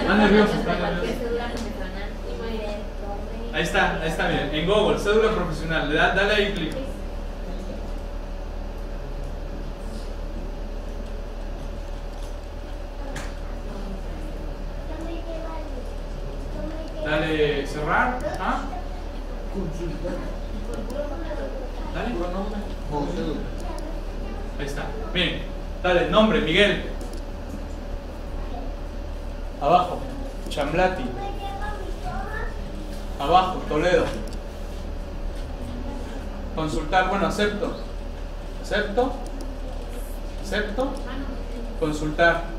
Está 0.00 0.14
nervioso, 0.14 0.52
está 0.54 0.74
nervioso. 0.74 1.14
Ahí 3.52 3.62
está, 3.62 4.00
ahí 4.02 4.08
está 4.08 4.28
bien. 4.28 4.50
En 4.52 4.66
Google, 4.66 4.98
cédula 4.98 5.32
profesional. 5.32 5.88
Le 5.88 5.94
da- 5.96 6.14
dale 6.14 6.34
ahí 6.34 6.52
clic. 6.52 6.72
Dale 17.08 17.66
cerrar. 17.66 18.18
¿Ah? 18.38 18.60
Dale. 21.94 22.14
Ahí 24.58 24.66
está. 24.66 24.82
Bien. 25.14 25.42
Dale, 25.82 26.10
nombre, 26.10 26.42
Miguel. 26.42 26.84
Abajo. 29.58 30.00
Chamblati. 30.50 31.04
Abajo, 33.18 33.62
Toledo. 33.70 34.04
Consultar, 36.54 37.08
bueno, 37.08 37.26
acepto. 37.28 37.74
Acepto. 38.62 39.12
Acepto. 40.44 40.92
Consultar. 41.80 42.57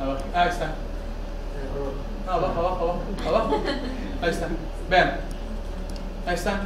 Ah, 0.00 0.16
ahí 0.34 0.48
está. 0.48 0.74
No, 2.26 2.32
abajo, 2.32 2.60
abajo, 2.60 2.84
abajo. 2.84 3.02
Abajo. 3.26 3.62
Ahí 4.22 4.30
está. 4.30 4.48
Vean. 4.88 5.20
Ahí 6.26 6.34
está. 6.34 6.60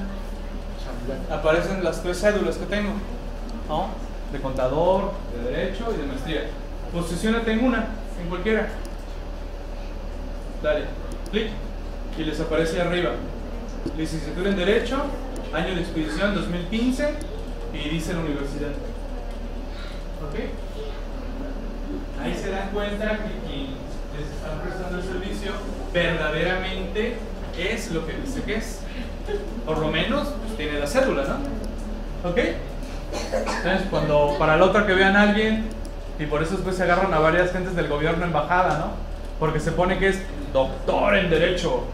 Aparecen 1.31 1.83
las 1.85 2.03
tres 2.03 2.21
cédulas 2.21 2.57
que 2.57 2.67
tengo. 2.67 2.93
¿No? 3.69 3.89
De 4.33 4.41
contador, 4.41 5.13
de 5.37 5.51
derecho 5.51 5.87
y 5.95 6.01
de 6.01 6.07
maestría. 6.07 6.43
Posiciónate 6.93 7.53
en 7.53 7.65
una, 7.65 7.87
en 8.21 8.29
cualquiera. 8.29 8.69
Dale, 10.63 10.85
clic 11.31 11.51
y 12.19 12.25
les 12.25 12.41
aparece 12.41 12.81
arriba. 12.81 13.11
Licenciatura 13.97 14.51
en 14.51 14.57
Derecho, 14.57 15.03
año 15.53 15.75
de 15.75 15.81
expedición 15.81 16.35
2015 16.35 17.15
y 17.75 17.89
dice 17.89 18.13
la 18.13 18.21
universidad. 18.21 18.71
¿Ok? 20.29 20.39
Ahí 22.23 22.35
se 22.35 22.51
dan 22.51 22.69
cuenta 22.70 23.11
que 23.11 23.49
quien 23.49 23.66
les 24.16 24.31
está 24.31 24.62
prestando 24.62 24.99
el 24.99 25.05
servicio 25.05 25.53
verdaderamente 25.93 27.16
es 27.59 27.90
lo 27.90 28.07
que 28.07 28.12
dice 28.15 28.43
que 28.43 28.57
es. 28.57 28.81
Por 29.66 29.78
lo 29.78 29.89
menos 29.89 30.28
pues, 30.44 30.57
tiene 30.57 30.78
la 30.78 30.86
cédula, 30.86 31.24
¿no? 31.24 32.28
¿Ok? 32.28 32.39
Entonces, 33.12 33.89
cuando 33.90 34.36
para 34.39 34.57
la 34.57 34.65
otra 34.65 34.86
que 34.86 34.94
vean 34.94 35.16
a 35.16 35.23
alguien, 35.23 35.66
y 36.19 36.27
por 36.27 36.43
eso 36.43 36.55
después 36.55 36.77
se 36.77 36.85
agarran 36.85 37.12
a 37.12 37.19
varias 37.19 37.53
gentes 37.53 37.74
del 37.74 37.89
gobierno 37.89 38.24
embajada, 38.24 38.78
¿no? 38.78 38.93
Porque 39.39 39.61
se 39.61 39.73
pone 39.73 39.99
que 39.99 40.09
es 40.09 40.23
doctor 40.53 41.16
en 41.16 41.31
Derecho. 41.31 41.85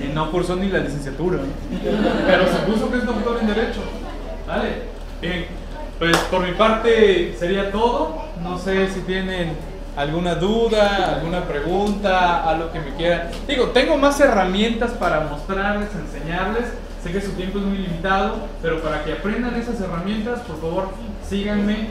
Y 0.00 0.04
no 0.14 0.30
cursó 0.30 0.56
ni 0.56 0.68
la 0.68 0.78
licenciatura. 0.78 1.38
Pero 2.26 2.46
se 2.46 2.58
puso 2.60 2.90
que 2.90 2.98
es 2.98 3.06
doctor 3.06 3.38
en 3.40 3.46
Derecho. 3.48 3.80
Vale. 4.46 4.82
Bien. 5.20 5.59
Pues 6.00 6.16
por 6.30 6.40
mi 6.40 6.52
parte 6.52 7.36
sería 7.38 7.70
todo. 7.70 8.24
No 8.42 8.58
sé 8.58 8.88
si 8.90 9.00
tienen 9.02 9.52
alguna 9.96 10.34
duda, 10.34 11.16
alguna 11.16 11.44
pregunta, 11.44 12.48
algo 12.48 12.72
que 12.72 12.80
me 12.80 12.94
quieran. 12.96 13.28
Digo, 13.46 13.66
tengo 13.66 13.96
más 13.98 14.18
herramientas 14.18 14.92
para 14.92 15.20
mostrarles, 15.20 15.90
enseñarles. 15.94 16.64
Sé 17.04 17.12
que 17.12 17.20
su 17.20 17.32
tiempo 17.32 17.58
es 17.58 17.64
muy 17.64 17.78
limitado, 17.78 18.36
pero 18.62 18.80
para 18.82 19.04
que 19.04 19.12
aprendan 19.12 19.54
esas 19.56 19.80
herramientas, 19.80 20.40
por 20.40 20.60
favor, 20.60 20.88
síganme 21.28 21.90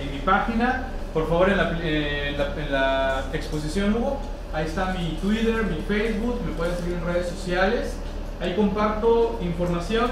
en 0.00 0.12
mi 0.12 0.18
página. 0.24 0.88
Por 1.14 1.28
favor, 1.28 1.50
en 1.50 1.56
la, 1.58 1.72
eh, 1.82 2.28
en 2.30 2.38
la- 2.38 2.54
en 2.62 2.72
la 2.72 3.24
exposición, 3.34 3.94
Hugo, 3.94 4.18
ahí 4.54 4.64
está 4.66 4.94
mi 4.94 5.18
Twitter, 5.20 5.64
mi 5.64 5.82
Facebook, 5.88 6.40
me 6.46 6.52
pueden 6.52 6.76
seguir 6.76 6.94
en 6.94 7.04
redes 7.06 7.28
sociales. 7.28 7.94
Ahí 8.40 8.54
comparto 8.54 9.38
información 9.42 10.10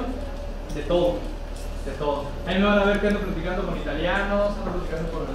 de 0.75 0.83
todo, 0.83 1.17
de 1.85 1.93
todo. 1.99 2.25
Ahí 2.47 2.59
me 2.59 2.65
van 2.67 2.79
a 2.79 2.85
ver 2.85 3.01
que 3.01 3.09
ando 3.09 3.21
platicando 3.21 3.67
con 3.67 3.77
italianos, 3.77 4.51
ando 4.59 4.71
platicando 4.79 5.11
con 5.13 5.27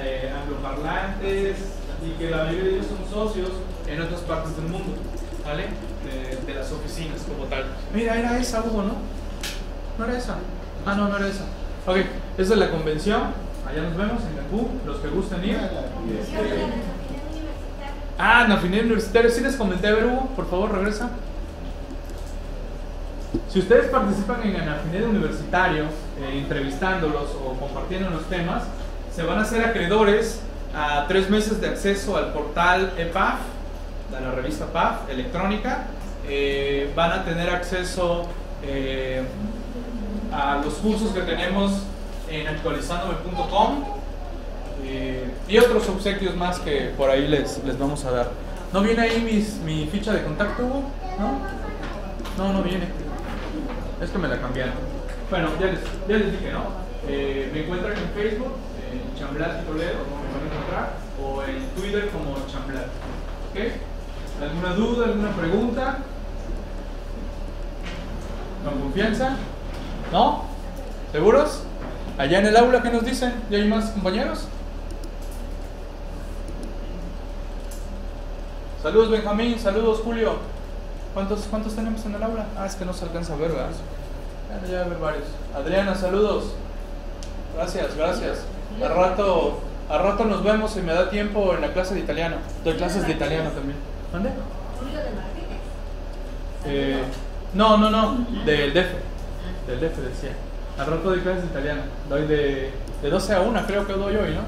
eh, 0.00 0.32
angloparlantes 0.42 1.56
y 2.04 2.10
que 2.18 2.30
la 2.30 2.38
mayoría 2.44 2.62
de 2.64 2.70
ellos 2.76 2.86
son 2.86 3.08
socios 3.10 3.50
en 3.86 4.00
otras 4.00 4.20
partes 4.22 4.56
del 4.56 4.66
mundo, 4.66 4.92
¿vale? 5.44 5.68
De, 6.04 6.36
de 6.46 6.54
las 6.58 6.70
oficinas 6.72 7.22
como 7.22 7.44
tal. 7.44 7.64
Mira, 7.94 8.16
era 8.18 8.38
esa, 8.38 8.60
Hugo, 8.62 8.82
¿no? 8.82 8.94
No 9.98 10.04
era 10.04 10.18
esa. 10.18 10.36
Ah, 10.86 10.94
no, 10.94 11.08
no 11.08 11.16
era 11.16 11.28
esa. 11.28 11.44
Ok, 11.86 11.96
esa 12.38 12.52
es 12.54 12.58
la 12.58 12.70
convención. 12.70 13.22
Allá 13.68 13.82
nos 13.82 13.96
vemos 13.96 14.22
en 14.24 14.36
Cancún, 14.36 14.80
los 14.86 14.98
que 14.98 15.08
gusten 15.08 15.44
ir. 15.44 15.56
Este, 15.56 16.66
Ah, 18.18 18.46
Nafinel 18.48 18.84
Universitario, 18.86 19.28
sí 19.30 19.40
les 19.40 19.56
comenté, 19.56 19.88
a 19.88 19.92
ver 19.92 20.06
Hugo, 20.06 20.28
por 20.36 20.48
favor, 20.48 20.72
regresa. 20.72 21.10
Si 23.50 23.58
ustedes 23.60 23.86
participan 23.90 24.42
en 24.42 24.56
Anafined 24.56 25.04
Universitario, 25.08 25.84
eh, 25.84 26.38
entrevistándolos 26.38 27.30
o 27.44 27.54
compartiendo 27.58 28.10
los 28.10 28.24
temas, 28.28 28.64
se 29.14 29.22
van 29.22 29.38
a 29.38 29.42
hacer 29.42 29.64
acreedores 29.64 30.40
a 30.74 31.06
tres 31.06 31.30
meses 31.30 31.60
de 31.60 31.68
acceso 31.68 32.16
al 32.16 32.32
portal 32.32 32.92
EPAF, 32.98 33.38
de 34.10 34.20
la 34.20 34.30
revista 34.32 34.66
PAF 34.66 35.08
electrónica. 35.10 35.84
Eh, 36.28 36.90
van 36.96 37.12
a 37.12 37.24
tener 37.24 37.50
acceso 37.50 38.26
eh, 38.62 39.22
a 40.32 40.60
los 40.64 40.74
cursos 40.74 41.10
que 41.12 41.20
tenemos 41.20 41.82
en 42.30 42.48
actualizandome.com 42.48 43.84
eh, 44.84 45.30
y 45.48 45.58
otros 45.58 45.88
obsequios 45.88 46.34
más 46.36 46.58
que 46.60 46.92
por 46.96 47.10
ahí 47.10 47.28
les, 47.28 47.62
les 47.64 47.78
vamos 47.78 48.04
a 48.04 48.10
dar. 48.10 48.30
¿No 48.72 48.80
viene 48.80 49.02
ahí 49.02 49.20
mis- 49.20 49.56
mi 49.64 49.86
ficha 49.86 50.12
de 50.12 50.22
contacto, 50.24 50.64
Hugo? 50.64 50.82
¿No? 51.18 52.42
No, 52.44 52.52
no 52.52 52.62
viene. 52.62 52.88
Es 54.00 54.10
que 54.10 54.18
me 54.18 54.28
la 54.28 54.40
cambiaron. 54.40 54.74
Bueno, 55.30 55.48
ya 55.60 55.66
les, 55.66 55.80
ya 56.08 56.16
les 56.18 56.32
dije, 56.32 56.52
¿no? 56.52 56.64
Eh, 57.08 57.50
me 57.52 57.62
encuentran 57.62 57.92
en 57.92 58.08
Facebook, 58.10 58.52
en 58.90 59.18
Chamblat 59.18 59.62
y 59.62 59.66
Toledo, 59.66 59.98
me 60.04 60.32
van 60.32 60.42
a 60.42 60.54
encontrar, 60.54 60.92
o 61.22 61.42
en 61.42 61.68
Twitter 61.76 62.10
como 62.10 62.34
Chamblat. 62.46 62.86
¿Ok? 63.50 63.60
¿Alguna 64.42 64.74
duda, 64.74 65.06
alguna 65.06 65.30
pregunta? 65.32 65.98
¿Con 68.64 68.80
confianza? 68.80 69.36
¿No? 70.12 70.44
¿Seguros? 71.12 71.62
Allá 72.18 72.38
en 72.38 72.46
el 72.46 72.56
aula, 72.56 72.82
¿qué 72.82 72.90
nos 72.90 73.04
dicen? 73.04 73.34
¿Ya 73.50 73.58
hay 73.58 73.68
más 73.68 73.90
compañeros? 73.90 74.48
Saludos 78.82 79.10
Benjamín, 79.10 79.58
saludos 79.58 80.00
Julio. 80.04 80.53
¿Cuántos, 81.14 81.42
¿Cuántos 81.48 81.76
tenemos 81.76 82.04
en 82.06 82.16
el 82.16 82.22
aula? 82.24 82.46
Ah, 82.58 82.66
es 82.66 82.74
que 82.74 82.84
no 82.84 82.92
se 82.92 83.04
alcanza 83.04 83.34
a 83.34 83.36
ver, 83.36 83.52
¿verdad? 83.52 83.70
Bueno, 84.48 84.66
ya 84.66 84.78
va 84.78 84.82
a 84.82 84.86
haber 84.86 84.98
varios. 84.98 85.24
Adriana, 85.54 85.94
saludos. 85.94 86.54
Gracias, 87.54 87.96
gracias. 87.96 88.38
A 88.82 88.88
rato, 88.88 89.60
a 89.88 89.98
rato 89.98 90.24
nos 90.24 90.42
vemos 90.42 90.72
si 90.72 90.80
me 90.80 90.92
da 90.92 91.08
tiempo 91.08 91.54
en 91.54 91.60
la 91.60 91.72
clase 91.72 91.94
de 91.94 92.00
italiano. 92.00 92.36
Doy 92.64 92.74
clases 92.74 93.06
de 93.06 93.12
italiano 93.12 93.50
también. 93.50 93.76
¿Dónde? 94.12 94.30
Julio 94.80 94.98
de 94.98 95.10
Martínez. 95.10 95.60
Eh, 96.66 97.04
no, 97.54 97.76
no, 97.76 97.90
no, 97.90 98.26
del 98.44 98.74
DF. 98.74 99.68
Del 99.68 99.80
DF 99.80 99.96
decía. 99.98 100.32
Al 100.76 100.86
rato 100.86 101.10
doy 101.10 101.20
clases 101.20 101.42
de 101.42 101.48
italiano. 101.50 101.82
Doy 102.08 102.26
de, 102.26 102.72
de 103.02 103.10
12 103.10 103.34
a 103.34 103.40
1, 103.40 103.66
creo 103.68 103.86
que 103.86 103.92
doy 103.92 104.16
hoy, 104.16 104.34
¿no? 104.34 104.42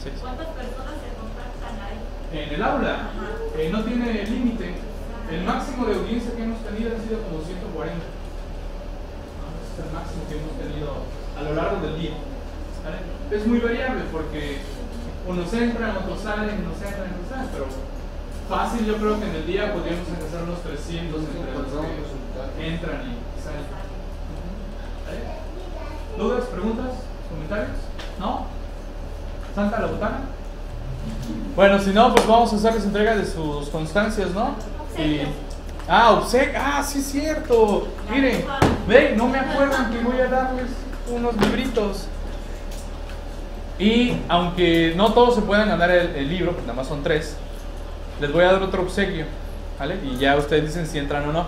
Sí. 0.00 0.10
¿Cuántas 0.20 0.46
personas 0.46 0.94
se 1.02 1.10
contactan 1.18 1.82
ahí? 1.82 2.38
En 2.40 2.54
el 2.54 2.62
aula 2.62 3.10
eh, 3.58 3.68
no 3.72 3.82
tiene 3.82 4.24
límite. 4.26 4.85
El 5.30 5.42
máximo 5.42 5.86
de 5.86 5.94
audiencia 5.94 6.34
que 6.36 6.42
hemos 6.42 6.62
tenido 6.62 6.94
ha 6.94 7.00
sido 7.02 7.18
como 7.26 7.42
140. 7.42 7.98
¿no? 7.98 9.46
Ese 9.58 9.70
es 9.74 9.80
el 9.82 9.90
máximo 9.90 10.22
que 10.28 10.38
hemos 10.38 10.54
tenido 10.54 11.02
a 11.34 11.42
lo 11.42 11.54
largo 11.54 11.82
del 11.82 11.98
día. 11.98 12.14
¿vale? 12.86 13.02
Es 13.34 13.46
muy 13.46 13.58
variable 13.58 14.04
porque 14.12 14.62
unos 15.26 15.52
entran, 15.52 15.96
otros 15.96 16.20
salen, 16.20 16.62
unos 16.62 16.78
entran, 16.78 17.10
otros 17.10 17.28
salen, 17.28 17.48
pero 17.50 17.66
fácil 18.48 18.86
yo 18.86 18.96
creo 18.98 19.18
que 19.18 19.26
en 19.26 19.34
el 19.34 19.46
día 19.46 19.74
podríamos 19.74 20.06
alcanzar 20.06 20.44
unos 20.44 20.62
300 20.62 21.18
entre 21.18 21.52
los 21.58 21.66
que 22.54 22.62
entran 22.62 23.02
y 23.02 23.18
salen. 23.42 23.66
¿Vale? 25.02 25.20
¿Dudas, 26.16 26.44
preguntas, 26.46 27.02
comentarios? 27.28 27.76
¿No? 28.20 28.46
¿Santa 29.56 29.80
la 29.80 29.86
botana? 29.88 30.20
Bueno, 31.56 31.78
si 31.80 31.90
no, 31.90 32.14
pues 32.14 32.26
vamos 32.26 32.52
a 32.52 32.56
hacerles 32.56 32.84
entrega 32.84 33.16
de 33.16 33.26
sus 33.26 33.68
constancias, 33.70 34.30
¿no? 34.30 34.54
Ah, 35.88 36.12
obsec, 36.12 36.54
ah, 36.56 36.82
sí 36.82 36.98
es 36.98 37.06
cierto. 37.06 37.88
Miren, 38.10 38.44
ven, 38.88 39.16
no 39.16 39.28
me 39.28 39.38
acuerdan 39.38 39.90
que 39.90 39.98
voy 39.98 40.18
a 40.18 40.26
darles 40.26 40.70
unos 41.08 41.36
libritos. 41.36 42.08
Y 43.78 44.16
aunque 44.28 44.94
no 44.96 45.12
todos 45.12 45.34
se 45.34 45.42
puedan 45.42 45.68
ganar 45.68 45.90
el, 45.90 46.16
el 46.16 46.28
libro, 46.28 46.52
pues 46.52 46.62
nada 46.64 46.74
más 46.74 46.88
son 46.88 47.02
tres, 47.02 47.36
les 48.20 48.32
voy 48.32 48.42
a 48.42 48.52
dar 48.52 48.62
otro 48.62 48.82
obsequio, 48.82 49.26
¿vale? 49.78 49.98
Y 50.02 50.16
ya 50.16 50.36
ustedes 50.36 50.64
dicen 50.64 50.86
si 50.86 50.98
entran 50.98 51.28
o 51.28 51.32
no. 51.32 51.46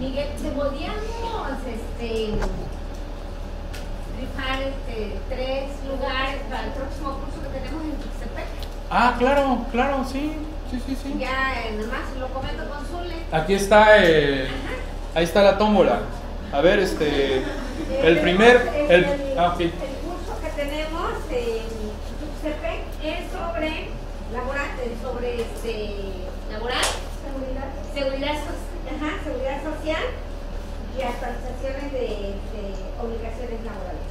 Miguel, 0.00 0.28
¿te 0.42 0.50
podíamos 0.50 0.98
este, 1.66 2.34
rifar 4.18 4.62
este, 4.62 5.18
tres 5.28 5.70
lugares 5.88 6.42
para 6.50 6.64
el 6.64 6.72
próximo 6.72 7.18
curso 7.20 7.42
que 7.42 7.58
tenemos 7.58 7.84
en 7.84 7.92
Tuxtepec? 7.92 8.46
Ah, 8.90 9.14
claro, 9.18 9.66
claro, 9.70 10.04
sí, 10.10 10.32
sí, 10.70 10.82
sí, 10.86 10.96
sí. 11.02 11.16
Ya, 11.18 11.62
eh, 11.64 11.72
nomás 11.80 12.00
lo 12.18 12.28
comento 12.28 12.62
con 12.68 12.86
Zule. 12.86 13.14
Aquí 13.32 13.54
está, 13.54 13.96
el- 13.96 14.48
ahí 15.14 15.24
está 15.24 15.42
la 15.42 15.58
tómbola. 15.58 16.00
A 16.52 16.60
ver, 16.60 16.78
este, 16.80 17.42
el 18.02 18.20
primer, 18.20 18.56
el, 18.88 19.04
ah, 19.38 19.54
el 19.58 19.70
curso 19.72 20.32
que 20.42 20.50
tenemos 20.62 21.12
en 21.30 21.68
Tuxtepec 22.18 22.80
es 23.04 23.30
sobre 23.30 23.88
laboral, 24.32 24.66
eh, 24.82 24.94
sobre 25.02 25.42
este, 25.42 25.94
laboral, 26.50 26.82
seguridad, 27.22 27.68
seguridad, 27.94 28.34
so- 28.34 28.90
ajá, 28.90 29.22
seguridad 29.22 29.58
social 29.62 30.02
y 30.98 31.02
actualizaciones 31.02 31.92
de, 31.92 32.00
de 32.00 32.62
obligaciones 33.00 33.60
laborales. 33.64 34.10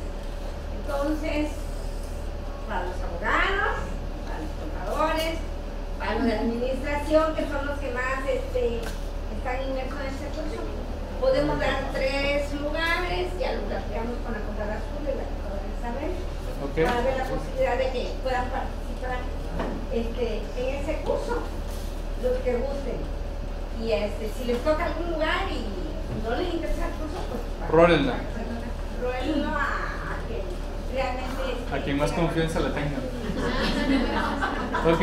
Entonces, 0.80 1.52
para 2.68 2.86
los 2.86 2.96
abogados, 3.04 3.76
para 4.24 4.40
los 4.40 4.54
contadores, 4.64 5.36
para 6.00 6.16
los 6.16 6.24
de 6.26 6.34
administración, 6.34 7.36
que 7.36 7.44
son 7.48 7.66
los 7.68 7.78
que 7.80 7.92
más 7.92 8.20
este, 8.28 8.80
están 9.36 9.58
inmersos 9.70 10.00
en 10.00 10.08
este 10.08 10.28
curso, 10.34 10.64
podemos 11.20 11.60
dar 11.60 11.92
tres 11.94 12.54
lugares, 12.54 13.28
ya 13.40 13.54
lo 13.54 13.62
platicamos 13.68 14.16
con 14.24 14.34
la 14.34 14.40
contadora 14.40 14.76
azul 14.80 15.04
y 15.04 15.12
la 15.20 15.28
contadora 15.28 15.68
Isabel, 15.78 16.12
Ok. 16.64 16.76
para 16.88 17.02
ver 17.04 17.18
la 17.18 17.26
posibilidad 17.28 17.78
de 17.78 17.88
que 17.92 18.02
puedan 18.24 18.46
participar 18.50 19.20
este, 19.92 20.42
en 20.58 20.76
ese 20.80 21.02
curso, 21.04 21.44
los 22.24 22.38
que 22.44 22.54
gusten. 22.56 23.00
Y 23.84 23.92
este, 23.94 24.30
si 24.38 24.44
les 24.46 24.58
toca 24.64 24.86
algún 24.86 25.12
lugar 25.12 25.48
y 25.52 25.66
no 26.28 26.36
les 26.36 26.54
interesa 26.54 26.86
el 26.88 26.94
curso, 27.00 27.20
pues 27.30 27.72
Rólenla. 27.72 28.16
Rólenlo 29.02 29.48
a, 29.50 29.64
a 29.64 30.16
que 30.28 30.44
realmente... 30.94 31.64
este, 31.64 31.76
A 31.76 31.84
quien 31.84 31.98
más 31.98 32.12
tenga- 32.12 32.22
confianza 32.28 32.60
le 32.60 32.70
tengan. 32.72 33.00
Ok, 34.86 35.02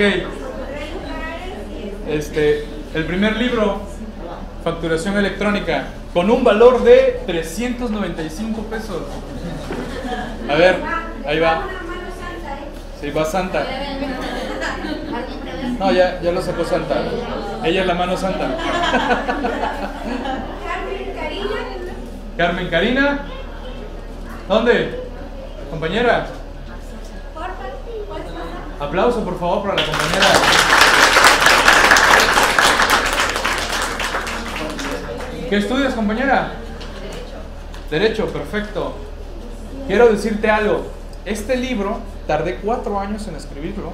este, 2.09 2.65
el 2.95 3.05
primer 3.05 3.37
libro, 3.37 3.83
facturación 4.65 5.17
electrónica, 5.19 5.89
con 6.13 6.31
un 6.31 6.45
valor 6.45 6.83
de 6.83 7.23
395 7.27 8.63
pesos. 8.63 9.03
A 10.49 10.55
ver, 10.55 10.77
ahí 11.27 11.39
va. 11.41 11.67
Sí, 13.01 13.11
va 13.11 13.25
Santa. 13.25 13.67
No, 15.79 15.93
ya, 15.93 16.21
ya 16.23 16.33
lo 16.33 16.41
sacó 16.41 16.65
Santa. 16.65 17.03
Ella 17.65 17.81
es 17.83 17.87
la 17.87 17.95
mano 17.95 18.17
santa. 18.17 18.57
Carmen, 20.67 21.15
Karina, 21.15 21.57
Carmen 22.37 22.69
Karina. 22.71 23.21
¿Dónde? 24.49 25.01
Compañera. 25.71 26.29
Aplauso 28.79 29.25
por 29.25 29.39
favor 29.39 29.63
para 29.63 29.75
la 29.75 29.87
compañera. 29.87 30.27
¿Qué 35.49 35.59
estudias, 35.59 35.95
compañera? 35.95 36.55
Derecho. 37.89 38.25
Derecho, 38.25 38.33
perfecto. 38.33 38.97
Quiero 39.87 40.09
decirte 40.09 40.51
algo. 40.51 40.91
Este 41.25 41.57
libro 41.57 42.01
tardé 42.27 42.57
cuatro 42.57 42.99
años 42.99 43.29
en 43.29 43.37
escribirlo 43.37 43.93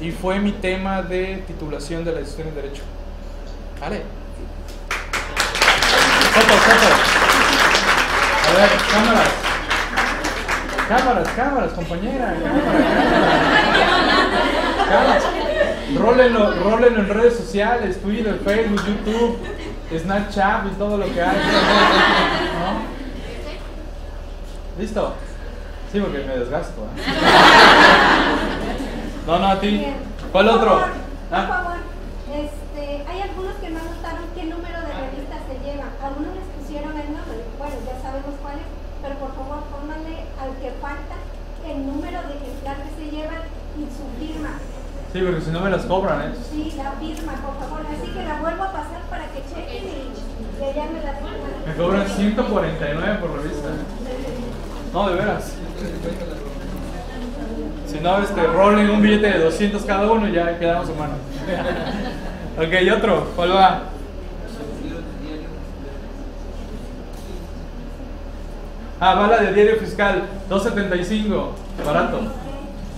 y 0.00 0.12
fue 0.12 0.38
mi 0.38 0.52
tema 0.52 1.02
de 1.02 1.42
titulación 1.48 2.04
de 2.04 2.12
la 2.12 2.20
decisión 2.20 2.46
en 2.46 2.54
Derecho. 2.54 2.82
¿Vale? 3.80 4.02
Foto, 6.32 6.54
foto. 6.54 6.86
A 8.46 8.52
ver, 8.60 8.70
cámaras. 8.92 9.30
Cámaras, 10.88 11.28
cámaras, 11.34 11.72
compañera. 11.72 12.34
cámaras. 12.40 12.84
Cámaras. 14.88 15.24
Rólenlo, 15.96 16.54
rólenlo 16.62 17.00
en 17.00 17.08
redes 17.08 17.36
sociales, 17.36 18.00
Twitter, 18.00 18.40
Facebook, 18.44 18.80
YouTube, 18.86 19.38
Snapchat 19.90 20.66
y 20.66 20.70
todo 20.78 20.96
lo 20.98 21.06
que 21.12 21.22
hay. 21.22 21.36
¿No? 22.58 22.94
¿Listo? 24.82 25.14
Sí, 25.92 26.00
porque 26.00 26.18
me 26.24 26.36
desgasto. 26.38 26.82
¿eh? 26.82 27.02
No, 29.26 29.38
no, 29.38 29.46
a 29.46 29.58
ti. 29.58 29.82
¿Cuál 30.32 30.46
Por 30.48 30.54
otro? 30.58 30.70
favor, 30.70 30.88
Por 31.30 31.38
Ah, 31.38 31.46
favor, 31.48 31.76
este, 32.28 33.04
hay 33.08 33.20
algunos 33.22 33.54
que 33.56 33.70
no 33.70 33.80
anotaron 33.80 34.24
qué 34.36 34.44
número 34.44 34.80
de 34.84 34.92
revista 35.00 35.40
se 35.48 35.54
lleva. 35.64 35.88
Algunos 36.04 36.36
les 36.36 36.44
pusieron 36.60 36.92
el 36.92 37.08
nombre, 37.08 37.40
bueno, 37.56 37.72
ya 37.88 37.96
sabemos 38.04 38.36
cuál 38.44 38.60
es, 38.60 38.68
pero 39.00 39.14
por 39.16 39.32
favor 39.32 39.64
pónganle 39.72 40.28
al 40.36 40.52
que 40.60 40.76
falta 40.76 41.16
el 41.64 41.86
número 41.88 42.20
de 42.28 42.36
ejemplar 42.36 42.76
que 42.84 42.92
se 43.00 43.06
lleva 43.16 43.48
y 43.80 43.88
su 43.88 44.04
firma. 44.20 44.60
Sí, 45.14 45.20
porque 45.20 45.40
si 45.40 45.50
no 45.52 45.60
me 45.60 45.70
las 45.70 45.84
cobran, 45.84 46.20
¿eh? 46.22 46.34
Sí, 46.50 46.74
la 46.76 46.90
firma, 46.92 47.32
por 47.34 47.56
favor. 47.58 47.86
Así 47.88 48.10
que 48.12 48.24
la 48.24 48.40
vuelvo 48.40 48.64
a 48.64 48.72
pasar 48.72 49.00
para 49.08 49.24
que 49.28 49.42
chequen 49.48 49.84
y 49.84 50.58
que 50.58 50.74
ya 50.74 50.86
me 50.86 51.02
la 51.04 51.14
firma. 51.14 51.48
Me 51.66 51.74
cobran 51.74 52.08
149 52.08 53.18
por 53.20 53.36
revista. 53.38 53.68
No, 54.92 55.08
de 55.08 55.14
veras. 55.14 55.54
Si 57.86 58.00
no, 58.00 58.18
este, 58.18 58.42
rolen 58.42 58.90
un 58.90 59.00
billete 59.02 59.30
de 59.30 59.44
200 59.44 59.82
cada 59.84 60.10
uno 60.10 60.28
y 60.28 60.32
ya 60.32 60.58
quedamos 60.58 60.88
en 60.88 60.98
mano. 60.98 61.14
ok, 62.58 62.82
y 62.82 62.90
otro, 62.90 63.30
¿cuál 63.36 63.54
va? 63.54 63.82
Ah, 69.00 69.14
va 69.14 69.26
la 69.28 69.42
de 69.42 69.52
diario 69.52 69.76
fiscal, 69.76 70.22
275, 70.48 71.54
barato. 71.84 72.20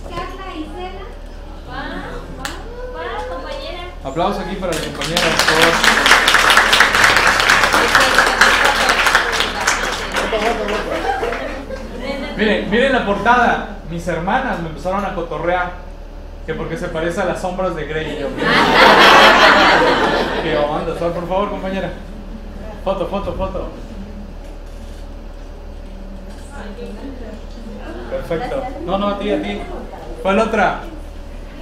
Carla 0.09 0.55
y 0.55 0.63
Cela, 0.63 1.05
compañera. 1.65 1.96
Aplausos 4.07 4.41
aquí 4.41 4.55
para 4.55 4.71
la 4.71 4.79
compañera. 4.79 5.21
Miren, 12.37 12.71
miren 12.71 12.93
la 12.93 13.05
portada. 13.05 13.79
Mis 13.89 14.07
hermanas 14.07 14.61
me 14.61 14.69
empezaron 14.69 15.03
a 15.03 15.13
cotorrear. 15.13 15.73
Que 16.45 16.53
porque 16.53 16.77
se 16.77 16.87
parece 16.87 17.19
a 17.19 17.25
las 17.25 17.41
sombras 17.41 17.75
de 17.75 17.85
Grey. 17.85 18.19
Yo, 18.21 18.27
¿Qué 20.41 20.57
onda? 20.57 20.93
Por 20.93 21.27
favor, 21.27 21.49
compañera. 21.49 21.91
Foto, 22.85 23.07
foto, 23.07 23.33
foto. 23.33 23.67
Perfecto. 28.09 28.63
No, 28.85 28.97
no, 28.97 29.07
a 29.09 29.19
ti, 29.19 29.31
a 29.31 29.41
ti. 29.41 29.61
¿Cuál 30.23 30.39
otra? 30.39 30.79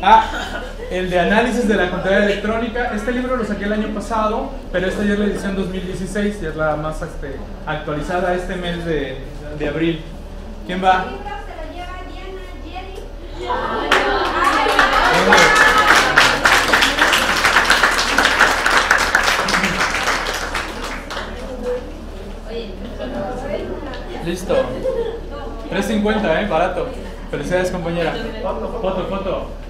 Ah, 0.01 0.61
el 0.91 1.09
de 1.09 1.19
análisis 1.19 1.67
de 1.67 1.76
la 1.76 1.89
contabilidad 1.89 2.30
electrónica. 2.30 2.91
Este 2.93 3.11
libro 3.11 3.38
lo 3.38 3.45
saqué 3.45 3.65
el 3.65 3.73
año 3.73 3.88
pasado, 3.93 4.51
pero 4.72 4.88
esta 4.88 5.03
ya 5.03 5.13
es 5.13 5.19
la 5.19 5.26
edición 5.26 5.55
2016, 5.55 6.41
ya 6.41 6.49
es 6.49 6.55
la 6.55 6.76
más 6.76 7.01
este, 7.01 7.38
actualizada 7.65 8.34
este 8.35 8.55
mes 8.55 8.85
de, 8.85 9.17
de 9.57 9.67
abril. 9.67 10.01
¿Quién 10.67 10.84
va? 10.84 11.05
Listo. 24.26 24.55
350, 25.69 26.41
¿eh? 26.41 26.47
Barato. 26.47 26.88
Felicidades, 27.31 27.72
compañera. 27.72 28.13
Foto, 28.41 29.07
foto. 29.09 29.65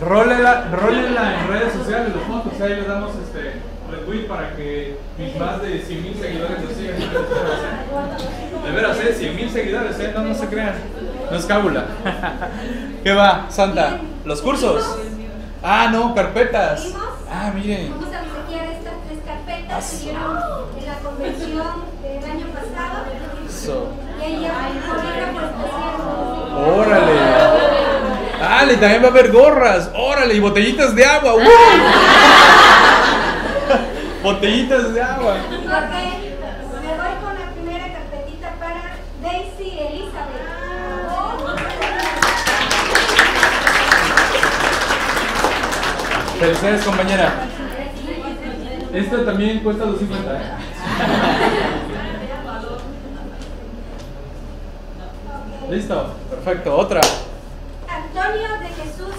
Rólenla, 0.00 0.68
rólenla 0.72 1.40
en 1.40 1.48
redes 1.48 1.72
sociales, 1.72 2.14
los 2.14 2.22
fotos, 2.24 2.60
ahí 2.60 2.76
les 2.76 2.86
damos 2.86 3.12
este 3.16 3.60
retweet 3.90 4.26
para 4.26 4.54
que 4.54 4.98
mis 5.18 5.36
más 5.36 5.62
de 5.62 5.80
100 5.80 6.02
mil 6.02 6.14
seguidores 6.14 6.60
nos 6.60 6.72
sigan. 6.72 6.96
sociales. 7.00 8.64
De 8.64 8.70
veras, 8.72 8.98
eh, 8.98 9.14
100 9.14 9.36
mil 9.36 9.50
seguidores, 9.50 9.98
eh, 10.00 10.12
no, 10.14 10.22
no 10.22 10.34
se 10.34 10.46
crean. 10.48 10.74
No 11.30 11.36
es 11.36 11.44
cábula. 11.46 11.86
¿Qué 13.04 13.12
va, 13.12 13.46
Santa? 13.48 13.98
¿Los 14.24 14.42
cursos? 14.42 14.98
Ah, 15.62 15.88
no, 15.90 16.14
carpetas. 16.14 16.92
Ah, 17.30 17.52
miren. 17.54 17.92
Que 19.46 19.54
dieron 20.02 20.36
en 20.76 20.84
la 20.86 20.98
convención 20.98 21.84
del 22.02 22.24
año 22.30 22.46
pasado. 22.48 23.06
Eso. 23.48 23.88
Y 24.18 24.20
ella 24.24 24.52
por 25.32 25.44
especial. 25.44 25.94
Órale. 26.78 27.14
Dale, 28.40 28.76
también 28.76 29.02
va 29.02 29.06
a 29.06 29.10
haber 29.10 29.30
gorras. 29.30 29.90
Órale, 29.94 30.34
y 30.34 30.40
botellitas 30.40 30.94
de 30.94 31.04
agua. 31.04 31.34
¡Uy! 31.34 31.44
Botellitas 34.22 34.92
de 34.92 35.02
agua. 35.02 35.34
Ok, 35.34 35.94
me 36.82 36.88
voy 36.88 37.14
con 37.22 37.34
la 37.38 37.46
primera 37.52 37.86
carpetita 37.92 38.50
para 38.58 38.96
Daisy 39.22 39.78
Elizabeth. 39.78 40.46
Felicidades, 46.40 46.84
compañera. 46.84 47.32
Esta 48.96 49.22
también 49.26 49.58
cuesta 49.58 49.84
250. 49.84 50.32
¿eh? 50.32 50.40
Listo, 55.70 56.14
perfecto. 56.30 56.74
Otra. 56.74 57.02
Antonio 57.86 58.48
de 58.58 58.68
Jesús. 58.68 59.14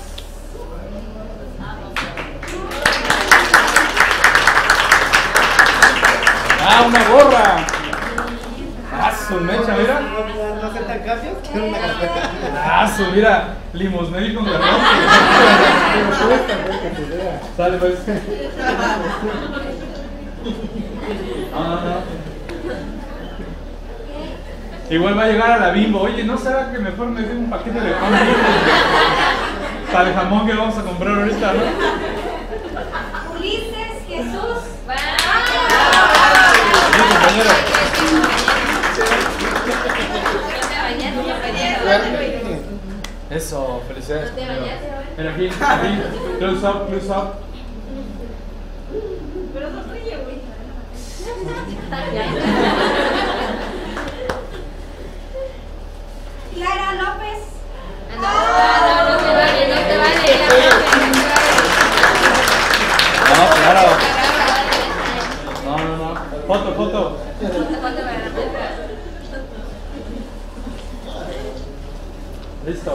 Ah, 6.60 6.84
una 6.88 7.10
gorra. 7.10 7.68
Ah, 9.00 9.12
su 9.28 9.36
mecha, 9.36 9.76
mira. 9.78 10.00
¿No 10.00 10.72
cambios? 11.06 11.38
Quiero 11.52 11.68
una 11.68 11.78
carpeta. 11.78 12.32
Ah, 12.66 12.88
su, 12.88 13.06
mira. 13.12 13.58
Limosneri 13.74 14.34
con 14.34 14.46
garrón. 14.46 14.68
Sale, 17.58 17.78
pues. 17.78 17.96
No, 21.52 21.64
no, 21.64 21.76
no. 21.76 21.98
Igual 24.90 25.18
va 25.18 25.24
a 25.24 25.28
llegar 25.28 25.52
a 25.52 25.58
la 25.58 25.70
bimbo. 25.72 26.02
Oye, 26.02 26.24
¿no 26.24 26.38
será 26.38 26.72
que 26.72 26.80
mejor 26.80 27.08
me 27.08 27.22
den 27.22 27.38
un 27.40 27.50
paquete 27.50 27.80
de 27.80 27.92
pan 27.92 28.12
bimbo? 28.12 28.38
Para 29.92 30.10
el 30.10 30.16
jamón 30.16 30.46
que 30.48 30.54
vamos 30.54 30.78
a 30.78 30.84
comprar 30.84 31.16
ahorita, 31.20 31.54
¿no? 31.54 31.60
Ulises 33.38 34.06
Jesús. 34.08 34.64
Sí, 36.94 37.02
compañero. 37.14 37.52
Eso, 43.30 43.82
felicidades. 43.88 44.32
compañero. 44.32 44.66
Mira 45.18 45.32
aquí, 45.32 45.48
aquí. 45.62 46.02
Close 46.40 46.66
up, 46.68 46.88
close 46.88 47.10
up. 47.10 47.34
Pero 49.54 49.70
no 49.72 49.84
soy 49.84 50.00
yo, 50.00 50.18
güey. 50.24 50.38
Clara 56.54 56.90
López. 56.96 57.42
No, 63.30 63.44
claro. 63.56 63.86
No, 65.64 65.74
no, 65.78 65.94
no. 65.98 66.10
Foto, 66.48 66.70
foto. 66.76 67.02
Listo. 72.66 72.94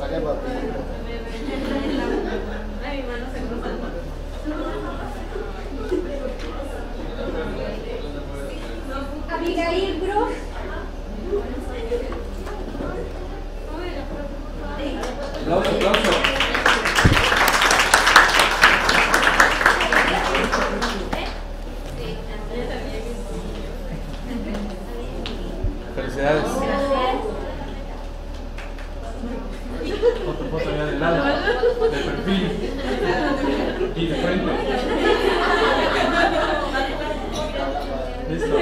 Saca 0.00 0.16
el 0.16 0.22
papel. 0.22 0.72
Ay, 2.84 2.96
mi 2.96 3.02
mano 3.04 3.26
se 3.32 3.38
cruza. 3.40 3.68
Abigail 9.30 10.00
Bruch. 10.00 10.36
Aplauso, 15.42 15.70
aplauso. 15.70 16.12
Felicidades. 25.94 26.44
Foto, 30.24 30.42
foto 30.50 30.68
ya 30.76 30.84
de 30.86 30.98
lado. 30.98 31.24
De 31.24 31.98
perfil. 31.98 32.44
Y 33.96 34.06
de 34.06 34.14
frente. 34.16 34.52
Listo. 38.30 38.58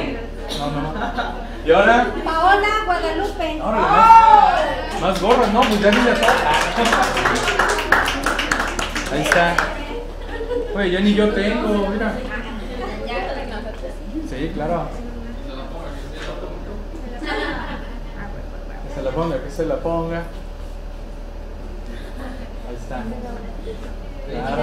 No, 0.59 0.67
no. 0.71 1.52
Y 1.65 1.71
ahora, 1.71 2.09
Paola 2.25 2.69
Guadalupe. 2.85 3.61
ahora 3.63 3.79
más, 3.79 4.61
más 5.01 5.21
gorras, 5.21 5.53
¿no? 5.53 5.61
Pues 5.61 5.81
ya 5.81 5.91
ni 5.93 6.05
ya 6.05 6.13
está. 6.13 6.33
Ahí 9.13 9.23
está. 9.23 9.55
Oye, 10.75 10.91
ya 10.91 10.99
ni 11.01 11.15
yo 11.15 11.33
tengo, 11.33 11.87
mira. 11.89 12.15
Sí, 14.29 14.51
claro. 14.55 14.89
Que 18.89 18.95
se 18.95 19.03
la 19.03 19.11
ponga, 19.11 19.43
que 19.43 19.51
se 19.51 19.67
la 19.67 19.77
ponga. 19.77 20.23
Ahí 22.69 22.75
está. 22.75 23.03
Claro. 24.27 24.63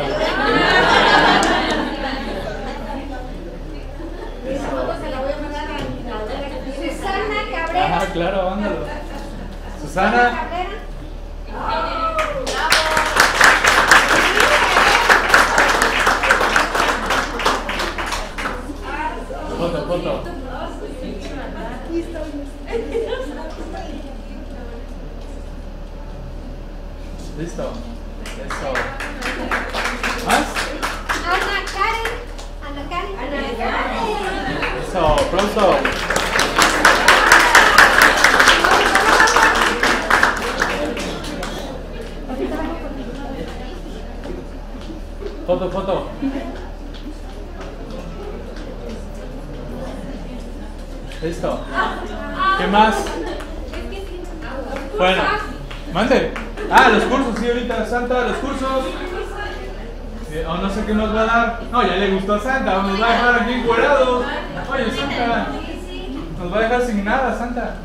Ajá, 8.00 8.14
claro, 8.14 8.50
ándalo. 8.52 8.86
Susana, 9.82 10.32
Cabrera. 10.32 10.70
foto, 19.58 19.86
foto. 19.86 20.24
Listo. 27.38 27.72
Eso. 28.48 28.74
¿Más? 30.26 30.48
Ana 31.26 31.60
Karen. 31.76 32.08
Ana 32.66 32.84
Karen. 32.90 33.14
Ana 33.20 33.42
Karen. 33.58 34.88
Eso, 34.88 35.16
pronto. 35.32 35.99
Foto, 45.50 45.68
foto. 45.72 46.08
Listo. 51.24 51.60
¿Qué 52.60 52.68
más? 52.68 52.96
Bueno, 54.96 55.24
mande. 55.92 56.34
Ah, 56.70 56.90
los 56.90 57.04
cursos, 57.06 57.40
sí, 57.40 57.48
ahorita 57.48 57.84
Santa, 57.84 58.28
los 58.28 58.38
cursos. 58.38 58.86
O 60.48 60.58
no 60.58 60.70
sé 60.70 60.86
qué 60.86 60.94
nos 60.94 61.16
va 61.16 61.22
a 61.22 61.26
dar. 61.26 61.62
No, 61.72 61.82
ya 61.82 61.96
le 61.96 62.12
gustó 62.12 62.36
a 62.36 62.40
Santa, 62.40 62.84
nos 62.84 63.02
va 63.02 63.08
a 63.08 63.12
dejar 63.12 63.42
aquí 63.42 63.54
encuerados. 63.54 64.26
Oye, 64.72 64.92
Santa, 64.92 65.48
nos 66.38 66.54
va 66.54 66.58
a 66.58 66.62
dejar 66.62 66.82
sin 66.84 67.04
nada, 67.04 67.36
Santa. 67.36 67.76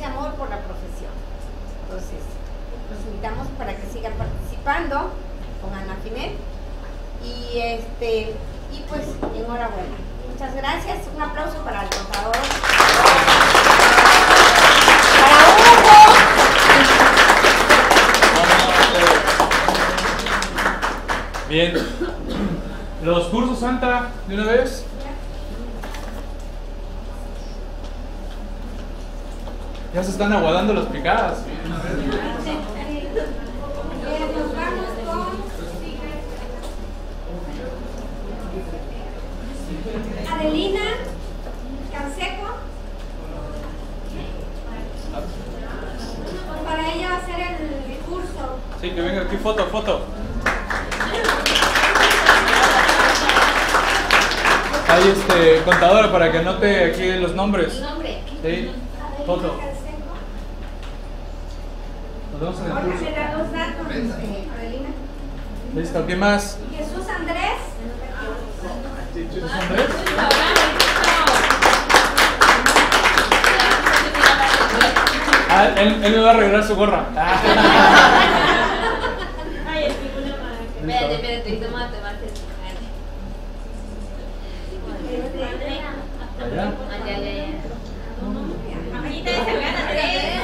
Ese 0.00 0.08
amor 0.08 0.32
por 0.32 0.48
la 0.48 0.56
profesión. 0.60 1.12
Entonces, 1.84 2.24
los 2.90 3.06
invitamos 3.06 3.48
para 3.58 3.76
que 3.76 3.86
sigan 3.92 4.14
participando 4.14 5.10
con 5.60 5.74
Ana 5.74 5.96
Finet 6.02 6.32
y 7.22 7.58
este 7.58 8.34
y 8.72 8.80
pues 8.88 9.02
enhorabuena. 9.36 9.96
Muchas 10.32 10.54
gracias. 10.54 10.98
Un 11.14 11.22
aplauso 11.22 11.58
para 11.58 11.82
el 11.82 11.90
contador. 11.90 12.36
Bien. 21.50 21.74
Los 23.02 23.26
cursos 23.26 23.58
Santa, 23.58 24.12
de 24.26 24.34
una 24.34 24.44
vez. 24.44 24.86
Ya 29.92 30.04
se 30.04 30.12
están 30.12 30.32
aguadando 30.32 30.72
las 30.72 30.86
picadas. 30.86 31.38
Adelina 40.32 40.80
Canseco. 41.92 42.46
Para 46.64 46.92
ella 46.92 47.08
va 47.10 47.16
a 47.16 47.26
ser 47.26 47.40
el 47.40 47.96
curso. 47.98 48.58
Sí, 48.80 48.90
que 48.90 49.00
venga 49.00 49.22
aquí 49.22 49.36
foto, 49.38 49.66
foto. 49.66 50.02
Ahí 54.88 55.08
este 55.08 55.62
contadora 55.64 56.12
para 56.12 56.30
que 56.30 56.38
anote 56.38 56.84
aquí 56.84 57.12
los 57.20 57.34
nombres. 57.34 57.80
Nombre. 57.80 58.22
Sí, 58.42 58.70
Adelina 59.18 59.24
foto. 59.26 59.69
Me 62.40 62.46
da 62.46 63.34
los 63.36 63.52
datos. 63.52 63.86
Listo, 65.74 66.06
¿quién 66.06 66.18
más? 66.18 66.58
Jesús 66.74 67.06
Andrés. 67.06 67.60
¿Es 69.14 69.52
Andrés? 69.52 69.90
Ah, 75.50 75.68
él, 75.76 76.00
él 76.02 76.12
me 76.12 76.18
va 76.20 76.30
a 76.30 76.34
regalar 76.34 76.64
su 76.64 76.76
gorra. 76.76 77.04
Ah. 77.14 77.42
Ay, 79.68 79.84
es 79.84 79.94
una 80.16 80.36
madre. 80.38 80.64
Espérate, 80.80 81.14
espérate, 81.14 81.50
tómate, 81.66 82.00
mate. 82.00 82.26
Allá. 86.42 86.64
Ah, 86.90 86.98
ya, 87.06 87.14
ya, 87.18 87.32
ya. 87.34 87.48
Ahí 89.04 89.18
te 89.22 89.30
sacan 89.36 89.76
Andrés. 89.76 90.40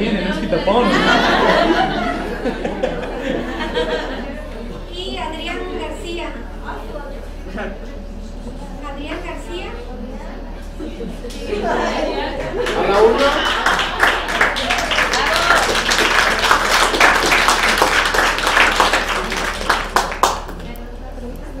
Es 0.00 0.36
la 0.36 0.39
que 0.50 0.56
tiene, 0.56 0.72
no 0.72 0.80
es 0.80 0.84
quitapón. 0.84 0.84
Y 4.94 5.16
Adrián 5.16 5.58
García. 5.80 6.28
Adrián 8.92 9.18
García. 9.24 9.70
A 12.76 12.88
la 12.88 12.98
una. 13.02 13.30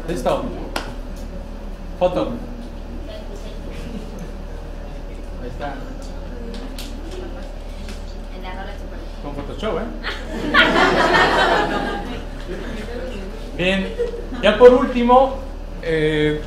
Listo. 0.08 0.44
Foto. 1.98 2.32
Ahí 5.42 5.48
está. 5.48 5.74
En 8.34 8.42
la 8.42 8.50
rola 8.50 8.72
super. 8.72 8.98
Con 9.22 9.34
Photoshop, 9.34 9.78
¿eh? 9.78 9.84
Bien, 13.60 13.92
ya 14.42 14.56
por 14.56 14.72
último, 14.72 15.36
eh, 15.82 16.40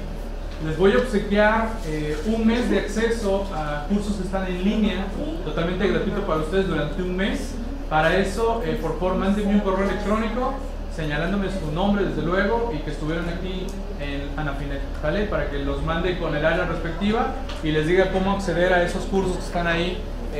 les 0.66 0.76
voy 0.80 0.94
a 0.94 0.98
obsequiar 0.98 1.74
eh, 1.86 2.18
un 2.26 2.48
mes 2.48 2.72
de 2.72 2.80
acceso 2.80 3.46
a 3.54 3.86
cursos 3.88 4.16
que 4.16 4.24
están 4.24 4.48
en 4.48 4.64
línea, 4.64 5.06
totalmente 5.46 5.88
gratuito 5.90 6.22
para 6.22 6.40
ustedes 6.40 6.68
durante 6.68 7.04
un 7.04 7.16
mes. 7.16 7.54
Para 7.88 8.18
eso, 8.18 8.64
eh, 8.66 8.80
por 8.82 8.98
favor, 8.98 9.18
mándenme 9.18 9.54
un 9.54 9.60
correo 9.60 9.88
electrónico 9.88 10.56
señalándome 10.96 11.50
su 11.52 11.72
nombre, 11.72 12.04
desde 12.04 12.24
luego, 12.24 12.74
y 12.76 12.80
que 12.80 12.90
estuvieron 12.90 13.30
aquí 13.30 13.68
en 14.00 14.32
Anafinet, 14.36 14.82
¿vale? 15.04 15.26
Para 15.26 15.52
que 15.52 15.60
los 15.60 15.84
mande 15.84 16.18
con 16.18 16.36
el 16.36 16.44
área 16.44 16.66
respectiva 16.66 17.36
y 17.62 17.74
les 17.74 17.86
diga 17.86 18.12
cómo 18.12 18.32
acceder 18.32 18.74
a 18.74 18.82
esos 18.82 19.04
cursos 19.04 19.38
que 19.38 19.44
están 19.44 19.68
ahí 19.68 20.00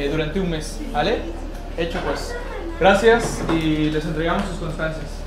durante 0.10 0.40
un 0.40 0.50
mes, 0.50 0.80
¿vale? 0.92 1.20
Hecho 1.78 2.00
pues. 2.04 2.36
Gracias 2.80 3.44
y 3.54 3.92
les 3.92 4.04
entregamos 4.06 4.48
sus 4.50 4.58
constancias. 4.58 5.23